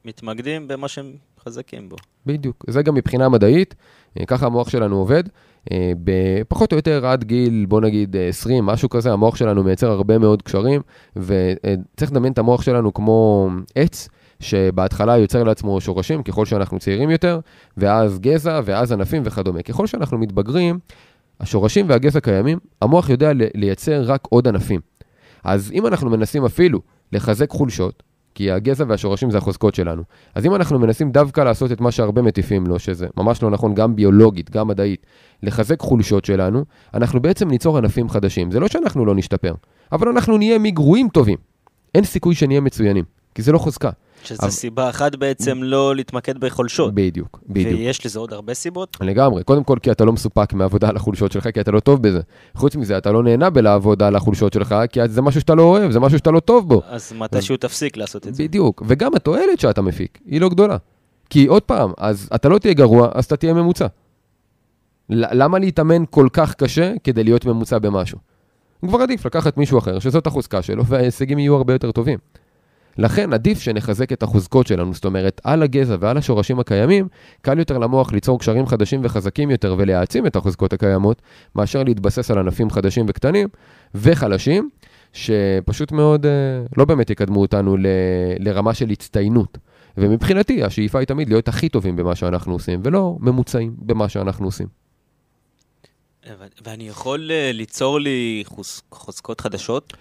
מתמקדים 0.05 0.69
במה 0.69 0.89
שהם 0.89 1.13
חזקים 1.45 1.89
בו. 1.89 1.97
בדיוק. 2.27 2.65
זה 2.71 2.83
גם 2.83 2.95
מבחינה 2.95 3.29
מדעית, 3.29 3.75
אה, 4.21 4.27
ככה 4.27 4.47
המוח 4.47 4.69
שלנו 4.69 4.97
עובד. 4.97 5.25
אה, 5.73 5.93
בפחות 6.05 6.73
או 6.73 6.77
יותר 6.77 7.07
עד 7.07 7.25
גיל, 7.25 7.67
בוא 7.69 7.81
נגיד 7.81 8.17
20, 8.29 8.67
משהו 8.67 8.89
כזה, 8.89 9.13
המוח 9.13 9.37
שלנו 9.37 9.65
מייצר 9.65 9.91
הרבה 9.91 10.19
מאוד 10.19 10.43
קשרים, 10.43 10.81
וצריך 11.17 12.11
לדמיין 12.11 12.33
את 12.33 12.39
המוח 12.39 12.63
שלנו 12.63 12.95
כמו 12.95 13.49
עץ. 13.75 14.09
שבהתחלה 14.41 15.19
יוצר 15.19 15.43
לעצמו 15.43 15.81
שורשים 15.81 16.23
ככל 16.23 16.45
שאנחנו 16.45 16.79
צעירים 16.79 17.11
יותר, 17.11 17.41
ואז 17.77 18.19
גזע, 18.19 18.61
ואז 18.65 18.93
ענפים 18.93 19.23
וכדומה. 19.25 19.63
ככל 19.63 19.87
שאנחנו 19.87 20.19
מתבגרים, 20.19 20.79
השורשים 21.41 21.89
והגזע 21.89 22.21
קיימים, 22.21 22.59
המוח 22.83 23.11
יודע 23.11 23.31
לייצר 23.55 24.03
רק 24.03 24.21
עוד 24.31 24.49
ענפים. 24.49 24.81
אז 25.45 25.73
אם 25.75 25.87
אנחנו 25.87 26.11
מנסים 26.11 26.45
אפילו 26.45 26.81
לחזק 27.13 27.51
חולשות, 27.51 28.03
כי 28.37 28.51
הגזע 28.51 28.85
והשורשים 28.89 29.31
זה 29.31 29.39
החוזקות 29.39 29.75
שלנו. 29.75 30.03
אז 30.35 30.47
אם 30.47 30.55
אנחנו 30.55 30.79
מנסים 30.79 31.11
דווקא 31.11 31.41
לעשות 31.41 31.73
את 31.73 31.81
מה 31.81 31.91
שהרבה 31.91 32.23
מטיפים 32.23 32.67
לו, 32.67 32.79
שזה 32.79 33.07
ממש 33.17 33.43
לא 33.43 33.51
נכון 33.51 33.75
גם 33.75 33.97
ביולוגית, 33.97 34.51
גם 34.51 34.69
מדעית, 34.69 35.07
לחזק 35.43 35.81
חולשות 35.81 36.25
שלנו, 36.25 36.65
אנחנו 36.95 37.21
בעצם 37.21 37.49
ניצור 37.49 37.79
ענפים 37.79 38.09
חדשים. 38.09 38.51
זה 38.51 38.61
לא 38.61 38.69
שאנחנו 38.69 39.07
לא 39.07 39.15
נשתפר, 39.15 39.55
אבל 39.93 40.09
אנחנו 40.09 40.39
נהיה 40.39 40.59
מגרועים 40.59 41.09
טובים. 41.09 41.37
אין 41.95 42.05
סיכוי 42.05 42.35
שנהיה 42.35 42.61
מצוינים, 42.61 43.05
כי 43.35 43.43
זה 43.43 43.53
לא 43.53 43.59
חוזקה. 43.59 43.91
שזה 44.27 44.39
אבל... 44.43 44.51
סיבה 44.51 44.91
אחת 44.91 45.15
בעצם 45.15 45.63
לא 45.63 45.97
להתמקד 45.97 46.39
בחולשות. 46.39 46.95
בדיוק, 46.95 47.41
בדיוק. 47.49 47.81
ויש 47.81 48.07
לזה 48.07 48.19
עוד 48.19 48.33
הרבה 48.33 48.55
סיבות? 48.55 48.97
לגמרי. 49.01 49.45
קודם 49.45 49.65
כל, 49.65 49.79
כי 49.83 49.91
אתה 49.91 50.05
לא 50.05 50.13
מסופק 50.13 50.53
מעבודה 50.53 50.89
על 50.89 50.97
החולשות 50.97 51.33
שלך, 51.33 51.49
כי 51.55 51.61
אתה 51.61 51.71
לא 51.71 51.81
טוב 51.81 52.03
בזה. 52.03 52.21
חוץ 52.55 52.77
מזה, 52.77 52.99
אתה 52.99 53.13
לא 53.13 53.23
נהנה 53.23 53.51
בלעבוד 53.51 54.03
על 54.03 54.17
החולשות 54.17 54.53
שלך, 54.53 54.75
כי 54.93 55.01
זה 55.09 55.23
משהו 55.23 55.41
שאתה 55.41 55.55
לא 55.55 55.63
אוהב, 55.63 55.91
זה 55.91 56.01
משהו 56.01 56.19
שאתה 56.19 56.31
לא 56.31 56.41
טוב 56.41 56.69
בו. 56.69 56.83
אז 56.89 57.13
מתישהו 57.19 57.55
אז... 57.55 57.59
תפסיק 57.61 57.97
לעשות 57.97 58.27
את 58.27 58.35
זה. 58.35 58.43
בדיוק. 58.43 58.83
וגם 58.87 59.15
התועלת 59.15 59.61
שאתה 59.61 59.83
מפיק, 59.83 60.19
היא 60.27 60.41
לא 60.41 60.49
גדולה. 60.49 60.77
כי 61.31 61.47
עוד 61.47 61.63
פעם, 61.63 61.93
אז 61.99 62.29
אתה 62.35 62.49
לא 62.49 62.59
תהיה 62.59 62.75
גרוע, 62.75 63.09
אז 63.15 63.25
אתה 63.25 63.37
תהיה 63.37 63.55
ממוצע. 63.55 63.87
למה 65.11 65.59
להתאמן 65.59 66.05
כל 66.11 66.29
כך 66.33 66.55
קשה 66.55 66.93
כדי 67.05 67.25
להיות 67.25 67.45
ממוצע 67.45 67.79
במשהו? 67.79 68.19
כבר 68.87 68.99
עדיף 68.99 69.27
לקחת 69.27 69.57
מישהו 69.57 69.79
אחר, 69.79 69.99
שזאת 69.99 70.27
החוזקה 70.27 70.63
שלו, 70.63 70.87
וההישגים 70.87 71.39
יהיו 71.39 71.55
הרבה 71.55 71.73
יותר 71.73 71.93
טובים. 71.93 72.19
לכן 72.99 73.33
עדיף 73.33 73.61
שנחזק 73.61 74.13
את 74.13 74.23
החוזקות 74.23 74.67
שלנו, 74.67 74.95
זאת 74.95 75.05
אומרת, 75.05 75.41
על 75.45 75.63
הגזע 75.63 75.97
ועל 76.01 76.17
השורשים 76.17 76.61
הקיימים, 76.61 77.09
קל 77.43 77.59
יותר 77.59 77.79
למוח 77.79 78.13
ליצור 78.13 78.39
קשרים 78.39 78.67
חדשים 78.67 79.01
וחזקים 79.05 79.51
יותר 79.51 79.75
ולהעצים 79.79 80.27
את 80.27 80.37
החוזקות 80.37 80.73
הקיימות, 80.73 81.23
מאשר 81.55 81.83
להתבסס 81.83 82.31
על 82.31 82.39
ענפים 82.39 82.71
חדשים 82.71 83.07
וקטנים 83.09 83.49
וחלשים, 83.95 84.71
שפשוט 85.13 85.93
מאוד 85.93 86.27
אה, 86.27 86.31
לא 86.77 86.85
באמת 86.85 87.11
יקדמו 87.11 87.41
אותנו 87.41 87.77
ל, 87.77 87.87
לרמה 88.39 88.75
של 88.75 88.91
הצטיינות. 88.91 89.59
ומבחינתי, 89.97 90.63
השאיפה 90.63 90.99
היא 90.99 91.07
תמיד 91.07 91.29
להיות 91.29 91.49
הכי 91.49 91.69
טובים 91.69 91.97
במה 91.97 92.15
שאנחנו 92.15 92.53
עושים, 92.53 92.81
ולא 92.83 93.17
ממוצעים 93.21 93.75
במה 93.79 94.09
שאנחנו 94.09 94.47
עושים. 94.47 94.67
ואני 96.65 96.89
יכול 96.89 97.31
אה, 97.31 97.51
ליצור 97.53 98.01
לי 98.01 98.45
חוזקות 98.91 99.41
חדשות? 99.41 99.93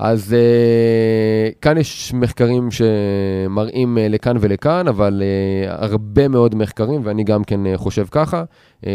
אז 0.00 0.36
uh, 0.36 1.54
כאן 1.60 1.78
יש 1.78 2.14
מחקרים 2.14 2.68
שמראים 2.70 3.98
uh, 3.98 4.12
לכאן 4.12 4.36
ולכאן, 4.40 4.88
אבל 4.88 5.22
uh, 5.22 5.70
הרבה 5.70 6.28
מאוד 6.28 6.54
מחקרים, 6.54 7.00
ואני 7.04 7.24
גם 7.24 7.44
כן 7.44 7.60
uh, 7.66 7.78
חושב 7.78 8.06
ככה, 8.10 8.44
uh, 8.80 8.86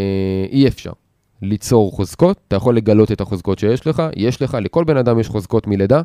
אי 0.52 0.68
אפשר. 0.68 0.92
ליצור 1.42 1.92
חוזקות, 1.92 2.38
אתה 2.48 2.56
יכול 2.56 2.78
לגלות 2.78 3.12
את 3.12 3.22
החוזקות 3.22 3.60
שיש 3.60 3.88
לך, 3.88 4.04
יש 4.16 4.42
לך, 4.42 4.58
לכל 4.62 4.84
בן 4.84 4.98
אדם 4.98 5.20
יש 5.20 5.28
חוזקות 5.28 5.68
מלידה, 5.68 6.02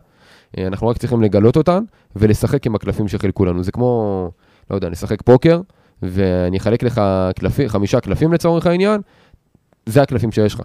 אה, 0.59 0.67
אנחנו 0.67 0.89
רק 0.89 0.99
צריכים 0.99 1.23
לגלות 1.23 1.57
אותן 1.57 1.85
ולשחק 2.17 2.67
עם 2.67 2.75
הקלפים 2.75 3.09
שחילקו 3.09 3.45
לנו. 3.45 3.63
זה 3.63 3.73
כמו, 3.73 4.31
לא 4.71 4.75
יודע, 4.75 4.89
נשחק 4.89 5.23
פוקר, 5.23 5.61
ואני 6.03 6.59
אחלק 6.59 6.83
לך 6.83 7.01
קלפים, 7.37 7.69
חמישה 7.69 8.01
קלפים 8.01 8.33
לצורך 8.33 8.67
העניין, 8.67 9.01
זה 9.87 10.03
הקלפים 10.03 10.33
שיש 10.33 10.55
לך. 10.55 10.63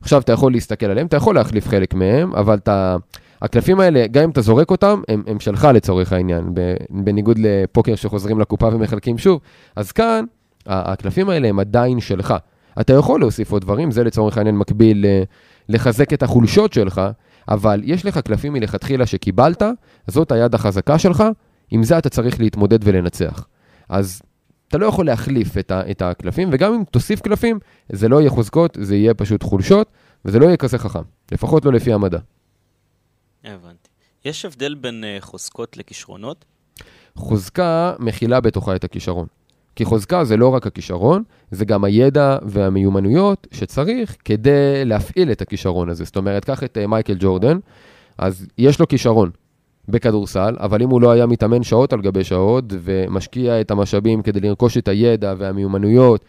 עכשיו 0.00 0.20
אתה 0.20 0.32
יכול 0.32 0.52
להסתכל 0.52 0.86
עליהם, 0.86 1.06
אתה 1.06 1.16
יכול 1.16 1.34
להחליף 1.34 1.68
חלק 1.68 1.94
מהם, 1.94 2.34
אבל 2.34 2.54
אתה... 2.54 2.96
הקלפים 3.42 3.80
האלה, 3.80 4.06
גם 4.06 4.22
אם 4.22 4.30
אתה 4.30 4.40
זורק 4.40 4.70
אותם, 4.70 5.00
הם, 5.08 5.22
הם 5.26 5.40
שלך 5.40 5.68
לצורך 5.74 6.12
העניין, 6.12 6.54
בניגוד 6.90 7.38
לפוקר 7.38 7.94
שחוזרים 7.94 8.40
לקופה 8.40 8.68
ומחלקים 8.72 9.18
שוב. 9.18 9.40
אז 9.76 9.92
כאן, 9.92 10.24
הקלפים 10.66 11.28
האלה 11.30 11.48
הם 11.48 11.58
עדיין 11.58 12.00
שלך. 12.00 12.34
אתה 12.80 12.92
יכול 12.92 13.20
להוסיף 13.20 13.52
עוד 13.52 13.62
דברים, 13.62 13.90
זה 13.90 14.04
לצורך 14.04 14.38
העניין 14.38 14.56
מקביל 14.56 15.04
לחזק 15.68 16.12
את 16.12 16.22
החולשות 16.22 16.72
שלך, 16.72 17.00
אבל 17.48 17.80
יש 17.84 18.06
לך 18.06 18.18
קלפים 18.18 18.52
מלכתחילה 18.52 19.06
שקיבלת, 19.06 19.62
זאת 20.06 20.32
היד 20.32 20.54
החזקה 20.54 20.98
שלך, 20.98 21.24
עם 21.70 21.82
זה 21.82 21.98
אתה 21.98 22.08
צריך 22.08 22.40
להתמודד 22.40 22.78
ולנצח. 22.82 23.46
אז 23.88 24.22
אתה 24.68 24.78
לא 24.78 24.86
יכול 24.86 25.06
להחליף 25.06 25.58
את, 25.58 25.70
ה, 25.70 25.90
את 25.90 26.02
הקלפים, 26.02 26.48
וגם 26.52 26.74
אם 26.74 26.82
תוסיף 26.90 27.20
קלפים, 27.20 27.58
זה 27.92 28.08
לא 28.08 28.20
יהיה 28.20 28.30
חוזקות, 28.30 28.78
זה 28.80 28.96
יהיה 28.96 29.14
פשוט 29.14 29.42
חולשות, 29.42 29.90
וזה 30.24 30.38
לא 30.38 30.46
יהיה 30.46 30.56
כזה 30.56 30.78
חכם, 30.78 31.02
לפחות 31.32 31.64
לא 31.64 31.72
לפי 31.72 31.92
המדע. 31.92 32.18
הבנתי. 33.44 33.88
יש 34.24 34.44
הבדל 34.44 34.74
בין 34.74 35.04
uh, 35.04 35.24
חוזקות 35.24 35.76
לכישרונות? 35.76 36.44
חוזקה 37.16 37.94
מכילה 37.98 38.40
בתוכה 38.40 38.76
את 38.76 38.84
הכישרון. 38.84 39.26
כי 39.76 39.84
חוזקה 39.84 40.24
זה 40.24 40.36
לא 40.36 40.48
רק 40.48 40.66
הכישרון, 40.66 41.22
זה 41.50 41.64
גם 41.64 41.84
הידע 41.84 42.38
והמיומנויות 42.42 43.46
שצריך 43.50 44.16
כדי 44.24 44.84
להפעיל 44.84 45.32
את 45.32 45.42
הכישרון 45.42 45.88
הזה. 45.88 46.04
זאת 46.04 46.16
אומרת, 46.16 46.44
קח 46.44 46.62
את 46.62 46.78
uh, 46.84 46.86
מייקל 46.86 47.16
ג'ורדן, 47.18 47.58
אז 48.18 48.46
יש 48.58 48.80
לו 48.80 48.88
כישרון 48.88 49.30
בכדורסל, 49.88 50.56
אבל 50.60 50.82
אם 50.82 50.90
הוא 50.90 51.00
לא 51.00 51.10
היה 51.10 51.26
מתאמן 51.26 51.62
שעות 51.62 51.92
על 51.92 52.00
גבי 52.00 52.24
שעות 52.24 52.64
ומשקיע 52.70 53.60
את 53.60 53.70
המשאבים 53.70 54.22
כדי 54.22 54.40
לרכוש 54.40 54.78
את 54.78 54.88
הידע 54.88 55.34
והמיומנויות 55.38 56.24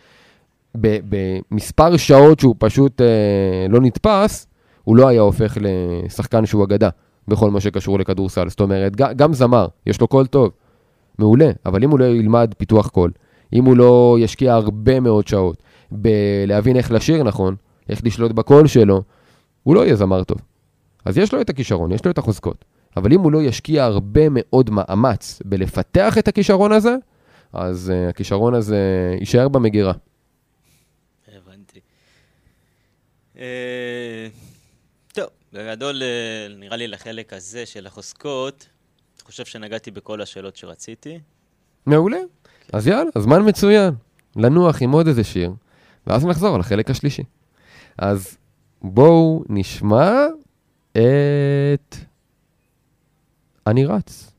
במספר 0.76 1.98
שעות 1.98 2.40
שהוא 2.40 2.56
פשוט 2.60 3.02
אה, 3.02 3.66
לא 3.70 3.80
נתפס, 3.82 4.48
הוא 4.90 4.98
לא 4.98 5.08
היה 5.08 5.22
הופך 5.22 5.58
לשחקן 5.62 6.46
שהוא 6.46 6.64
אגדה 6.64 6.90
בכל 7.28 7.52
מה 7.52 7.62
שקשור 7.62 8.00
לכדורסל. 8.00 8.50
זאת 8.50 8.60
אומרת, 8.60 8.96
גם 8.96 9.34
זמר, 9.34 9.68
יש 9.86 10.02
לו 10.02 10.08
קול 10.08 10.28
טוב, 10.28 10.52
מעולה, 11.18 11.52
אבל 11.66 11.84
אם 11.84 11.90
הוא 11.90 12.00
לא 12.00 12.06
ילמד 12.06 12.54
פיתוח 12.58 12.88
קול, 12.88 13.12
אם 13.54 13.66
הוא 13.66 13.78
לא 13.78 14.18
ישקיע 14.20 14.54
הרבה 14.54 15.00
מאוד 15.00 15.28
שעות 15.28 15.64
בלהבין 15.92 16.78
איך 16.78 16.92
לשיר 16.92 17.24
נכון, 17.24 17.56
איך 17.90 18.02
לשלוט 18.04 18.32
בקול 18.32 18.68
שלו, 18.68 19.04
הוא 19.64 19.76
לא 19.76 19.86
יהיה 19.86 19.96
זמר 19.96 20.24
טוב. 20.24 20.38
אז 21.06 21.18
יש 21.18 21.34
לו 21.34 21.42
את 21.42 21.50
הכישרון, 21.50 21.92
יש 21.92 22.06
לו 22.06 22.12
את 22.12 22.18
החוזקות. 22.18 22.66
אבל 22.98 23.14
אם 23.14 23.20
הוא 23.20 23.32
לא 23.32 23.42
ישקיע 23.42 23.84
הרבה 23.84 24.22
מאוד 24.32 24.70
מאמץ 24.70 25.42
בלפתח 25.46 26.18
את 26.18 26.28
הכישרון 26.28 26.72
הזה, 26.72 26.96
אז 27.54 27.92
uh, 27.96 28.10
הכישרון 28.10 28.54
הזה 28.54 28.80
יישאר 29.20 29.48
במגירה. 29.48 29.94
הבנתי. 31.28 31.80
Uh, 33.36 33.40
בגדול, 35.54 36.02
uh, 36.02 36.60
נראה 36.60 36.78
לי 36.78 36.88
לחלק 36.88 37.34
הזה 37.34 37.66
של 37.66 37.88
החוזקות, 37.88 38.68
אני 39.18 39.26
חושב 39.26 39.46
שנגעתי 39.46 39.92
בכל 39.92 40.22
השאלות 40.22 40.56
שרציתי. 40.56 41.20
מעולה. 41.86 42.18
אז 42.74 42.88
יאללה, 42.88 43.12
זמן 43.18 43.50
מצוין. 43.50 43.94
לנוח 44.36 44.82
עם 44.82 44.92
עוד 44.92 45.08
איזה 45.08 45.24
שיר, 45.24 45.52
ואז 46.08 46.26
נחזור 46.26 46.58
לחלק 46.58 46.90
השלישי. 46.90 47.24
אז 47.98 48.38
בואו 48.82 49.44
נשמע 49.50 50.26
את... 50.92 51.96
אני 53.68 53.86
רץ, 53.86 54.32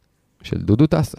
של 0.43 0.59
דודו 0.59 0.87
טסה. 0.87 1.19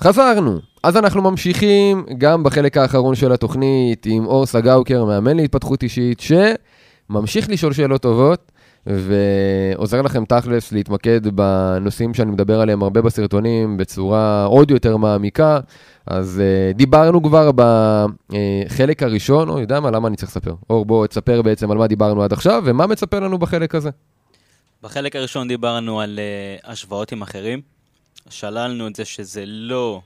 חזרנו! 0.00 0.58
אז 0.82 0.96
אנחנו 0.96 1.22
ממשיכים 1.22 2.06
גם 2.18 2.42
בחלק 2.42 2.76
האחרון 2.76 3.14
של 3.14 3.32
התוכנית 3.32 4.06
עם 4.06 4.26
אור 4.26 4.46
סגאוקר, 4.46 5.04
מאמן 5.04 5.36
להתפתחות 5.36 5.82
אישית, 5.82 6.20
שממשיך 6.20 7.50
לשאול 7.50 7.72
שאלות 7.72 8.02
טובות 8.02 8.52
ועוזר 8.86 10.02
לכם 10.02 10.24
תכלס 10.24 10.72
להתמקד 10.72 11.26
בנושאים 11.26 12.14
שאני 12.14 12.30
מדבר 12.30 12.60
עליהם 12.60 12.82
הרבה 12.82 13.02
בסרטונים 13.02 13.76
בצורה 13.76 14.44
עוד 14.44 14.70
יותר 14.70 14.96
מעמיקה. 14.96 15.60
אז 16.06 16.42
uh, 16.42 16.76
דיברנו 16.76 17.22
כבר 17.22 17.50
בחלק 17.52 19.02
הראשון, 19.02 19.48
או 19.48 19.58
יודע 19.58 19.80
מה, 19.80 19.90
למה 19.90 20.08
אני 20.08 20.16
צריך 20.16 20.30
לספר? 20.30 20.54
אור, 20.70 20.84
בוא 20.84 21.06
תספר 21.06 21.42
בעצם 21.42 21.70
על 21.70 21.78
מה 21.78 21.86
דיברנו 21.86 22.22
עד 22.22 22.32
עכשיו 22.32 22.62
ומה 22.66 22.86
מצפה 22.86 23.18
לנו 23.18 23.38
בחלק 23.38 23.74
הזה. 23.74 23.90
בחלק 24.82 25.16
הראשון 25.16 25.48
דיברנו 25.48 26.00
על 26.00 26.18
uh, 26.62 26.70
השוואות 26.70 27.12
עם 27.12 27.22
אחרים. 27.22 27.60
שללנו 28.30 28.86
את 28.86 28.96
זה 28.96 29.04
שזה 29.04 29.44
לא... 29.46 30.00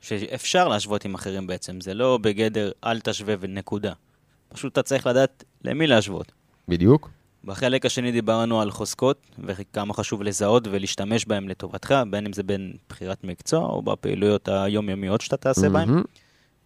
שאפשר 0.00 0.68
להשוות 0.68 1.04
עם 1.04 1.14
אחרים 1.14 1.46
בעצם, 1.46 1.80
זה 1.80 1.94
לא 1.94 2.18
בגדר 2.22 2.70
אל 2.84 3.00
תשווה 3.00 3.34
ונקודה. 3.40 3.92
פשוט 4.48 4.72
אתה 4.72 4.82
צריך 4.82 5.06
לדעת 5.06 5.44
למי 5.64 5.86
להשוות. 5.86 6.32
בדיוק. 6.68 7.10
בחלק 7.44 7.86
השני 7.86 8.12
דיברנו 8.12 8.60
על 8.60 8.70
חוזקות, 8.70 9.26
וכמה 9.38 9.94
חשוב 9.94 10.22
לזהות 10.22 10.68
ולהשתמש 10.70 11.24
בהם 11.24 11.48
לטובתך, 11.48 11.94
בין 12.10 12.26
אם 12.26 12.32
זה 12.32 12.42
בין 12.42 12.72
בחירת 12.88 13.24
מקצוע 13.24 13.60
או 13.60 13.82
בפעילויות 13.82 14.48
היומיומיות 14.48 15.20
שאתה 15.20 15.36
תעשה 15.36 15.66
mm-hmm. 15.66 15.70
בהם. 15.70 16.02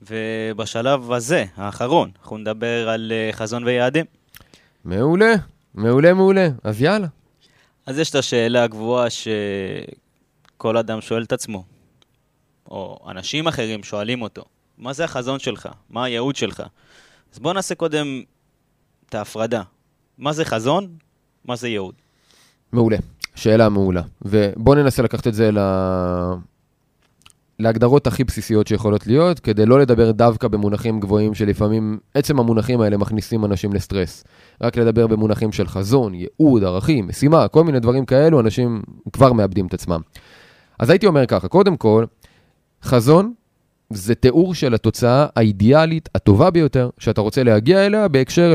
ובשלב 0.03 1.13
הזה, 1.13 1.45
האחרון, 1.57 2.11
אנחנו 2.23 2.39
נדבר 2.39 2.89
על 2.89 3.13
uh, 3.13 3.37
חזון 3.37 3.65
ויעדים. 3.65 4.05
מעולה, 4.85 5.35
מעולה, 5.75 6.15
מעולה. 6.15 6.49
אז 6.65 6.83
יאללה. 6.83 7.07
אז 7.87 7.99
יש 7.99 8.11
את 8.11 8.15
השאלה 8.15 8.65
הגבוהה 8.65 9.07
שכל 9.11 10.77
אדם 10.77 11.01
שואל 11.01 11.23
את 11.23 11.33
עצמו, 11.33 11.65
או 12.71 12.99
אנשים 13.11 13.49
אחרים 13.49 13.83
שואלים 13.85 14.23
אותו, 14.23 14.45
מה 14.79 14.93
זה 14.93 15.05
החזון 15.05 15.39
שלך? 15.39 15.69
מה 15.91 16.05
הייעוד 16.05 16.37
שלך? 16.37 16.63
אז 17.33 17.39
בואו 17.39 17.55
נעשה 17.55 17.75
קודם 17.75 18.23
את 19.09 19.15
ההפרדה. 19.15 19.63
מה 20.19 20.33
זה 20.33 20.45
חזון? 20.45 20.87
מה 21.45 21.57
זה 21.57 21.69
ייעוד? 21.69 21.95
מעולה, 22.73 22.97
שאלה 23.35 23.69
מעולה. 23.69 24.03
ובואו 24.23 24.75
ננסה 24.75 25.03
לקחת 25.03 25.27
את 25.27 25.35
זה 25.35 25.51
ל... 25.53 25.59
להגדרות 27.59 28.07
הכי 28.07 28.25
בסיסיות 28.25 28.67
שיכולות 28.67 29.07
להיות, 29.07 29.41
כדי 29.41 29.67
לא 29.67 29.81
לדבר 29.81 30.11
דווקא 30.11 30.49
במונחים 30.49 31.01
גבוהים 31.01 31.35
שלפעמים 31.35 31.99
עצם 32.15 32.41
המונחים 32.41 32.81
האלה 32.81 32.97
מכניסים 32.97 33.45
אנשים 33.45 33.73
לסטרס. 33.73 34.25
רק 34.61 34.77
לדבר 34.77 35.07
במונחים 35.07 35.53
של 35.53 35.69
חזון, 35.69 36.15
ייעוד, 36.15 36.65
ערכים, 36.65 37.09
משימה, 37.09 37.49
כל 37.49 37.65
מיני 37.65 37.81
דברים 37.81 38.05
כאלו, 38.05 38.41
אנשים 38.41 38.83
כבר 39.13 39.33
מאבדים 39.33 39.67
את 39.67 39.75
עצמם. 39.75 40.01
אז 40.79 40.91
הייתי 40.91 41.07
אומר 41.07 41.27
ככה, 41.27 41.49
קודם 41.49 41.77
כל, 41.77 42.05
חזון 42.83 43.33
זה 43.91 44.15
תיאור 44.15 44.55
של 44.55 44.75
התוצאה 44.75 45.27
האידיאלית 45.37 46.09
הטובה 46.15 46.51
ביותר 46.51 46.91
שאתה 46.99 47.21
רוצה 47.21 47.43
להגיע 47.43 47.87
אליה 47.87 48.09
בהקשר 48.09 48.55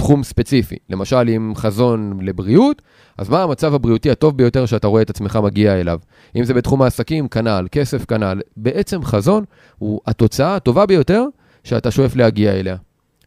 לתחום 0.00 0.22
ספציפי. 0.22 0.76
למשל, 0.90 1.28
עם 1.28 1.52
חזון 1.56 2.18
לבריאות, 2.22 2.82
אז 3.18 3.28
מה 3.28 3.42
המצב 3.42 3.74
הבריאותי 3.74 4.10
הטוב 4.10 4.36
ביותר 4.36 4.66
שאתה 4.66 4.86
רואה 4.86 5.02
את 5.02 5.10
עצמך 5.10 5.38
מגיע 5.42 5.80
אליו? 5.80 5.98
אם 6.36 6.44
זה 6.44 6.54
בתחום 6.54 6.82
העסקים, 6.82 7.28
כנ"ל, 7.28 7.66
כסף, 7.72 8.04
כנ"ל. 8.04 8.40
בעצם 8.56 9.04
חזון 9.04 9.44
הוא 9.78 10.00
התוצאה 10.06 10.56
הטובה 10.56 10.86
ביותר 10.86 11.24
שאתה 11.64 11.90
שואף 11.90 12.16
להגיע 12.16 12.52
אליה. 12.52 12.76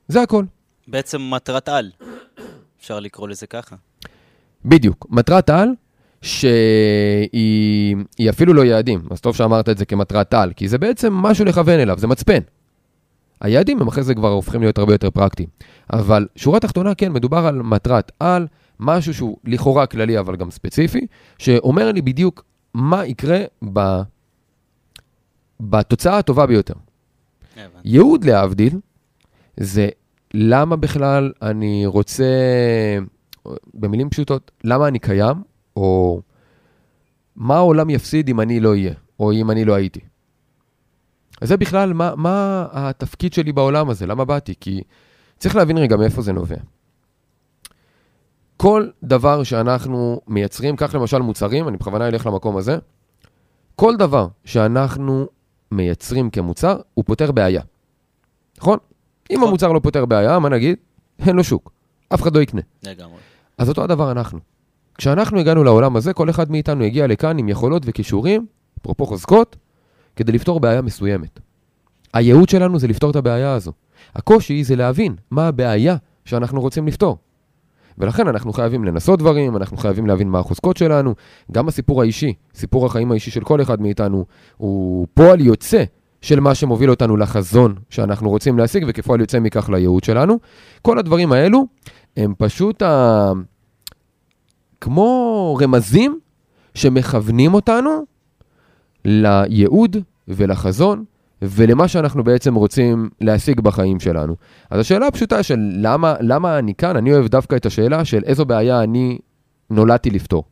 זה 0.08 0.22
הכל. 0.22 0.46
בעצם 0.88 1.22
מטרת 1.22 1.70
על, 1.70 1.92
אפשר 2.80 3.00
לקרוא 3.00 3.28
לזה 3.28 3.48
ככה. 3.48 3.76
בדיוק, 4.66 5.08
מטרת 5.10 5.50
על 5.50 5.70
שהיא 6.22 7.96
אפילו 8.30 8.54
לא 8.54 8.66
יעדים, 8.66 9.02
אז 9.12 9.22
טוב 9.22 9.36
שאמרת 9.36 9.70
את 9.70 9.78
זה 9.78 9.86
כמטרת 9.86 10.34
על, 10.34 10.54
כי 10.56 10.68
זה 10.68 10.78
בעצם 10.78 11.14
משהו 11.14 11.46
לכוון 11.46 11.80
אליו, 11.80 12.00
זה 12.00 12.08
מצפן. 12.08 12.40
היעדים 13.43 13.82
הם 13.82 13.88
אחרי 13.88 14.03
זה 14.03 14.15
כבר 14.15 14.32
הופכים 14.32 14.62
להיות 14.62 14.77
הרבה 14.77 14.93
יותר 14.93 15.10
פרקטיים. 15.10 15.49
אבל 15.93 16.27
שורה 16.36 16.60
תחתונה, 16.60 16.95
כן, 16.95 17.12
מדובר 17.12 17.38
על 17.38 17.62
מטרת 17.62 18.12
על, 18.19 18.47
משהו 18.79 19.13
שהוא 19.13 19.38
לכאורה 19.43 19.86
כללי 19.86 20.19
אבל 20.19 20.36
גם 20.36 20.51
ספציפי, 20.51 21.08
שאומר 21.37 21.91
לי 21.91 22.02
בדיוק 22.02 22.44
מה 22.73 23.06
יקרה 23.06 23.39
ב... 23.73 24.02
בתוצאה 25.60 26.17
הטובה 26.17 26.46
ביותר. 26.46 26.73
ייעוד 27.85 28.25
להבדיל, 28.25 28.79
זה 29.58 29.89
למה 30.33 30.75
בכלל 30.75 31.31
אני 31.41 31.85
רוצה, 31.85 32.25
במילים 33.73 34.10
פשוטות, 34.10 34.52
למה 34.63 34.87
אני 34.87 35.00
קיים, 35.00 35.37
או 35.75 36.21
מה 37.35 37.56
העולם 37.56 37.89
יפסיד 37.89 38.29
אם 38.29 38.39
אני 38.39 38.60
לא 38.60 38.69
אהיה, 38.69 38.94
או 39.19 39.31
אם 39.31 39.52
אני 39.52 39.65
לא 39.65 39.73
הייתי. 39.73 40.00
אז 41.42 41.48
זה 41.48 41.58
בכלל, 41.58 41.94
מה, 41.94 42.15
מה 42.15 42.65
התפקיד 42.71 43.34
שלי 43.34 43.52
בעולם 43.52 43.90
הזה, 43.90 44.08
למה 44.08 44.25
באתי? 44.25 44.54
כי 44.60 44.81
צריך 45.38 45.56
להבין 45.56 45.77
רגע 45.77 45.96
מאיפה 45.98 46.21
זה 46.21 46.34
נובע. 46.34 46.56
כל 48.58 48.88
דבר 49.04 49.44
שאנחנו 49.44 50.21
מייצרים, 50.27 50.75
כך 50.75 50.96
למשל 50.96 51.19
מוצרים, 51.19 51.67
אני 51.67 51.77
בכוונה 51.77 52.08
אלך 52.08 52.25
למקום 52.25 52.58
הזה, 52.58 52.77
כל 53.75 53.96
דבר 53.96 54.27
שאנחנו 54.46 55.27
מייצרים 55.71 56.29
כמוצר, 56.29 56.79
הוא 56.94 57.06
פותר 57.06 57.31
בעיה. 57.31 57.62
נכון? 58.58 58.77
אם 59.31 59.36
נכון. 59.36 59.48
המוצר 59.48 59.71
לא 59.71 59.79
פותר 59.79 60.06
בעיה, 60.06 60.40
מה 60.40 60.50
נגיד? 60.50 60.77
אין 61.19 61.36
לו 61.36 61.44
שוק. 61.44 61.71
אף 62.13 62.21
אחד 62.21 62.36
לא 62.36 62.42
יקנה. 62.42 62.62
לגמרי. 62.84 63.17
אז 63.58 63.69
אותו 63.69 63.84
הדבר 63.84 64.12
אנחנו. 64.12 64.40
כשאנחנו 64.98 65.40
הגענו 65.40 65.63
לעולם 65.63 65.96
הזה, 65.96 66.13
כל 66.13 66.29
אחד 66.29 66.52
מאיתנו 66.52 66.84
הגיע 66.84 67.08
לכאן 67.08 67.38
עם 67.38 67.50
יכולות 67.50 67.84
וכישורים, 67.86 68.46
אפרופו 68.81 69.06
חוזקות, 69.06 69.56
כדי 70.16 70.32
לפתור 70.32 70.60
בעיה 70.60 70.82
מסוימת. 70.82 71.40
הייעוד 72.14 72.50
שלנו 72.50 72.80
זה 72.80 72.88
לפתור 72.88 73.12
את 73.12 73.16
הבעיה 73.16 73.54
הזו. 73.54 73.72
הקושי 74.16 74.64
זה 74.64 74.76
להבין 74.76 75.16
מה 75.32 75.48
הבעיה 75.48 75.96
שאנחנו 76.26 76.62
רוצים 76.62 76.88
לפתור. 76.88 77.18
ולכן 77.98 78.28
אנחנו 78.28 78.54
חייבים 78.54 78.84
לנסות 78.84 79.20
דברים, 79.20 79.58
אנחנו 79.58 79.78
חייבים 79.78 80.08
להבין 80.08 80.30
מה 80.30 80.40
החוזקות 80.40 80.78
שלנו. 80.78 81.14
גם 81.52 81.68
הסיפור 81.68 82.02
האישי, 82.02 82.34
סיפור 82.56 82.86
החיים 82.86 83.12
האישי 83.12 83.32
של 83.32 83.44
כל 83.44 83.62
אחד 83.62 83.82
מאיתנו, 83.82 84.26
הוא 84.58 85.08
פועל 85.14 85.42
יוצא 85.42 85.84
של 86.22 86.40
מה 86.40 86.56
שמוביל 86.56 86.90
אותנו 86.90 87.18
לחזון 87.18 87.76
שאנחנו 87.90 88.30
רוצים 88.30 88.58
להשיג, 88.58 88.86
וכפועל 88.88 89.20
יוצא 89.20 89.40
מכך 89.40 89.70
לייעוד 89.70 90.04
שלנו. 90.04 90.40
כל 90.82 91.00
הדברים 91.00 91.32
האלו 91.32 91.66
הם 92.18 92.34
פשוט 92.38 92.82
ה... 92.82 93.32
כמו 94.82 95.58
רמזים 95.62 96.20
שמכוונים 96.76 97.54
אותנו 97.54 97.90
לייעוד 99.06 99.97
ולחזון 100.27 101.04
ולמה 101.41 101.87
שאנחנו 101.87 102.23
בעצם 102.23 102.56
רוצים 102.56 103.10
להשיג 103.21 103.62
בחיים 103.62 103.99
שלנו. 103.99 104.35
אז 104.69 104.79
השאלה 104.79 105.08
הפשוטה 105.08 105.43
של 105.43 105.60
למה, 105.73 106.15
למה 106.19 106.60
אני 106.60 106.73
כאן, 106.75 106.95
אני 106.95 107.13
אוהב 107.13 107.27
דווקא 107.27 107.56
את 107.56 107.65
השאלה 107.65 108.06
של 108.06 108.21
איזו 108.25 108.45
בעיה 108.45 108.83
אני 108.83 109.17
נולדתי 109.69 110.10
לפתור. 110.10 110.43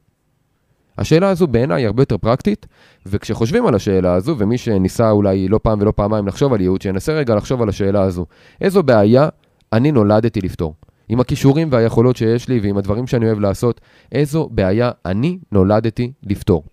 השאלה 0.98 1.30
הזו 1.30 1.48
בעיניי 1.48 1.86
הרבה 1.86 2.02
יותר 2.02 2.18
פרקטית, 2.18 2.66
וכשחושבים 3.06 3.68
על 3.68 3.76
השאלה 3.76 4.14
הזו, 4.14 4.36
ומי 4.38 4.58
שניסה 4.58 5.12
אולי 5.12 5.48
לא 5.48 5.60
פעם 5.64 5.82
ולא 5.82 5.94
פעמיים 5.96 6.28
לחשוב 6.28 6.54
על 6.54 6.62
ייעוד, 6.62 6.82
שינסה 6.82 7.14
רגע 7.14 7.36
לחשוב 7.36 7.62
על 7.62 7.70
השאלה 7.70 8.02
הזו. 8.02 8.26
איזו 8.62 8.84
בעיה 8.84 9.30
אני 9.74 9.92
נולדתי 9.92 10.42
לפתור? 10.42 10.76
עם 11.10 11.20
הכישורים 11.20 11.68
והיכולות 11.72 12.16
שיש 12.16 12.48
לי 12.48 12.60
ועם 12.60 12.78
הדברים 12.78 13.08
שאני 13.08 13.26
אוהב 13.26 13.40
לעשות, 13.40 13.82
איזו 14.12 14.50
בעיה 14.52 14.92
אני 15.06 15.40
נולדתי 15.52 16.12
לפתור. 16.24 16.64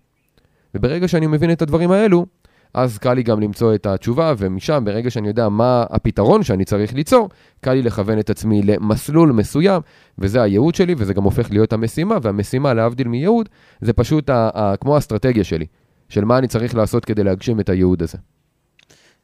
וברגע 0.75 1.07
שאני 1.07 1.27
מבין 1.27 1.51
את 1.51 1.61
הדברים 1.61 1.91
האלו, 1.91 2.25
אז 2.73 2.97
קל 2.97 3.13
לי 3.13 3.23
גם 3.23 3.39
למצוא 3.39 3.75
את 3.75 3.85
התשובה, 3.85 4.33
ומשם, 4.37 4.83
ברגע 4.85 5.09
שאני 5.09 5.27
יודע 5.27 5.49
מה 5.49 5.85
הפתרון 5.89 6.43
שאני 6.43 6.65
צריך 6.65 6.93
ליצור, 6.93 7.29
קל 7.61 7.73
לי 7.73 7.81
לכוון 7.81 8.19
את 8.19 8.29
עצמי 8.29 8.61
למסלול 8.63 9.31
מסוים, 9.31 9.81
וזה 10.19 10.41
הייעוד 10.41 10.75
שלי, 10.75 10.95
וזה 10.97 11.13
גם 11.13 11.23
הופך 11.23 11.51
להיות 11.51 11.73
המשימה, 11.73 12.17
והמשימה, 12.21 12.73
להבדיל 12.73 13.07
מייעוד, 13.07 13.49
זה 13.81 13.93
פשוט 13.93 14.29
ה- 14.29 14.49
ה- 14.53 14.75
כמו 14.77 14.95
האסטרטגיה 14.95 15.43
שלי, 15.43 15.65
של 16.09 16.25
מה 16.25 16.37
אני 16.37 16.47
צריך 16.47 16.75
לעשות 16.75 17.05
כדי 17.05 17.23
להגשים 17.23 17.59
את 17.59 17.69
הייעוד 17.69 18.03
הזה. 18.03 18.17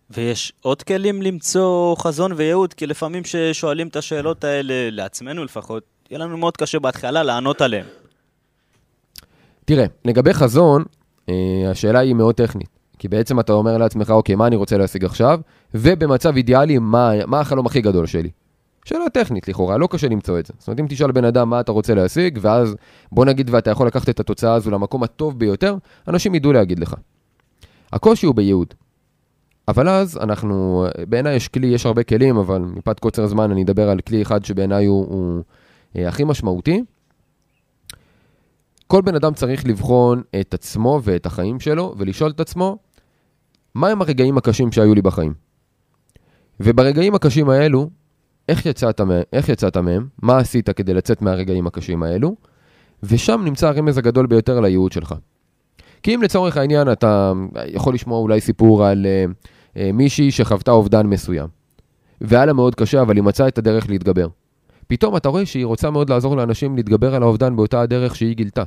ויש 0.09 0.53
עוד 0.61 0.83
כלים 0.83 1.21
למצוא 1.21 1.95
חזון 1.95 2.31
וייעוד, 2.35 2.73
כי 2.73 2.87
לפעמים 2.87 3.23
כששואלים 3.23 3.87
את 3.87 3.95
השאלות 3.95 4.43
האלה, 4.43 4.73
לעצמנו 4.91 5.43
לפחות, 5.43 5.83
יהיה 6.09 6.19
לנו 6.19 6.37
מאוד 6.37 6.57
קשה 6.57 6.79
בהתחלה 6.79 7.23
לענות 7.23 7.61
עליהן. 7.61 7.85
תראה, 9.65 9.85
לגבי 10.05 10.33
חזון, 10.33 10.83
השאלה 11.71 11.99
היא 11.99 12.13
מאוד 12.13 12.35
טכנית. 12.35 12.69
כי 12.99 13.07
בעצם 13.07 13.39
אתה 13.39 13.53
אומר 13.53 13.77
לעצמך, 13.77 14.09
אוקיי, 14.09 14.35
מה 14.35 14.47
אני 14.47 14.55
רוצה 14.55 14.77
להשיג 14.77 15.05
עכשיו? 15.05 15.39
ובמצב 15.73 16.35
אידיאלי, 16.35 16.79
מה, 16.79 17.11
מה 17.27 17.39
החלום 17.39 17.65
הכי 17.65 17.81
גדול 17.81 18.05
שלי? 18.05 18.29
שאלה 18.85 19.09
טכנית 19.09 19.47
לכאורה, 19.47 19.77
לא 19.77 19.87
קשה 19.91 20.07
למצוא 20.07 20.39
את 20.39 20.45
זה. 20.45 20.53
זאת 20.57 20.67
אומרת, 20.67 20.79
אם 20.79 20.85
תשאל 20.89 21.11
בן 21.11 21.25
אדם 21.25 21.49
מה 21.49 21.59
אתה 21.59 21.71
רוצה 21.71 21.95
להשיג, 21.95 22.39
ואז 22.41 22.75
בוא 23.11 23.25
נגיד 23.25 23.49
ואתה 23.49 23.71
יכול 23.71 23.87
לקחת 23.87 24.09
את 24.09 24.19
התוצאה 24.19 24.53
הזו 24.53 24.71
למקום 24.71 25.03
הטוב 25.03 25.39
ביותר, 25.39 25.75
אנשים 26.07 26.35
ידעו 26.35 26.53
להגיד 26.53 26.79
לך. 26.79 26.95
הקושי 27.93 28.25
הוא 28.25 28.35
בייעוד. 28.35 28.73
אבל 29.67 29.89
אז 29.89 30.17
אנחנו, 30.17 30.85
בעיניי 31.09 31.35
יש 31.35 31.47
כלי, 31.47 31.67
יש 31.67 31.85
הרבה 31.85 32.03
כלים, 32.03 32.37
אבל 32.37 32.61
מפאת 32.61 32.99
קוצר 32.99 33.23
הזמן 33.23 33.51
אני 33.51 33.63
אדבר 33.63 33.89
על 33.89 34.01
כלי 34.01 34.21
אחד 34.21 34.45
שבעיניי 34.45 34.85
הוא, 34.85 35.05
הוא 35.09 35.43
אה, 35.95 36.07
הכי 36.07 36.23
משמעותי. 36.23 36.83
כל 38.87 39.01
בן 39.01 39.15
אדם 39.15 39.33
צריך 39.33 39.67
לבחון 39.67 40.21
את 40.39 40.53
עצמו 40.53 40.99
ואת 41.03 41.25
החיים 41.25 41.59
שלו, 41.59 41.95
ולשאול 41.97 42.31
את 42.31 42.39
עצמו, 42.39 42.77
מהם 43.75 44.01
הרגעים 44.01 44.37
הקשים 44.37 44.71
שהיו 44.71 44.95
לי 44.95 45.01
בחיים? 45.01 45.33
וברגעים 46.59 47.15
הקשים 47.15 47.49
האלו, 47.49 47.89
איך 48.49 48.65
יצאת, 48.65 49.01
איך 49.33 49.49
יצאת 49.49 49.77
מהם? 49.77 50.07
מה 50.21 50.37
עשית 50.37 50.69
כדי 50.69 50.93
לצאת 50.93 51.21
מהרגעים 51.21 51.67
הקשים 51.67 52.03
האלו? 52.03 52.35
ושם 53.03 53.41
נמצא 53.45 53.67
הרמז 53.67 53.97
הגדול 53.97 54.25
ביותר 54.25 54.59
לייעוד 54.59 54.91
שלך. 54.91 55.15
כי 56.03 56.15
אם 56.15 56.21
לצורך 56.21 56.57
העניין 56.57 56.91
אתה 56.91 57.33
יכול 57.67 57.93
לשמוע 57.93 58.19
אולי 58.19 58.41
סיפור 58.41 58.85
על 58.85 59.05
uh, 59.05 59.33
uh, 59.73 59.79
מישהי 59.93 60.31
שחוותה 60.31 60.71
אובדן 60.71 61.07
מסוים, 61.07 61.47
והיה 62.21 62.45
לה 62.45 62.53
מאוד 62.53 62.75
קשה, 62.75 63.01
אבל 63.01 63.15
היא 63.15 63.23
מצאה 63.23 63.47
את 63.47 63.57
הדרך 63.57 63.89
להתגבר. 63.89 64.27
פתאום 64.87 65.17
אתה 65.17 65.29
רואה 65.29 65.45
שהיא 65.45 65.65
רוצה 65.65 65.89
מאוד 65.89 66.09
לעזור 66.09 66.37
לאנשים 66.37 66.75
להתגבר 66.75 67.15
על 67.15 67.23
האובדן 67.23 67.55
באותה 67.55 67.81
הדרך 67.81 68.15
שהיא 68.15 68.35
גילתה. 68.35 68.63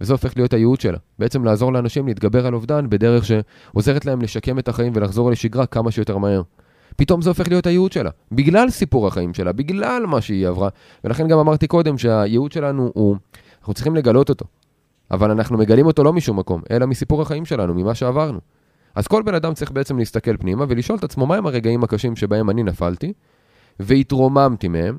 וזה 0.00 0.12
הופך 0.12 0.36
להיות 0.36 0.52
הייעוד 0.52 0.80
שלה. 0.80 0.98
בעצם 1.18 1.44
לעזור 1.44 1.72
לאנשים 1.72 2.06
להתגבר 2.06 2.46
על 2.46 2.54
אובדן 2.54 2.90
בדרך 2.90 3.24
שעוזרת 3.24 4.06
להם 4.06 4.22
לשקם 4.22 4.58
את 4.58 4.68
החיים 4.68 4.92
ולחזור 4.96 5.30
לשגרה 5.30 5.66
כמה 5.66 5.90
שיותר 5.90 6.18
מהר. 6.18 6.42
פתאום 6.96 7.22
זה 7.22 7.30
הופך 7.30 7.48
להיות 7.48 7.66
הייעוד 7.66 7.92
שלה, 7.92 8.10
בגלל 8.32 8.70
סיפור 8.70 9.06
החיים 9.06 9.34
שלה, 9.34 9.52
בגלל 9.52 10.06
מה 10.06 10.20
שהיא 10.20 10.48
עברה. 10.48 10.68
ולכן 11.04 11.28
גם 11.28 11.38
אמרתי 11.38 11.66
קודם 11.66 11.98
שהייעוד 11.98 12.52
שלנו 12.52 12.90
הוא, 12.94 13.16
אנחנו 13.60 13.74
צריכים 13.74 13.96
לגלות 13.96 14.28
אותו. 14.28 14.44
אבל 15.10 15.30
אנחנו 15.30 15.58
מגלים 15.58 15.86
אותו 15.86 16.04
לא 16.04 16.12
משום 16.12 16.38
מקום, 16.38 16.62
אלא 16.70 16.86
מסיפור 16.86 17.22
החיים 17.22 17.44
שלנו, 17.44 17.74
ממה 17.74 17.94
שעברנו. 17.94 18.40
אז 18.94 19.06
כל 19.06 19.22
בן 19.22 19.34
אדם 19.34 19.54
צריך 19.54 19.70
בעצם 19.70 19.98
להסתכל 19.98 20.36
פנימה 20.36 20.64
ולשאול 20.68 20.98
את 20.98 21.04
עצמו 21.04 21.26
מהם 21.26 21.46
הרגעים 21.46 21.84
הקשים 21.84 22.16
שבהם 22.16 22.50
אני 22.50 22.62
נפלתי, 22.62 23.12
והתרוממתי 23.80 24.68
מהם, 24.68 24.98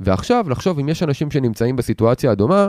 ועכשיו 0.00 0.48
לחשוב 0.48 0.78
אם 0.78 0.88
יש 0.88 1.02
אנשים 1.02 1.30
שנמצאים 1.30 1.76
בסיטואציה 1.76 2.30
הדומה, 2.30 2.68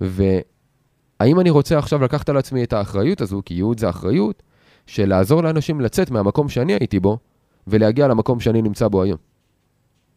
והאם 0.00 1.40
אני 1.40 1.50
רוצה 1.50 1.78
עכשיו 1.78 2.02
לקחת 2.02 2.28
על 2.28 2.36
עצמי 2.36 2.64
את 2.64 2.72
האחריות 2.72 3.20
הזו, 3.20 3.42
כי 3.44 3.54
ייעוד 3.54 3.80
זה 3.80 3.88
אחריות, 3.88 4.42
של 4.86 5.08
לעזור 5.08 5.42
לאנשים 5.42 5.80
לצאת 5.80 6.10
מהמקום 6.10 6.48
שאני 6.48 6.72
הייתי 6.72 7.00
בו, 7.00 7.18
ולהגיע 7.66 8.08
למקום 8.08 8.40
שאני 8.40 8.62
נמצא 8.62 8.88
בו 8.88 9.02
היום. 9.02 9.18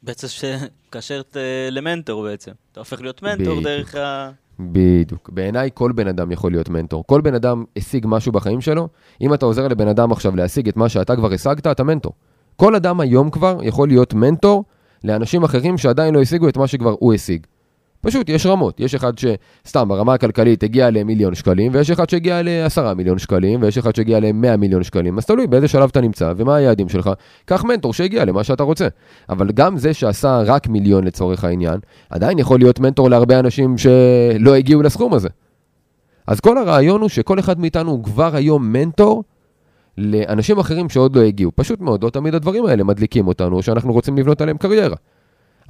בעצם 0.04 0.28
שקשרת 0.28 1.38
למנטור 1.72 2.24
בעצם. 2.24 2.52
אתה 2.72 2.80
הופך 2.80 3.02
להיות 3.02 3.24
מנטור 3.24 3.46
בדיוק. 3.46 3.64
דרך 3.64 3.96
ה... 3.96 4.32
בדיוק. 4.60 5.30
בעיניי 5.30 5.70
כל 5.74 5.92
בן 5.92 6.08
אדם 6.08 6.32
יכול 6.32 6.52
להיות 6.52 6.70
מנטור. 6.70 7.04
כל 7.08 7.22
בן 7.22 7.36
אדם 7.36 7.64
השיג 7.78 8.06
משהו 8.10 8.32
בחיים 8.32 8.62
שלו, 8.62 8.88
אם 9.22 9.34
אתה 9.34 9.46
עוזר 9.46 9.68
לבן 9.68 9.88
אדם 9.88 10.12
עכשיו 10.12 10.36
להשיג 10.36 10.68
את 10.68 10.78
מה 10.78 10.90
שאתה 10.90 11.16
כבר 11.16 11.34
השגת, 11.34 11.68
אתה 11.68 11.84
מנטור. 11.84 12.14
כל 12.56 12.76
אדם 12.76 13.00
היום 13.00 13.30
כבר 13.30 13.60
יכול 13.64 13.88
להיות 13.88 14.14
מנטור 14.14 14.64
לאנשים 15.04 15.44
אחרים 15.44 15.78
שעדיין 15.78 16.14
לא 16.14 16.22
השיגו 16.22 16.50
את 16.50 16.58
מה 16.58 16.68
שכבר 16.68 16.96
הוא 17.00 17.14
השיג. 17.14 17.46
פשוט, 18.02 18.30
יש 18.30 18.46
רמות. 18.46 18.80
יש 18.80 18.96
אחד 18.96 19.14
שסתם 19.18 19.88
ברמה 19.88 20.14
הכלכלית 20.14 20.64
הגיע 20.64 20.90
למיליון 20.90 21.36
שקלים, 21.36 21.72
ויש 21.76 21.92
אחד 21.92 22.10
שהגיע 22.10 22.42
לעשרה 22.42 22.94
מיליון 22.94 23.18
שקלים, 23.18 23.62
ויש 23.62 23.78
אחד 23.78 23.96
שהגיע 23.96 24.20
למאה 24.20 24.58
מיליון 24.58 24.84
שקלים. 24.84 25.18
אז 25.18 25.26
תלוי 25.26 25.48
באיזה 25.48 25.68
שלב 25.68 25.90
אתה 25.90 26.02
נמצא 26.02 26.34
ומה 26.38 26.56
היעדים 26.56 26.90
שלך. 26.90 27.10
קח 27.46 27.64
מנטור 27.64 27.94
שהגיע 27.94 28.26
למה 28.26 28.44
שאתה 28.44 28.64
רוצה. 28.64 28.88
אבל 29.30 29.52
גם 29.52 29.78
זה 29.78 29.94
שעשה 29.94 30.42
רק 30.46 30.68
מיליון 30.68 31.04
לצורך 31.04 31.44
העניין, 31.44 31.80
עדיין 32.10 32.40
יכול 32.40 32.60
להיות 32.60 32.80
מנטור 32.80 33.10
להרבה 33.10 33.40
אנשים 33.40 33.78
שלא 33.78 34.56
הגיעו 34.56 34.82
לסכום 34.82 35.14
הזה. 35.14 35.30
אז 36.28 36.40
כל 36.40 36.58
הרעיון 36.58 37.02
הוא 37.02 37.10
שכל 37.10 37.40
אחד 37.40 37.60
מאיתנו 37.60 37.92
הוא 37.92 38.04
כבר 38.04 38.36
היום 38.36 38.74
מנטור 38.74 39.24
לאנשים 39.98 40.60
אחרים 40.60 40.90
שעוד 40.90 41.16
לא 41.16 41.22
הגיעו. 41.22 41.52
פשוט 41.56 41.82
מאוד, 41.82 42.04
לא 42.04 42.10
תמיד 42.10 42.36
הדברים 42.36 42.66
האלה 42.66 42.84
מדליקים 42.84 43.28
אותנו, 43.28 43.56
או 43.56 43.64
שאנחנו 43.64 43.94
רוצים 43.94 44.18
לבנות 44.18 44.42
עליהם 44.42 44.58
קריירה. 44.58 44.96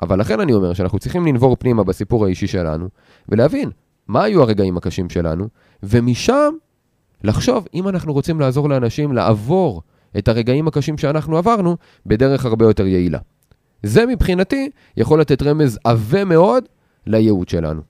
אבל 0.01 0.19
לכן 0.19 0.39
אני 0.39 0.53
אומר 0.53 0.73
שאנחנו 0.73 0.99
צריכים 0.99 1.25
לנבור 1.25 1.55
פנימה 1.55 1.83
בסיפור 1.83 2.25
האישי 2.25 2.47
שלנו, 2.47 2.89
ולהבין 3.29 3.69
מה 4.07 4.23
היו 4.23 4.41
הרגעים 4.41 4.77
הקשים 4.77 5.09
שלנו, 5.09 5.47
ומשם 5.83 6.53
לחשוב 7.23 7.67
אם 7.73 7.87
אנחנו 7.87 8.13
רוצים 8.13 8.39
לעזור 8.39 8.69
לאנשים 8.69 9.11
לעבור 9.11 9.81
את 10.17 10.27
הרגעים 10.27 10.67
הקשים 10.67 10.97
שאנחנו 10.97 11.37
עברנו 11.37 11.77
בדרך 12.05 12.45
הרבה 12.45 12.65
יותר 12.65 12.87
יעילה. 12.87 13.19
זה 13.83 14.05
מבחינתי 14.05 14.69
יכול 14.97 15.21
לתת 15.21 15.41
רמז 15.41 15.79
עבה 15.83 16.25
מאוד 16.25 16.63
לייעוד 17.07 17.49
שלנו. 17.49 17.81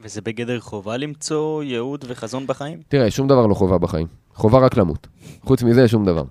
וזה 0.00 0.20
בגדר 0.20 0.60
חובה 0.60 0.96
למצוא 0.96 1.62
ייעוד 1.62 2.04
וחזון 2.08 2.46
בחיים? 2.46 2.78
תראה, 2.88 3.10
שום 3.10 3.28
דבר 3.28 3.46
לא 3.46 3.54
חובה 3.54 3.78
בחיים. 3.78 4.06
חובה 4.36 4.58
רק 4.58 4.76
למות. 4.76 5.06
חוץ 5.42 5.62
מזה, 5.62 5.88
שום 5.88 6.04
דבר. 6.04 6.24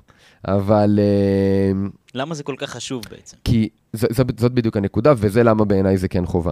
אבל... 0.47 0.99
אה, 1.01 1.87
למה 2.13 2.35
זה 2.35 2.43
כל 2.43 2.55
כך 2.57 2.69
חשוב 2.69 3.03
בעצם? 3.11 3.37
כי 3.43 3.69
ז, 3.93 4.05
ז, 4.11 4.21
זאת 4.37 4.51
בדיוק 4.51 4.77
הנקודה, 4.77 5.13
וזה 5.17 5.43
למה 5.43 5.65
בעיניי 5.65 5.97
זה 5.97 6.07
כן 6.07 6.25
חובה. 6.25 6.51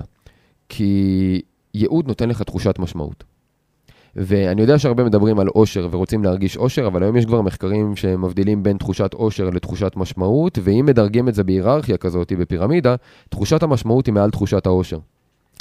כי 0.70 1.42
ייעוד 1.74 2.08
נותן 2.08 2.30
לך 2.30 2.42
תחושת 2.42 2.80
משמעות. 2.80 3.24
ואני 4.16 4.62
יודע 4.62 4.80
שהרבה 4.80 5.04
מדברים 5.04 5.40
על 5.40 5.48
אושר 5.50 5.88
ורוצים 5.92 6.24
להרגיש 6.24 6.58
אושר, 6.58 6.88
אבל 6.88 7.04
היום 7.04 7.18
יש 7.18 7.26
כבר 7.26 7.42
מחקרים 7.42 7.96
שמבדילים 7.96 8.64
בין 8.64 8.78
תחושת 8.78 9.14
אושר 9.14 9.50
לתחושת 9.50 9.92
משמעות, 9.96 10.60
ואם 10.64 10.86
מדרגים 10.86 11.30
את 11.30 11.36
זה 11.36 11.44
בהיררכיה 11.44 11.98
כזאת, 11.98 12.34
בפירמידה, 12.40 12.96
תחושת 13.30 13.64
המשמעות 13.64 14.06
היא 14.06 14.14
מעל 14.14 14.32
תחושת 14.32 14.66
האושר. 14.66 15.00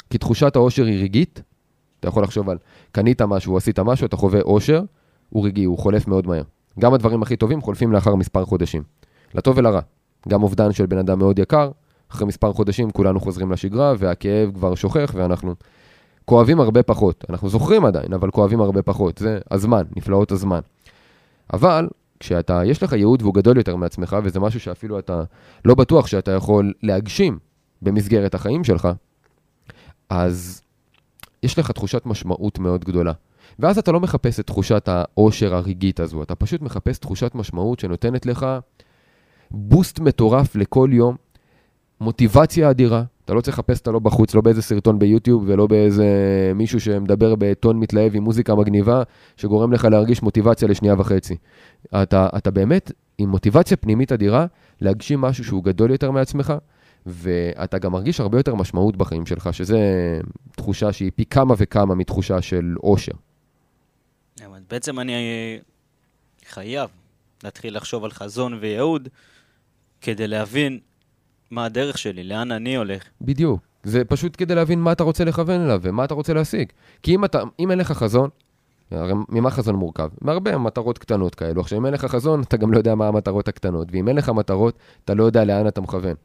כי 0.09 0.17
תחושת 0.17 0.55
האושר 0.55 0.85
היא 0.85 1.03
רגעית, 1.03 1.41
אתה 1.99 2.07
יכול 2.07 2.23
לחשוב 2.23 2.49
על 2.49 2.57
קנית 2.91 3.21
משהו, 3.21 3.57
עשית 3.57 3.79
משהו, 3.79 4.05
אתה 4.05 4.15
חווה 4.17 4.41
אושר, 4.41 4.81
הוא 5.33 5.45
רגעי, 5.45 5.63
הוא 5.63 5.77
חולף 5.77 6.07
מאוד 6.07 6.27
מהר. 6.27 6.43
גם 6.79 6.93
הדברים 6.93 7.21
הכי 7.21 7.35
טובים 7.35 7.61
חולפים 7.61 7.91
לאחר 7.91 8.15
מספר 8.15 8.45
חודשים. 8.45 8.83
לטוב 9.35 9.57
ולרע. 9.57 9.81
גם 10.29 10.43
אובדן 10.43 10.71
של 10.71 10.85
בן 10.85 10.97
אדם 10.97 11.19
מאוד 11.19 11.39
יקר, 11.39 11.71
אחרי 12.11 12.27
מספר 12.27 12.53
חודשים 12.53 12.91
כולנו 12.91 13.19
חוזרים 13.19 13.51
לשגרה, 13.51 13.93
והכאב 13.97 14.51
כבר 14.53 14.75
שוכח, 14.75 15.11
ואנחנו 15.15 15.55
כואבים 16.25 16.59
הרבה 16.59 16.83
פחות. 16.83 17.25
אנחנו 17.29 17.49
זוכרים 17.49 17.85
עדיין, 17.85 18.13
אבל 18.13 18.31
כואבים 18.31 18.61
הרבה 18.61 18.81
פחות. 18.81 19.17
זה 19.17 19.39
הזמן, 19.51 19.83
נפלאות 19.95 20.31
הזמן. 20.31 20.59
אבל 21.53 21.87
כשאתה, 22.19 22.61
יש 22.65 22.83
לך 22.83 22.93
ייעוד 22.93 23.21
והוא 23.21 23.33
גדול 23.33 23.57
יותר 23.57 23.75
מעצמך, 23.75 24.17
וזה 24.23 24.39
משהו 24.39 24.59
שאפילו 24.59 24.99
אתה 24.99 25.23
לא 25.65 25.75
בטוח 25.75 26.07
שאתה 26.07 26.31
יכול 26.31 26.73
להגשים 26.83 27.39
במסגרת 27.81 28.35
החיים 28.35 28.63
שלך, 28.63 28.87
אז 30.09 30.61
יש 31.43 31.59
לך 31.59 31.71
תחושת 31.71 32.05
משמעות 32.05 32.59
מאוד 32.59 32.85
גדולה. 32.85 33.13
ואז 33.59 33.77
אתה 33.77 33.91
לא 33.91 33.99
מחפש 33.99 34.39
את 34.39 34.47
תחושת 34.47 34.87
העושר 34.87 35.55
הרגעית 35.55 35.99
הזו, 35.99 36.23
אתה 36.23 36.35
פשוט 36.35 36.61
מחפש 36.61 36.97
תחושת 36.97 37.35
משמעות 37.35 37.79
שנותנת 37.79 38.25
לך 38.25 38.45
בוסט 39.51 39.99
מטורף 39.99 40.55
לכל 40.55 40.89
יום, 40.91 41.15
מוטיבציה 42.01 42.69
אדירה. 42.69 43.03
אתה 43.25 43.33
לא 43.33 43.41
צריך 43.41 43.57
לחפש 43.57 43.79
אותה 43.79 43.91
לא 43.91 43.99
בחוץ, 43.99 44.35
לא 44.35 44.41
באיזה 44.41 44.61
סרטון 44.61 44.99
ביוטיוב 44.99 45.43
ולא 45.47 45.67
באיזה 45.67 46.05
מישהו 46.55 46.79
שמדבר 46.79 47.35
בטון 47.39 47.79
מתלהב 47.79 48.15
עם 48.15 48.23
מוזיקה 48.23 48.55
מגניבה, 48.55 49.03
שגורם 49.37 49.73
לך 49.73 49.85
להרגיש 49.85 50.23
מוטיבציה 50.23 50.67
לשנייה 50.67 50.95
וחצי. 50.97 51.35
אתה, 52.03 52.27
אתה 52.37 52.51
באמת 52.51 52.91
עם 53.17 53.29
מוטיבציה 53.29 53.77
פנימית 53.77 54.11
אדירה 54.11 54.45
להגשים 54.81 55.21
משהו 55.21 55.43
שהוא 55.43 55.63
גדול 55.63 55.91
יותר 55.91 56.11
מעצמך, 56.11 56.53
ואתה 57.05 57.77
גם 57.77 57.91
מרגיש 57.91 58.19
הרבה 58.19 58.39
יותר 58.39 58.55
משמעות 58.55 58.97
בחיים 58.97 59.25
שלך, 59.25 59.53
שזה 59.53 59.79
תחושה 60.55 60.91
שהיא 60.91 61.11
פי 61.15 61.25
כמה 61.25 61.53
וכמה 61.57 61.95
מתחושה 61.95 62.41
של 62.41 62.75
אושר. 62.83 63.13
בעצם 64.73 64.99
אני 64.99 65.13
חייב 66.45 66.89
להתחיל 67.43 67.77
לחשוב 67.77 68.03
על 68.03 68.11
חזון 68.11 68.57
וייעוד 68.61 69.09
כדי 70.01 70.27
להבין 70.27 70.79
מה 71.51 71.65
הדרך 71.65 71.97
שלי, 71.97 72.23
לאן 72.23 72.51
אני 72.51 72.75
הולך. 72.75 73.03
בדיוק. 73.21 73.61
זה 73.83 74.05
פשוט 74.05 74.35
כדי 74.37 74.55
להבין 74.55 74.79
מה 74.79 74.91
אתה 74.91 75.03
רוצה 75.03 75.23
לכוון 75.23 75.61
אליו 75.61 75.79
ומה 75.83 76.05
אתה 76.05 76.13
רוצה 76.13 76.33
להשיג. 76.33 76.71
כי 77.03 77.15
אם, 77.15 77.25
אתה, 77.25 77.43
אם 77.59 77.71
אין 77.71 77.79
לך 77.79 77.91
חזון, 77.91 78.29
הרי 78.91 79.13
ממה 79.29 79.51
חזון 79.51 79.75
מורכב? 79.75 80.09
מהרבה 80.21 80.57
מטרות 80.57 80.97
קטנות 80.97 81.35
כאלו. 81.35 81.61
עכשיו, 81.61 81.79
אם 81.79 81.85
אין 81.85 81.93
לך 81.93 82.05
חזון, 82.05 82.41
אתה 82.41 82.57
גם 82.57 82.71
לא 82.73 82.77
יודע 82.77 82.95
מה 82.95 83.07
המטרות 83.07 83.47
הקטנות. 83.47 83.87
ואם 83.91 84.07
אין 84.07 84.15
לך 84.15 84.29
מטרות, 84.29 84.77
אתה 85.05 85.13
לא 85.13 85.23
יודע 85.23 85.45
לאן 85.45 85.67
אתה 85.67 85.81
מכוון. 85.81 86.15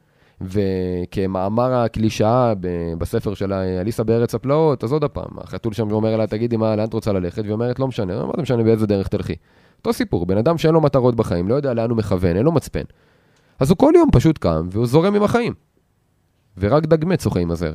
וכמאמר 0.41 1.73
הקלישאה 1.73 2.53
בספר 2.97 3.33
של 3.33 3.53
אליסה 3.53 4.03
בארץ 4.03 4.35
הפלאות, 4.35 4.83
אז 4.83 4.91
עוד 4.91 5.05
פעם, 5.05 5.29
החתול 5.37 5.73
שם 5.73 5.91
אומר 5.91 6.17
לה, 6.17 6.27
תגידי, 6.27 6.57
מה, 6.57 6.75
לאן 6.75 6.87
את 6.87 6.93
רוצה 6.93 7.11
ללכת? 7.11 7.41
והיא 7.41 7.53
אומרת, 7.53 7.79
לא 7.79 7.87
משנה, 7.87 8.25
מה 8.25 8.31
זה 8.35 8.41
משנה 8.41 8.63
באיזה 8.63 8.87
דרך 8.87 9.07
תלכי? 9.07 9.35
אותו 9.77 9.93
סיפור, 9.93 10.25
בן 10.25 10.37
אדם 10.37 10.57
שאין 10.57 10.73
לו 10.73 10.81
מטרות 10.81 11.15
בחיים, 11.15 11.47
לא 11.47 11.55
יודע 11.55 11.73
לאן 11.73 11.89
הוא 11.89 11.97
מכוון, 11.97 12.37
אין 12.37 12.45
לו 12.45 12.51
מצפן. 12.51 12.83
אז 13.59 13.69
הוא 13.69 13.77
כל 13.77 13.93
יום 13.95 14.09
פשוט 14.11 14.37
קם 14.37 14.67
והוא 14.71 14.85
זורם 14.85 15.15
עם 15.15 15.23
החיים. 15.23 15.53
ורק 16.57 16.85
דגמט 16.85 17.19
שוחה 17.19 17.39
עם 17.39 17.51
הזרם. 17.51 17.73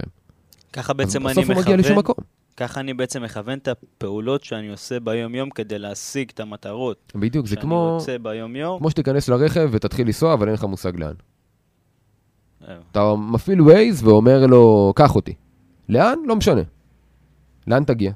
ככה 0.73 0.93
בעצם 0.93 1.27
אני 1.27 1.41
מכוון... 1.41 1.59
מגיע 1.59 1.77
לשום 1.77 1.99
מקום. 1.99 2.15
ככה 2.57 2.81
אני 2.81 2.95
בעצם 2.95 3.23
מכוון 3.23 3.59
את 3.59 3.69
הפעולות 3.69 4.45
שאני 4.45 4.69
עושה 4.69 5.01
ביום-יום 5.01 5.51
כדי 5.51 5.79
להשיג 5.79 6.31
את 6.35 6.41
המטרות. 6.41 7.12
בדיוק, 7.15 7.47
זה 7.47 7.57
כמו... 7.57 7.87
שאני 8.01 8.17
רוצה 8.17 8.19
ביום-יום. 8.19 8.79
כמו 8.79 8.91
שתיכנס 8.91 9.29
לרכב 9.29 9.69
ותתחיל 9.73 10.07
לנסוע, 10.07 10.35
אבל 10.35 10.47
אין 10.47 10.55
לך 10.55 10.65
מושג 10.65 10.97
לאן. 10.97 11.15
אתה 12.93 13.15
מפעיל 13.15 13.62
ווייז 13.62 14.07
ואומר 14.07 14.47
לו, 14.47 14.93
קח 14.97 15.15
אותי. 15.15 15.35
לאן? 15.89 16.19
לא 16.27 16.37
משנה. 16.37 16.62
לאן 17.67 17.85
תגיע? 17.85 18.12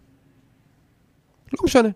לא 1.52 1.64
משנה. 1.64 1.88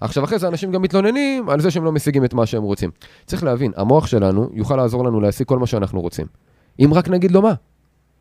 עכשיו, 0.00 0.24
אחרי 0.24 0.38
זה 0.38 0.48
אנשים 0.48 0.72
גם 0.72 0.82
מתלוננים 0.82 1.48
על 1.48 1.60
זה 1.60 1.70
שהם 1.70 1.84
לא 1.84 1.92
משיגים 1.92 2.24
את 2.24 2.34
מה 2.34 2.46
שהם 2.46 2.62
רוצים. 2.62 2.90
צריך 3.26 3.44
להבין, 3.44 3.72
המוח 3.76 4.06
שלנו 4.06 4.48
יוכל 4.52 4.76
לעזור 4.76 5.04
לנו 5.04 5.20
להשיג 5.20 5.46
כל 5.46 5.58
מה 5.58 5.66
שאנחנו 5.66 6.00
רוצים. 6.00 6.26
אם 6.84 6.90
רק 6.94 7.08
נגיד 7.08 7.30
לו 7.30 7.42
מה. 7.42 7.54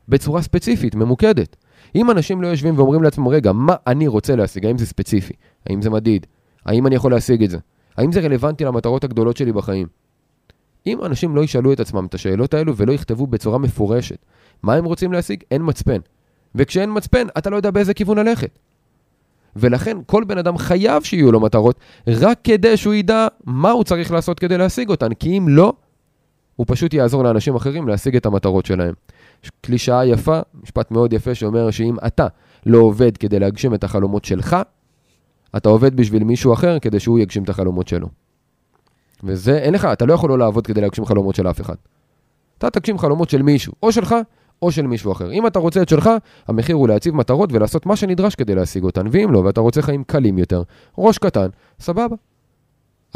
בצורה 0.10 0.42
ספציפית, 0.42 0.96
ממוקדת. 0.96 1.56
אם 1.96 2.12
אנשים 2.12 2.42
לא 2.42 2.48
יושבים 2.48 2.78
ואומרים 2.78 3.04
לעצמם, 3.04 3.28
רגע, 3.28 3.52
מה 3.52 3.76
אני 3.88 4.08
רוצה 4.08 4.36
להשיג? 4.36 4.66
האם 4.66 4.78
זה 4.78 4.86
ספציפי? 4.86 5.34
האם 5.66 5.82
זה 5.82 5.90
מדיד? 5.90 6.28
האם 6.66 6.88
אני 6.88 6.96
יכול 6.96 7.12
להשיג 7.12 7.44
את 7.44 7.50
זה? 7.50 7.58
האם 7.98 8.12
זה 8.12 8.20
רלוונטי 8.20 8.66
למטרות 8.66 9.04
הגדולות 9.04 9.38
שלי 9.38 9.52
בחיים? 9.52 9.88
אם 10.88 11.04
אנשים 11.06 11.36
לא 11.36 11.44
ישאלו 11.44 11.74
את 11.74 11.80
עצמם 11.80 12.06
את 12.06 12.14
השאלות 12.14 12.54
האלו 12.54 12.78
ולא 12.78 12.94
יכתבו 12.94 13.28
בצורה 13.28 13.58
מפורשת 13.58 14.18
מה 14.64 14.74
הם 14.74 14.86
רוצים 14.86 15.14
להשיג, 15.14 15.44
אין 15.52 15.62
מצפן. 15.66 16.00
וכשאין 16.56 16.90
מצפן, 16.94 17.28
אתה 17.38 17.50
לא 17.50 17.56
יודע 17.56 17.72
באיזה 17.72 17.94
כיוון 17.94 18.18
ללכת. 18.18 18.60
ולכן 19.56 19.98
כל 20.06 20.24
בן 20.24 20.38
אדם 20.38 20.58
חייב 20.58 21.04
שיהיו 21.04 21.32
לו 21.32 21.40
מטרות, 21.40 21.80
רק 22.08 22.40
כדי 22.44 22.78
שהוא 22.78 22.94
ידע 22.94 23.28
מה 23.44 23.72
הוא 23.72 23.84
צריך 23.84 24.12
לעשות 24.12 24.40
כדי 24.40 24.58
להשיג 24.58 24.90
אותן, 24.90 25.14
כי 25.14 25.38
אם 25.38 25.50
לא, 25.50 25.74
הוא 26.56 26.66
פשוט 26.70 26.94
יעזור 26.94 27.24
לאנשים 27.24 27.56
אחרים 27.56 27.88
להשיג 27.88 28.16
את 28.16 28.26
המטרות 28.26 28.66
שלהם. 28.66 28.94
יש 29.44 29.52
קלישאה 29.62 30.06
יפה, 30.06 30.40
משפט 30.64 30.92
מאוד 30.92 31.14
יפה 31.14 31.36
שאומר 31.36 31.72
שאם 31.72 31.96
אתה 32.08 32.28
לא 32.66 32.78
עובד 32.78 33.18
כדי 33.18 33.40
להגשים 33.40 33.74
את 33.74 33.84
החלומות 33.84 34.26
שלך, 34.26 34.56
אתה 35.58 35.70
עובד 35.70 35.96
בשביל 35.96 36.24
מישהו 36.24 36.54
אחר 36.54 36.80
כדי 36.80 37.00
שהוא 37.00 37.20
יגשים 37.20 37.44
את 37.44 37.50
החלומות 37.50 37.88
שלו. 37.88 38.08
וזה, 39.24 39.58
אין 39.58 39.74
לך, 39.74 39.86
אתה 39.86 40.06
לא 40.06 40.14
יכול 40.14 40.30
לא 40.30 40.38
לעבוד 40.38 40.68
כדי 40.68 40.82
להגשים 40.82 41.06
חלומות 41.06 41.36
של 41.36 41.50
אף 41.50 41.62
אחד. 41.62 41.76
אתה 42.58 42.70
תגשים 42.70 42.98
חלומות 42.98 43.30
של 43.30 43.42
מישהו, 43.42 43.74
או 43.84 43.92
שלך, 43.92 44.16
או 44.62 44.72
של 44.72 44.88
מישהו 44.88 45.12
אחר. 45.12 45.32
אם 45.32 45.48
אתה 45.48 45.60
רוצה 45.60 45.82
את 45.82 45.90
שלך, 45.90 46.10
המחיר 46.48 46.76
הוא 46.76 46.88
להציב 46.88 47.16
מטרות 47.16 47.50
ולעשות 47.54 47.86
מה 47.86 47.96
שנדרש 47.96 48.36
כדי 48.36 48.56
להשיג 48.56 48.84
אותן, 48.84 49.08
ואם 49.12 49.32
לא, 49.32 49.40
ואתה 49.40 49.62
רוצה 49.62 49.82
חיים 49.82 50.04
קלים 50.04 50.38
יותר, 50.38 50.64
ראש 50.98 51.18
קטן, 51.18 51.48
סבבה. 51.80 52.16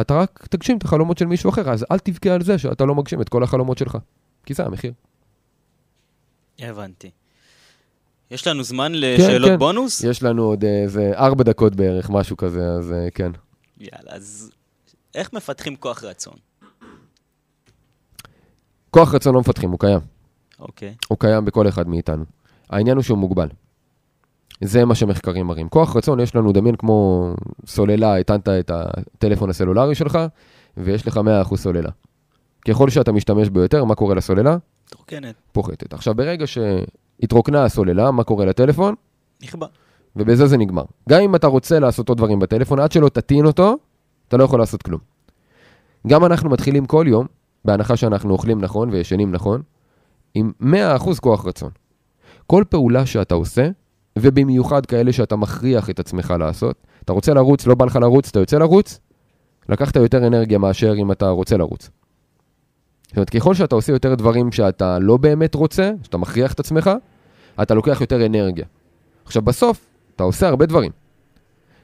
אתה 0.01 0.19
רק 0.19 0.47
תגשים 0.49 0.77
את 0.77 0.83
החלומות 0.83 1.17
של 1.17 1.25
מישהו 1.25 1.49
אחר, 1.49 1.69
אז 1.69 1.85
אל 1.91 1.99
תבכה 1.99 2.29
על 2.29 2.41
זה 2.41 2.57
שאתה 2.57 2.85
לא 2.85 2.95
מגשים 2.95 3.21
את 3.21 3.29
כל 3.29 3.43
החלומות 3.43 3.77
שלך, 3.77 3.97
כי 4.45 4.53
זה 4.53 4.65
המחיר. 4.65 4.93
הבנתי. 6.59 7.09
יש 8.31 8.47
לנו 8.47 8.63
זמן 8.63 8.91
לשאלות 8.95 9.49
כן, 9.49 9.53
כן. 9.53 9.59
בונוס? 9.59 10.03
יש 10.03 10.23
לנו 10.23 10.43
עוד 10.43 10.63
איזה 10.63 11.11
ארבע 11.15 11.43
דקות 11.43 11.75
בערך, 11.75 12.09
משהו 12.09 12.37
כזה, 12.37 12.71
אז 12.71 12.91
אה, 12.91 13.07
כן. 13.13 13.31
יאללה, 13.79 14.11
אז 14.11 14.51
איך 15.15 15.33
מפתחים 15.33 15.75
כוח 15.75 16.03
רצון? 16.03 16.33
כוח 18.91 19.13
רצון 19.13 19.33
לא 19.33 19.39
מפתחים, 19.39 19.71
הוא 19.71 19.79
קיים. 19.79 19.99
אוקיי. 20.59 20.95
הוא 21.07 21.17
קיים 21.17 21.45
בכל 21.45 21.67
אחד 21.67 21.87
מאיתנו. 21.87 22.23
העניין 22.69 22.97
הוא 22.97 23.03
שהוא 23.03 23.17
מוגבל. 23.17 23.47
זה 24.61 24.85
מה 24.85 24.95
שמחקרים 24.95 25.47
מראים. 25.47 25.69
כוח 25.69 25.95
רצון 25.95 26.19
יש 26.19 26.35
לנו, 26.35 26.51
דמיין 26.51 26.75
כמו 26.75 27.29
סוללה, 27.65 28.17
הטענת 28.17 28.49
את 28.49 28.71
הטלפון 28.73 29.49
הסלולרי 29.49 29.95
שלך, 29.95 30.19
ויש 30.77 31.07
לך 31.07 31.19
100% 31.45 31.55
סוללה. 31.55 31.89
ככל 32.67 32.89
שאתה 32.89 33.11
משתמש 33.11 33.49
בו 33.49 33.59
יותר, 33.59 33.83
מה 33.83 33.95
קורה 33.95 34.15
לסוללה? 34.15 34.57
מתרוקנת. 34.87 35.35
פוחתת. 35.51 35.93
עכשיו, 35.93 36.15
ברגע 36.15 36.45
שהתרוקנה 36.47 37.63
הסוללה, 37.63 38.11
מה 38.11 38.23
קורה 38.23 38.45
לטלפון? 38.45 38.95
נכבה. 39.43 39.67
ובזה 40.15 40.47
זה 40.47 40.57
נגמר. 40.57 40.83
גם 41.09 41.21
אם 41.21 41.35
אתה 41.35 41.47
רוצה 41.47 41.79
לעשות 41.79 42.09
עוד 42.09 42.17
דברים 42.17 42.39
בטלפון, 42.39 42.79
עד 42.79 42.91
שלא 42.91 43.09
תטעין 43.09 43.45
אותו, 43.45 43.77
אתה 44.29 44.37
לא 44.37 44.43
יכול 44.43 44.59
לעשות 44.59 44.83
כלום. 44.83 44.99
גם 46.07 46.25
אנחנו 46.25 46.49
מתחילים 46.49 46.85
כל 46.85 47.05
יום, 47.07 47.25
בהנחה 47.65 47.97
שאנחנו 47.97 48.33
אוכלים 48.33 48.61
נכון 48.61 48.89
וישנים 48.89 49.31
נכון, 49.31 49.61
עם 50.33 50.51
100% 50.61 50.65
כוח 51.21 51.45
רצון. 51.45 51.69
כל 52.47 52.63
פעולה 52.69 53.05
שאתה 53.05 53.35
עושה, 53.35 53.69
ובמיוחד 54.19 54.85
כאלה 54.85 55.13
שאתה 55.13 55.35
מכריח 55.35 55.89
את 55.89 55.99
עצמך 55.99 56.33
לעשות, 56.39 56.75
אתה 57.03 57.13
רוצה 57.13 57.33
לרוץ, 57.33 57.67
לא 57.67 57.75
בא 57.75 57.85
לך 57.85 57.95
לרוץ, 57.95 58.29
אתה 58.29 58.39
יוצא 58.39 58.57
לרוץ, 58.57 58.99
לקחת 59.69 59.95
יותר 59.95 60.27
אנרגיה 60.27 60.57
מאשר 60.57 60.93
אם 60.97 61.11
אתה 61.11 61.29
רוצה 61.29 61.57
לרוץ. 61.57 61.89
זאת 63.07 63.17
אומרת, 63.17 63.29
ככל 63.29 63.53
שאתה 63.53 63.75
עושה 63.75 63.93
יותר 63.93 64.15
דברים 64.15 64.51
שאתה 64.51 64.99
לא 64.99 65.17
באמת 65.17 65.55
רוצה, 65.55 65.91
שאתה 66.03 66.17
מכריח 66.17 66.53
את 66.53 66.59
עצמך, 66.59 66.89
אתה 67.61 67.73
לוקח 67.73 68.01
יותר 68.01 68.25
אנרגיה. 68.25 68.65
עכשיו, 69.25 69.41
בסוף, 69.41 69.85
אתה 70.15 70.23
עושה 70.23 70.47
הרבה 70.47 70.65
דברים. 70.65 70.91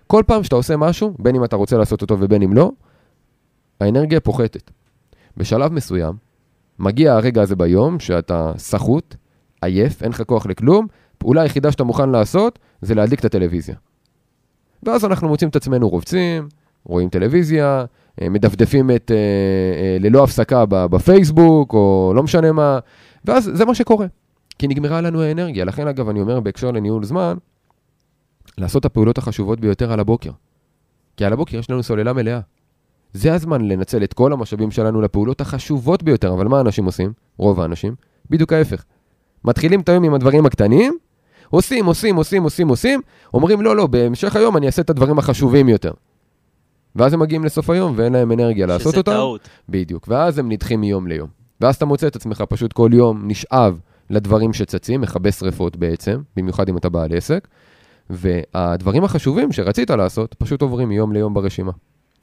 כל 0.08 0.24
פעם 0.28 0.44
שאתה 0.44 0.56
עושה 0.56 0.78
משהו, 0.78 1.14
בין 1.20 1.36
אם 1.36 1.44
אתה 1.44 1.56
רוצה 1.56 1.78
לעשות 1.78 2.02
אותו 2.02 2.20
ובין 2.20 2.42
אם 2.42 2.54
לא, 2.54 2.72
האנרגיה 3.82 4.20
פוחתת. 4.20 4.72
בשלב 5.38 5.74
מסוים, 5.74 6.14
מגיע 6.80 7.14
הרגע 7.14 7.42
הזה 7.42 7.56
ביום 7.56 8.00
שאתה 8.00 8.52
סחוט, 8.58 9.16
עייף, 9.62 10.04
אין 10.04 10.12
לך 10.12 10.22
כוח 10.22 10.46
לכלום, 10.46 10.88
פעולה 11.18 11.42
היחידה 11.42 11.72
שאתה 11.72 11.84
מוכן 11.84 12.10
לעשות 12.10 12.60
זה 12.82 12.96
להדליק 12.96 13.20
את 13.20 13.26
הטלוויזיה. 13.26 13.76
ואז 14.84 15.06
אנחנו 15.06 15.28
מוצאים 15.28 15.50
את 15.50 15.56
עצמנו 15.56 15.90
רובצים, 15.90 16.48
רואים 16.84 17.10
טלוויזיה, 17.10 17.86
אה, 18.22 18.30
מדפדפים 18.30 18.92
את, 18.92 19.12
אה, 19.12 19.18
אה, 19.82 19.98
ללא 20.00 20.24
הפסקה 20.24 20.66
בפייסבוק, 20.66 21.74
או 21.74 22.14
לא 22.16 22.24
משנה 22.24 22.52
מה, 22.52 22.80
ואז 23.26 23.52
זה 23.54 23.66
מה 23.66 23.76
שקורה. 23.76 24.08
כי 24.60 24.68
נגמרה 24.68 25.02
לנו 25.02 25.22
האנרגיה. 25.22 25.66
לכן, 25.66 25.88
אגב, 25.88 26.10
אני 26.10 26.22
אומר 26.22 26.40
בהקשר 26.40 26.72
לניהול 26.72 27.04
זמן, 27.04 27.38
לעשות 28.58 28.80
את 28.80 28.86
הפעולות 28.86 29.18
החשובות 29.18 29.60
ביותר 29.60 29.92
על 29.92 30.00
הבוקר. 30.00 30.32
כי 31.18 31.26
על 31.26 31.34
הבוקר 31.34 31.58
יש 31.58 31.70
לנו 31.70 31.84
סוללה 31.84 32.14
מלאה. 32.14 32.40
זה 33.14 33.34
הזמן 33.34 33.62
לנצל 33.68 34.04
את 34.04 34.14
כל 34.14 34.34
המשאבים 34.34 34.72
שלנו 34.72 35.02
לפעולות 35.02 35.42
החשובות 35.42 36.04
ביותר, 36.04 36.34
אבל 36.34 36.48
מה 36.48 36.62
אנשים 36.62 36.86
עושים? 36.86 37.14
רוב 37.38 37.60
האנשים? 37.60 37.96
בדיוק 38.30 38.54
ההפך. 38.54 38.84
מתחילים 39.44 39.82
את 39.82 39.90
היום 39.90 40.04
עם 40.04 40.14
הדברים 40.14 40.46
הקטנים, 40.46 40.98
עושים, 41.50 41.86
עושים, 41.86 42.16
עושים, 42.16 42.44
עושים, 42.44 42.68
עושים, 42.68 43.02
אומרים 43.34 43.62
לא, 43.62 43.76
לא, 43.76 43.88
בהמשך 43.88 44.36
היום 44.36 44.58
אני 44.58 44.66
אעשה 44.66 44.82
את 44.82 44.90
הדברים 44.90 45.20
החשובים 45.20 45.70
יותר. 45.70 45.92
ואז 46.96 47.14
הם 47.14 47.20
מגיעים 47.20 47.46
לסוף 47.46 47.70
היום 47.70 47.94
ואין 47.96 48.14
להם 48.14 48.32
אנרגיה 48.32 48.66
לעשות 48.66 48.98
אותם. 48.98 49.12
שזה 49.12 49.18
טעות. 49.20 49.50
בדיוק, 49.70 50.08
ואז 50.08 50.40
הם 50.40 50.52
נדחים 50.52 50.82
מיום 50.82 51.08
ליום. 51.08 51.30
ואז 51.62 51.76
אתה 51.76 51.86
מוצא 51.86 52.08
את 52.08 52.16
עצמך 52.16 52.44
פשוט 52.50 52.74
כל 52.74 52.90
יום 52.94 53.28
נשאב 53.28 53.80
לדברים 54.10 54.54
שצצים, 54.54 55.02
מכבה 55.02 55.32
שרפות 55.32 55.76
בעצם, 55.76 56.22
במיוחד 56.36 56.70
אם 56.70 56.78
אתה 56.78 56.90
בעל 56.90 57.14
עסק, 57.14 57.48
והדברים 58.10 59.04
החשובים 59.04 59.52
שרצית 59.52 59.90
לעשות 59.90 60.34
פשוט 60.34 60.62
עוברים 60.62 60.90
מיום 60.90 61.14
ליום 61.14 61.34
ברשימה. 61.34 61.72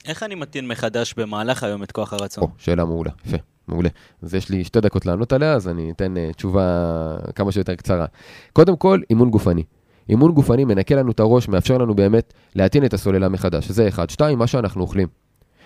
איך 0.06 0.22
אני 0.22 0.34
מטעין 0.34 0.68
מחדש 0.68 1.14
במהלך 1.14 1.62
היום 1.62 1.82
את 1.82 1.92
כוח 1.92 2.12
הרצון? 2.12 2.44
או, 2.44 2.48
שאלה 2.58 2.84
מעולה, 2.84 3.10
יפה, 3.26 3.36
מעולה. 3.68 3.88
אז 4.22 4.34
יש 4.34 4.48
לי 4.48 4.64
שתי 4.64 4.80
דקות 4.80 5.06
לענות 5.06 5.32
עליה, 5.32 5.52
אז 5.52 5.68
אני 5.68 5.90
אתן 5.90 6.14
uh, 6.16 6.34
תשובה 6.34 7.16
כמה 7.34 7.52
שיותר 7.52 7.74
קצרה. 7.74 8.06
קודם 8.52 8.76
כל, 8.76 9.00
אימון 9.10 9.30
גופני. 9.30 9.62
אימון 10.08 10.32
גופני 10.32 10.64
מנקה 10.64 10.94
לנו 10.94 11.10
את 11.10 11.20
הראש, 11.20 11.48
מאפשר 11.48 11.78
לנו 11.78 11.94
באמת 11.94 12.34
להטעין 12.54 12.84
את 12.84 12.94
הסוללה 12.94 13.28
מחדש. 13.28 13.70
זה 13.70 13.88
אחד. 13.88 14.10
שתיים, 14.10 14.38
מה 14.38 14.46
שאנחנו 14.46 14.82
אוכלים. 14.82 15.08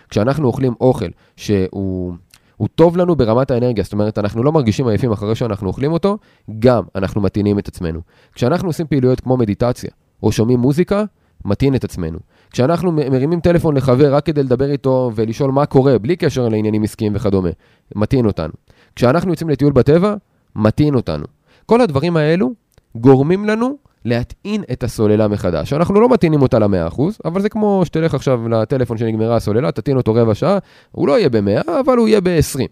כשאנחנו 0.09 0.47
אוכלים 0.47 0.75
אוכל 0.81 1.09
שהוא 1.37 2.15
הוא 2.57 2.69
טוב 2.75 2.97
לנו 2.97 3.17
ברמת 3.17 3.51
האנרגיה, 3.51 3.85
זאת 3.85 3.93
אומרת, 3.93 4.19
אנחנו 4.19 4.43
לא 4.43 4.53
מרגישים 4.53 4.89
עייפים 4.89 5.13
אחרי 5.13 5.35
שאנחנו 5.35 5.69
אוכלים 5.69 5.93
אותו, 5.93 6.19
גם 6.59 6.83
אנחנו 6.95 7.21
מטעינים 7.21 7.59
את 7.59 7.69
עצמנו. 7.69 8.01
כשאנחנו 8.33 8.69
עושים 8.69 8.87
פעילויות 8.87 9.21
כמו 9.21 9.37
מדיטציה, 9.37 9.91
או 10.23 10.33
שומעים 10.33 10.59
מוזיקה, 10.59 11.05
מטעין 11.45 11.75
את 11.75 11.85
עצמנו. 11.85 12.19
כשאנחנו 12.51 12.93
מרימים 12.93 13.41
טלפון 13.41 13.77
לחבר 13.77 14.15
רק 14.15 14.27
כדי 14.27 14.43
לדבר 14.43 14.71
איתו 14.71 15.11
ולשאול 15.15 15.51
מה 15.51 15.67
קורה, 15.67 15.99
בלי 15.99 16.17
קשר 16.17 16.49
לעניינים 16.49 16.83
עסקיים 16.83 17.13
וכדומה, 17.15 17.51
מטעין 17.95 18.27
אותנו. 18.27 18.53
כשאנחנו 18.97 19.31
יוצאים 19.31 19.51
לטיול 19.51 19.73
בטבע, 19.73 20.15
מטעין 20.57 20.95
אותנו. 20.95 21.25
כל 21.67 21.81
הדברים 21.81 22.17
האלו 22.17 22.53
גורמים 22.95 23.45
לנו 23.45 23.77
להטעין 24.05 24.63
את 24.73 24.83
הסוללה 24.85 25.29
מחדש. 25.29 25.73
אנחנו 25.73 26.01
לא 26.01 26.09
מטעינים 26.09 26.43
אותה 26.43 26.59
ל-100%, 26.59 27.03
אבל 27.25 27.41
זה 27.41 27.49
כמו 27.49 27.83
שתלך 27.85 28.15
עכשיו 28.15 28.49
לטלפון 28.49 28.97
שנגמרה 28.97 29.37
הסוללה, 29.37 29.73
תטעין 29.73 29.97
אותו 29.97 30.15
רבע 30.15 30.35
שעה, 30.35 30.59
הוא 30.93 31.09
לא 31.09 31.19
יהיה 31.19 31.29
ב-100, 31.29 31.71
אבל 31.81 31.97
הוא 31.97 32.09
יהיה 32.09 32.21
ב-20. 32.21 32.67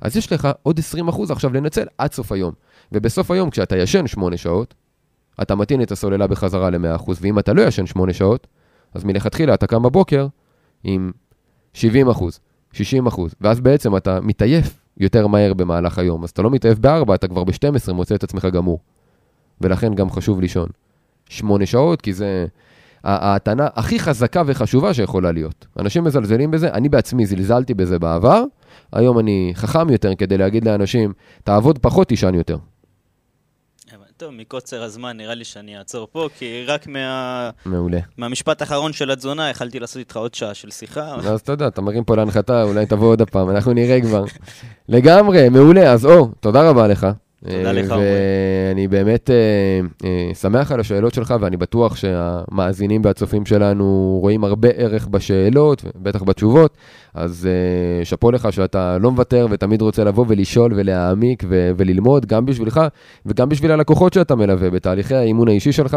אז 0.00 0.16
יש 0.16 0.32
לך 0.32 0.48
עוד 0.62 0.80
20% 1.08 1.32
עכשיו 1.32 1.54
לנצל 1.54 1.84
עד 1.98 2.12
סוף 2.12 2.32
היום. 2.32 2.52
ובסוף 2.92 3.30
היום, 3.30 3.50
כשאתה 3.50 3.76
ישן 3.76 4.06
8 4.06 4.36
שעות, 4.36 4.74
אתה 5.42 5.54
מטעין 5.54 5.82
את 5.82 5.92
הסוללה 5.92 6.26
בחזרה 6.26 6.70
ל-100%, 6.70 7.10
ואם 7.20 7.38
אתה 7.38 7.52
לא 7.52 7.62
ישן 7.62 7.86
8 7.86 8.12
שעות, 8.12 8.46
אז 8.94 9.04
מלכתחילה 9.04 9.54
אתה 9.54 9.66
קם 9.66 9.82
בבוקר 9.82 10.26
עם 10.84 11.10
70 11.74 12.06
60 12.72 13.06
ואז 13.40 13.60
בעצם 13.60 13.96
אתה 13.96 14.20
מתעייף 14.20 14.80
יותר 14.96 15.26
מהר 15.26 15.54
במהלך 15.54 15.98
היום. 15.98 16.24
אז 16.24 16.30
אתה 16.30 16.42
לא 16.42 16.50
מתעייף 16.50 16.78
ב-4, 16.78 17.14
אתה 17.14 17.28
כבר 17.28 17.44
ב-12 17.44 17.92
מוצא 17.92 18.14
את 18.14 18.24
עצמך 18.24 18.44
גמור. 18.44 18.78
ולכן 19.60 19.94
גם 19.94 20.10
חשוב 20.10 20.40
לישון. 20.40 20.68
שמונה 21.28 21.66
שעות, 21.66 22.02
כי 22.02 22.12
זה 22.12 22.46
ההתנה 23.04 23.68
הכי 23.74 23.98
חזקה 23.98 24.42
וחשובה 24.46 24.94
שיכולה 24.94 25.32
להיות. 25.32 25.66
אנשים 25.78 26.04
מזלזלים 26.04 26.50
בזה, 26.50 26.68
אני 26.68 26.88
בעצמי 26.88 27.26
זלזלתי 27.26 27.74
בזה 27.74 27.98
בעבר, 27.98 28.44
היום 28.92 29.18
אני 29.18 29.52
חכם 29.54 29.90
יותר 29.90 30.14
כדי 30.14 30.38
להגיד 30.38 30.64
לאנשים, 30.64 31.12
תעבוד 31.44 31.78
פחות, 31.78 32.08
תישן 32.08 32.34
יותר. 32.34 32.56
טוב, 34.20 34.30
מקוצר 34.30 34.82
הזמן 34.82 35.16
נראה 35.16 35.34
לי 35.34 35.44
שאני 35.44 35.78
אעצור 35.78 36.08
פה, 36.12 36.28
כי 36.38 36.64
רק 36.66 36.86
מה... 36.86 37.50
מעולה. 37.66 37.98
מהמשפט 38.16 38.60
האחרון 38.60 38.92
של 38.92 39.10
התזונה 39.10 39.50
יכלתי 39.50 39.80
לעשות 39.80 39.96
איתך 39.96 40.16
עוד 40.16 40.34
שעה 40.34 40.54
של 40.54 40.70
שיחה. 40.70 41.14
אז 41.14 41.40
אתה 41.40 41.52
יודע, 41.52 41.66
אתה 41.66 41.80
מרים 41.80 42.04
פה 42.04 42.16
להנחתה, 42.16 42.62
אולי 42.62 42.86
תבוא 42.86 43.08
עוד 43.08 43.20
הפעם, 43.22 43.50
אנחנו 43.50 43.72
נראה 43.72 44.00
כבר. 44.00 44.24
לגמרי, 44.88 45.48
מעולה. 45.48 45.92
אז 45.92 46.06
או, 46.06 46.28
תודה 46.40 46.70
רבה 46.70 46.88
לך. 46.88 47.06
תודה 47.44 47.72
לך, 47.72 47.90
עומרי. 47.90 48.06
ואני 48.68 48.88
באמת 48.88 49.30
אה, 49.30 49.80
אה, 50.04 50.34
שמח 50.34 50.72
על 50.72 50.80
השאלות 50.80 51.14
שלך, 51.14 51.34
ואני 51.40 51.56
בטוח 51.56 51.96
שהמאזינים 51.96 53.02
והצופים 53.04 53.46
שלנו 53.46 54.18
רואים 54.22 54.44
הרבה 54.44 54.68
ערך 54.68 55.08
בשאלות, 55.08 55.84
ובטח 55.84 56.22
בתשובות. 56.22 56.76
אז 57.14 57.48
אה, 57.50 58.04
שאפו 58.04 58.30
לך 58.30 58.52
שאתה 58.52 58.98
לא 58.98 59.10
מוותר 59.10 59.46
ותמיד 59.50 59.82
רוצה 59.82 60.04
לבוא 60.04 60.24
ולשאול 60.28 60.72
ולהעמיק 60.76 61.44
ו- 61.48 61.70
וללמוד, 61.76 62.26
גם 62.26 62.46
בשבילך 62.46 62.80
וגם 63.26 63.48
בשביל 63.48 63.72
הלקוחות 63.72 64.12
שאתה 64.12 64.34
מלווה 64.34 64.70
בתהליכי 64.70 65.14
האימון 65.14 65.48
האישי 65.48 65.72
שלך, 65.72 65.96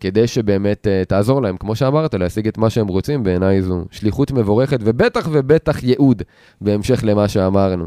כדי 0.00 0.26
שבאמת 0.26 0.86
תעזור 1.08 1.42
להם, 1.42 1.56
כמו 1.56 1.76
שאמרת, 1.76 2.14
להשיג 2.14 2.48
את 2.48 2.58
מה 2.58 2.70
שהם 2.70 2.86
רוצים. 2.88 3.22
בעיניי 3.22 3.62
זו 3.62 3.84
שליחות 3.90 4.32
מבורכת, 4.32 4.78
ובטח 4.82 5.28
ובטח 5.32 5.84
ייעוד, 5.84 6.22
בהמשך 6.60 7.00
למה 7.04 7.28
שאמרנו. 7.28 7.86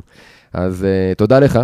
אז 0.54 0.86
תודה 1.18 1.40
לך. 1.40 1.60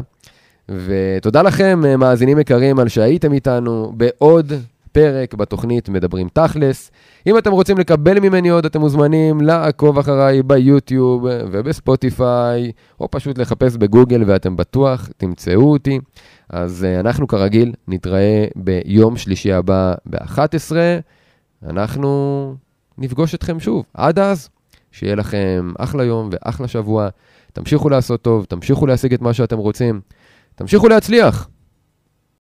ותודה 0.71 1.41
לכם, 1.41 1.81
אה, 1.85 1.97
מאזינים 1.97 2.39
יקרים, 2.39 2.79
על 2.79 2.87
שהייתם 2.87 3.33
איתנו 3.33 3.93
בעוד 3.97 4.53
פרק 4.91 5.33
בתוכנית 5.33 5.89
מדברים 5.89 6.27
תכלס. 6.33 6.91
אם 7.27 7.37
אתם 7.37 7.51
רוצים 7.51 7.77
לקבל 7.77 8.19
ממני 8.19 8.49
עוד, 8.49 8.65
אתם 8.65 8.79
מוזמנים 8.79 9.41
לעקוב 9.41 9.99
אחריי 9.99 10.43
ביוטיוב 10.43 11.25
ובספוטיפיי, 11.51 12.71
או 12.99 13.11
פשוט 13.11 13.37
לחפש 13.37 13.75
בגוגל 13.75 14.23
ואתם 14.27 14.55
בטוח 14.55 15.09
תמצאו 15.17 15.71
אותי. 15.71 15.99
אז 16.49 16.83
אה, 16.83 16.99
אנחנו 16.99 17.27
כרגיל 17.27 17.73
נתראה 17.87 18.45
ביום 18.55 19.17
שלישי 19.17 19.53
הבא 19.53 19.93
ב-11. 20.05 20.71
אנחנו 21.63 22.55
נפגוש 22.97 23.35
אתכם 23.35 23.59
שוב. 23.59 23.85
עד 23.93 24.19
אז, 24.19 24.49
שיהיה 24.91 25.15
לכם 25.15 25.73
אחלה 25.77 26.03
יום 26.03 26.29
ואחלה 26.31 26.67
שבוע. 26.67 27.09
תמשיכו 27.53 27.89
לעשות 27.89 28.21
טוב, 28.21 28.45
תמשיכו 28.45 28.87
להשיג 28.87 29.13
את 29.13 29.21
מה 29.21 29.33
שאתם 29.33 29.57
רוצים. 29.57 30.01
תמשיכו 30.57 30.87
להצליח. 30.87 31.49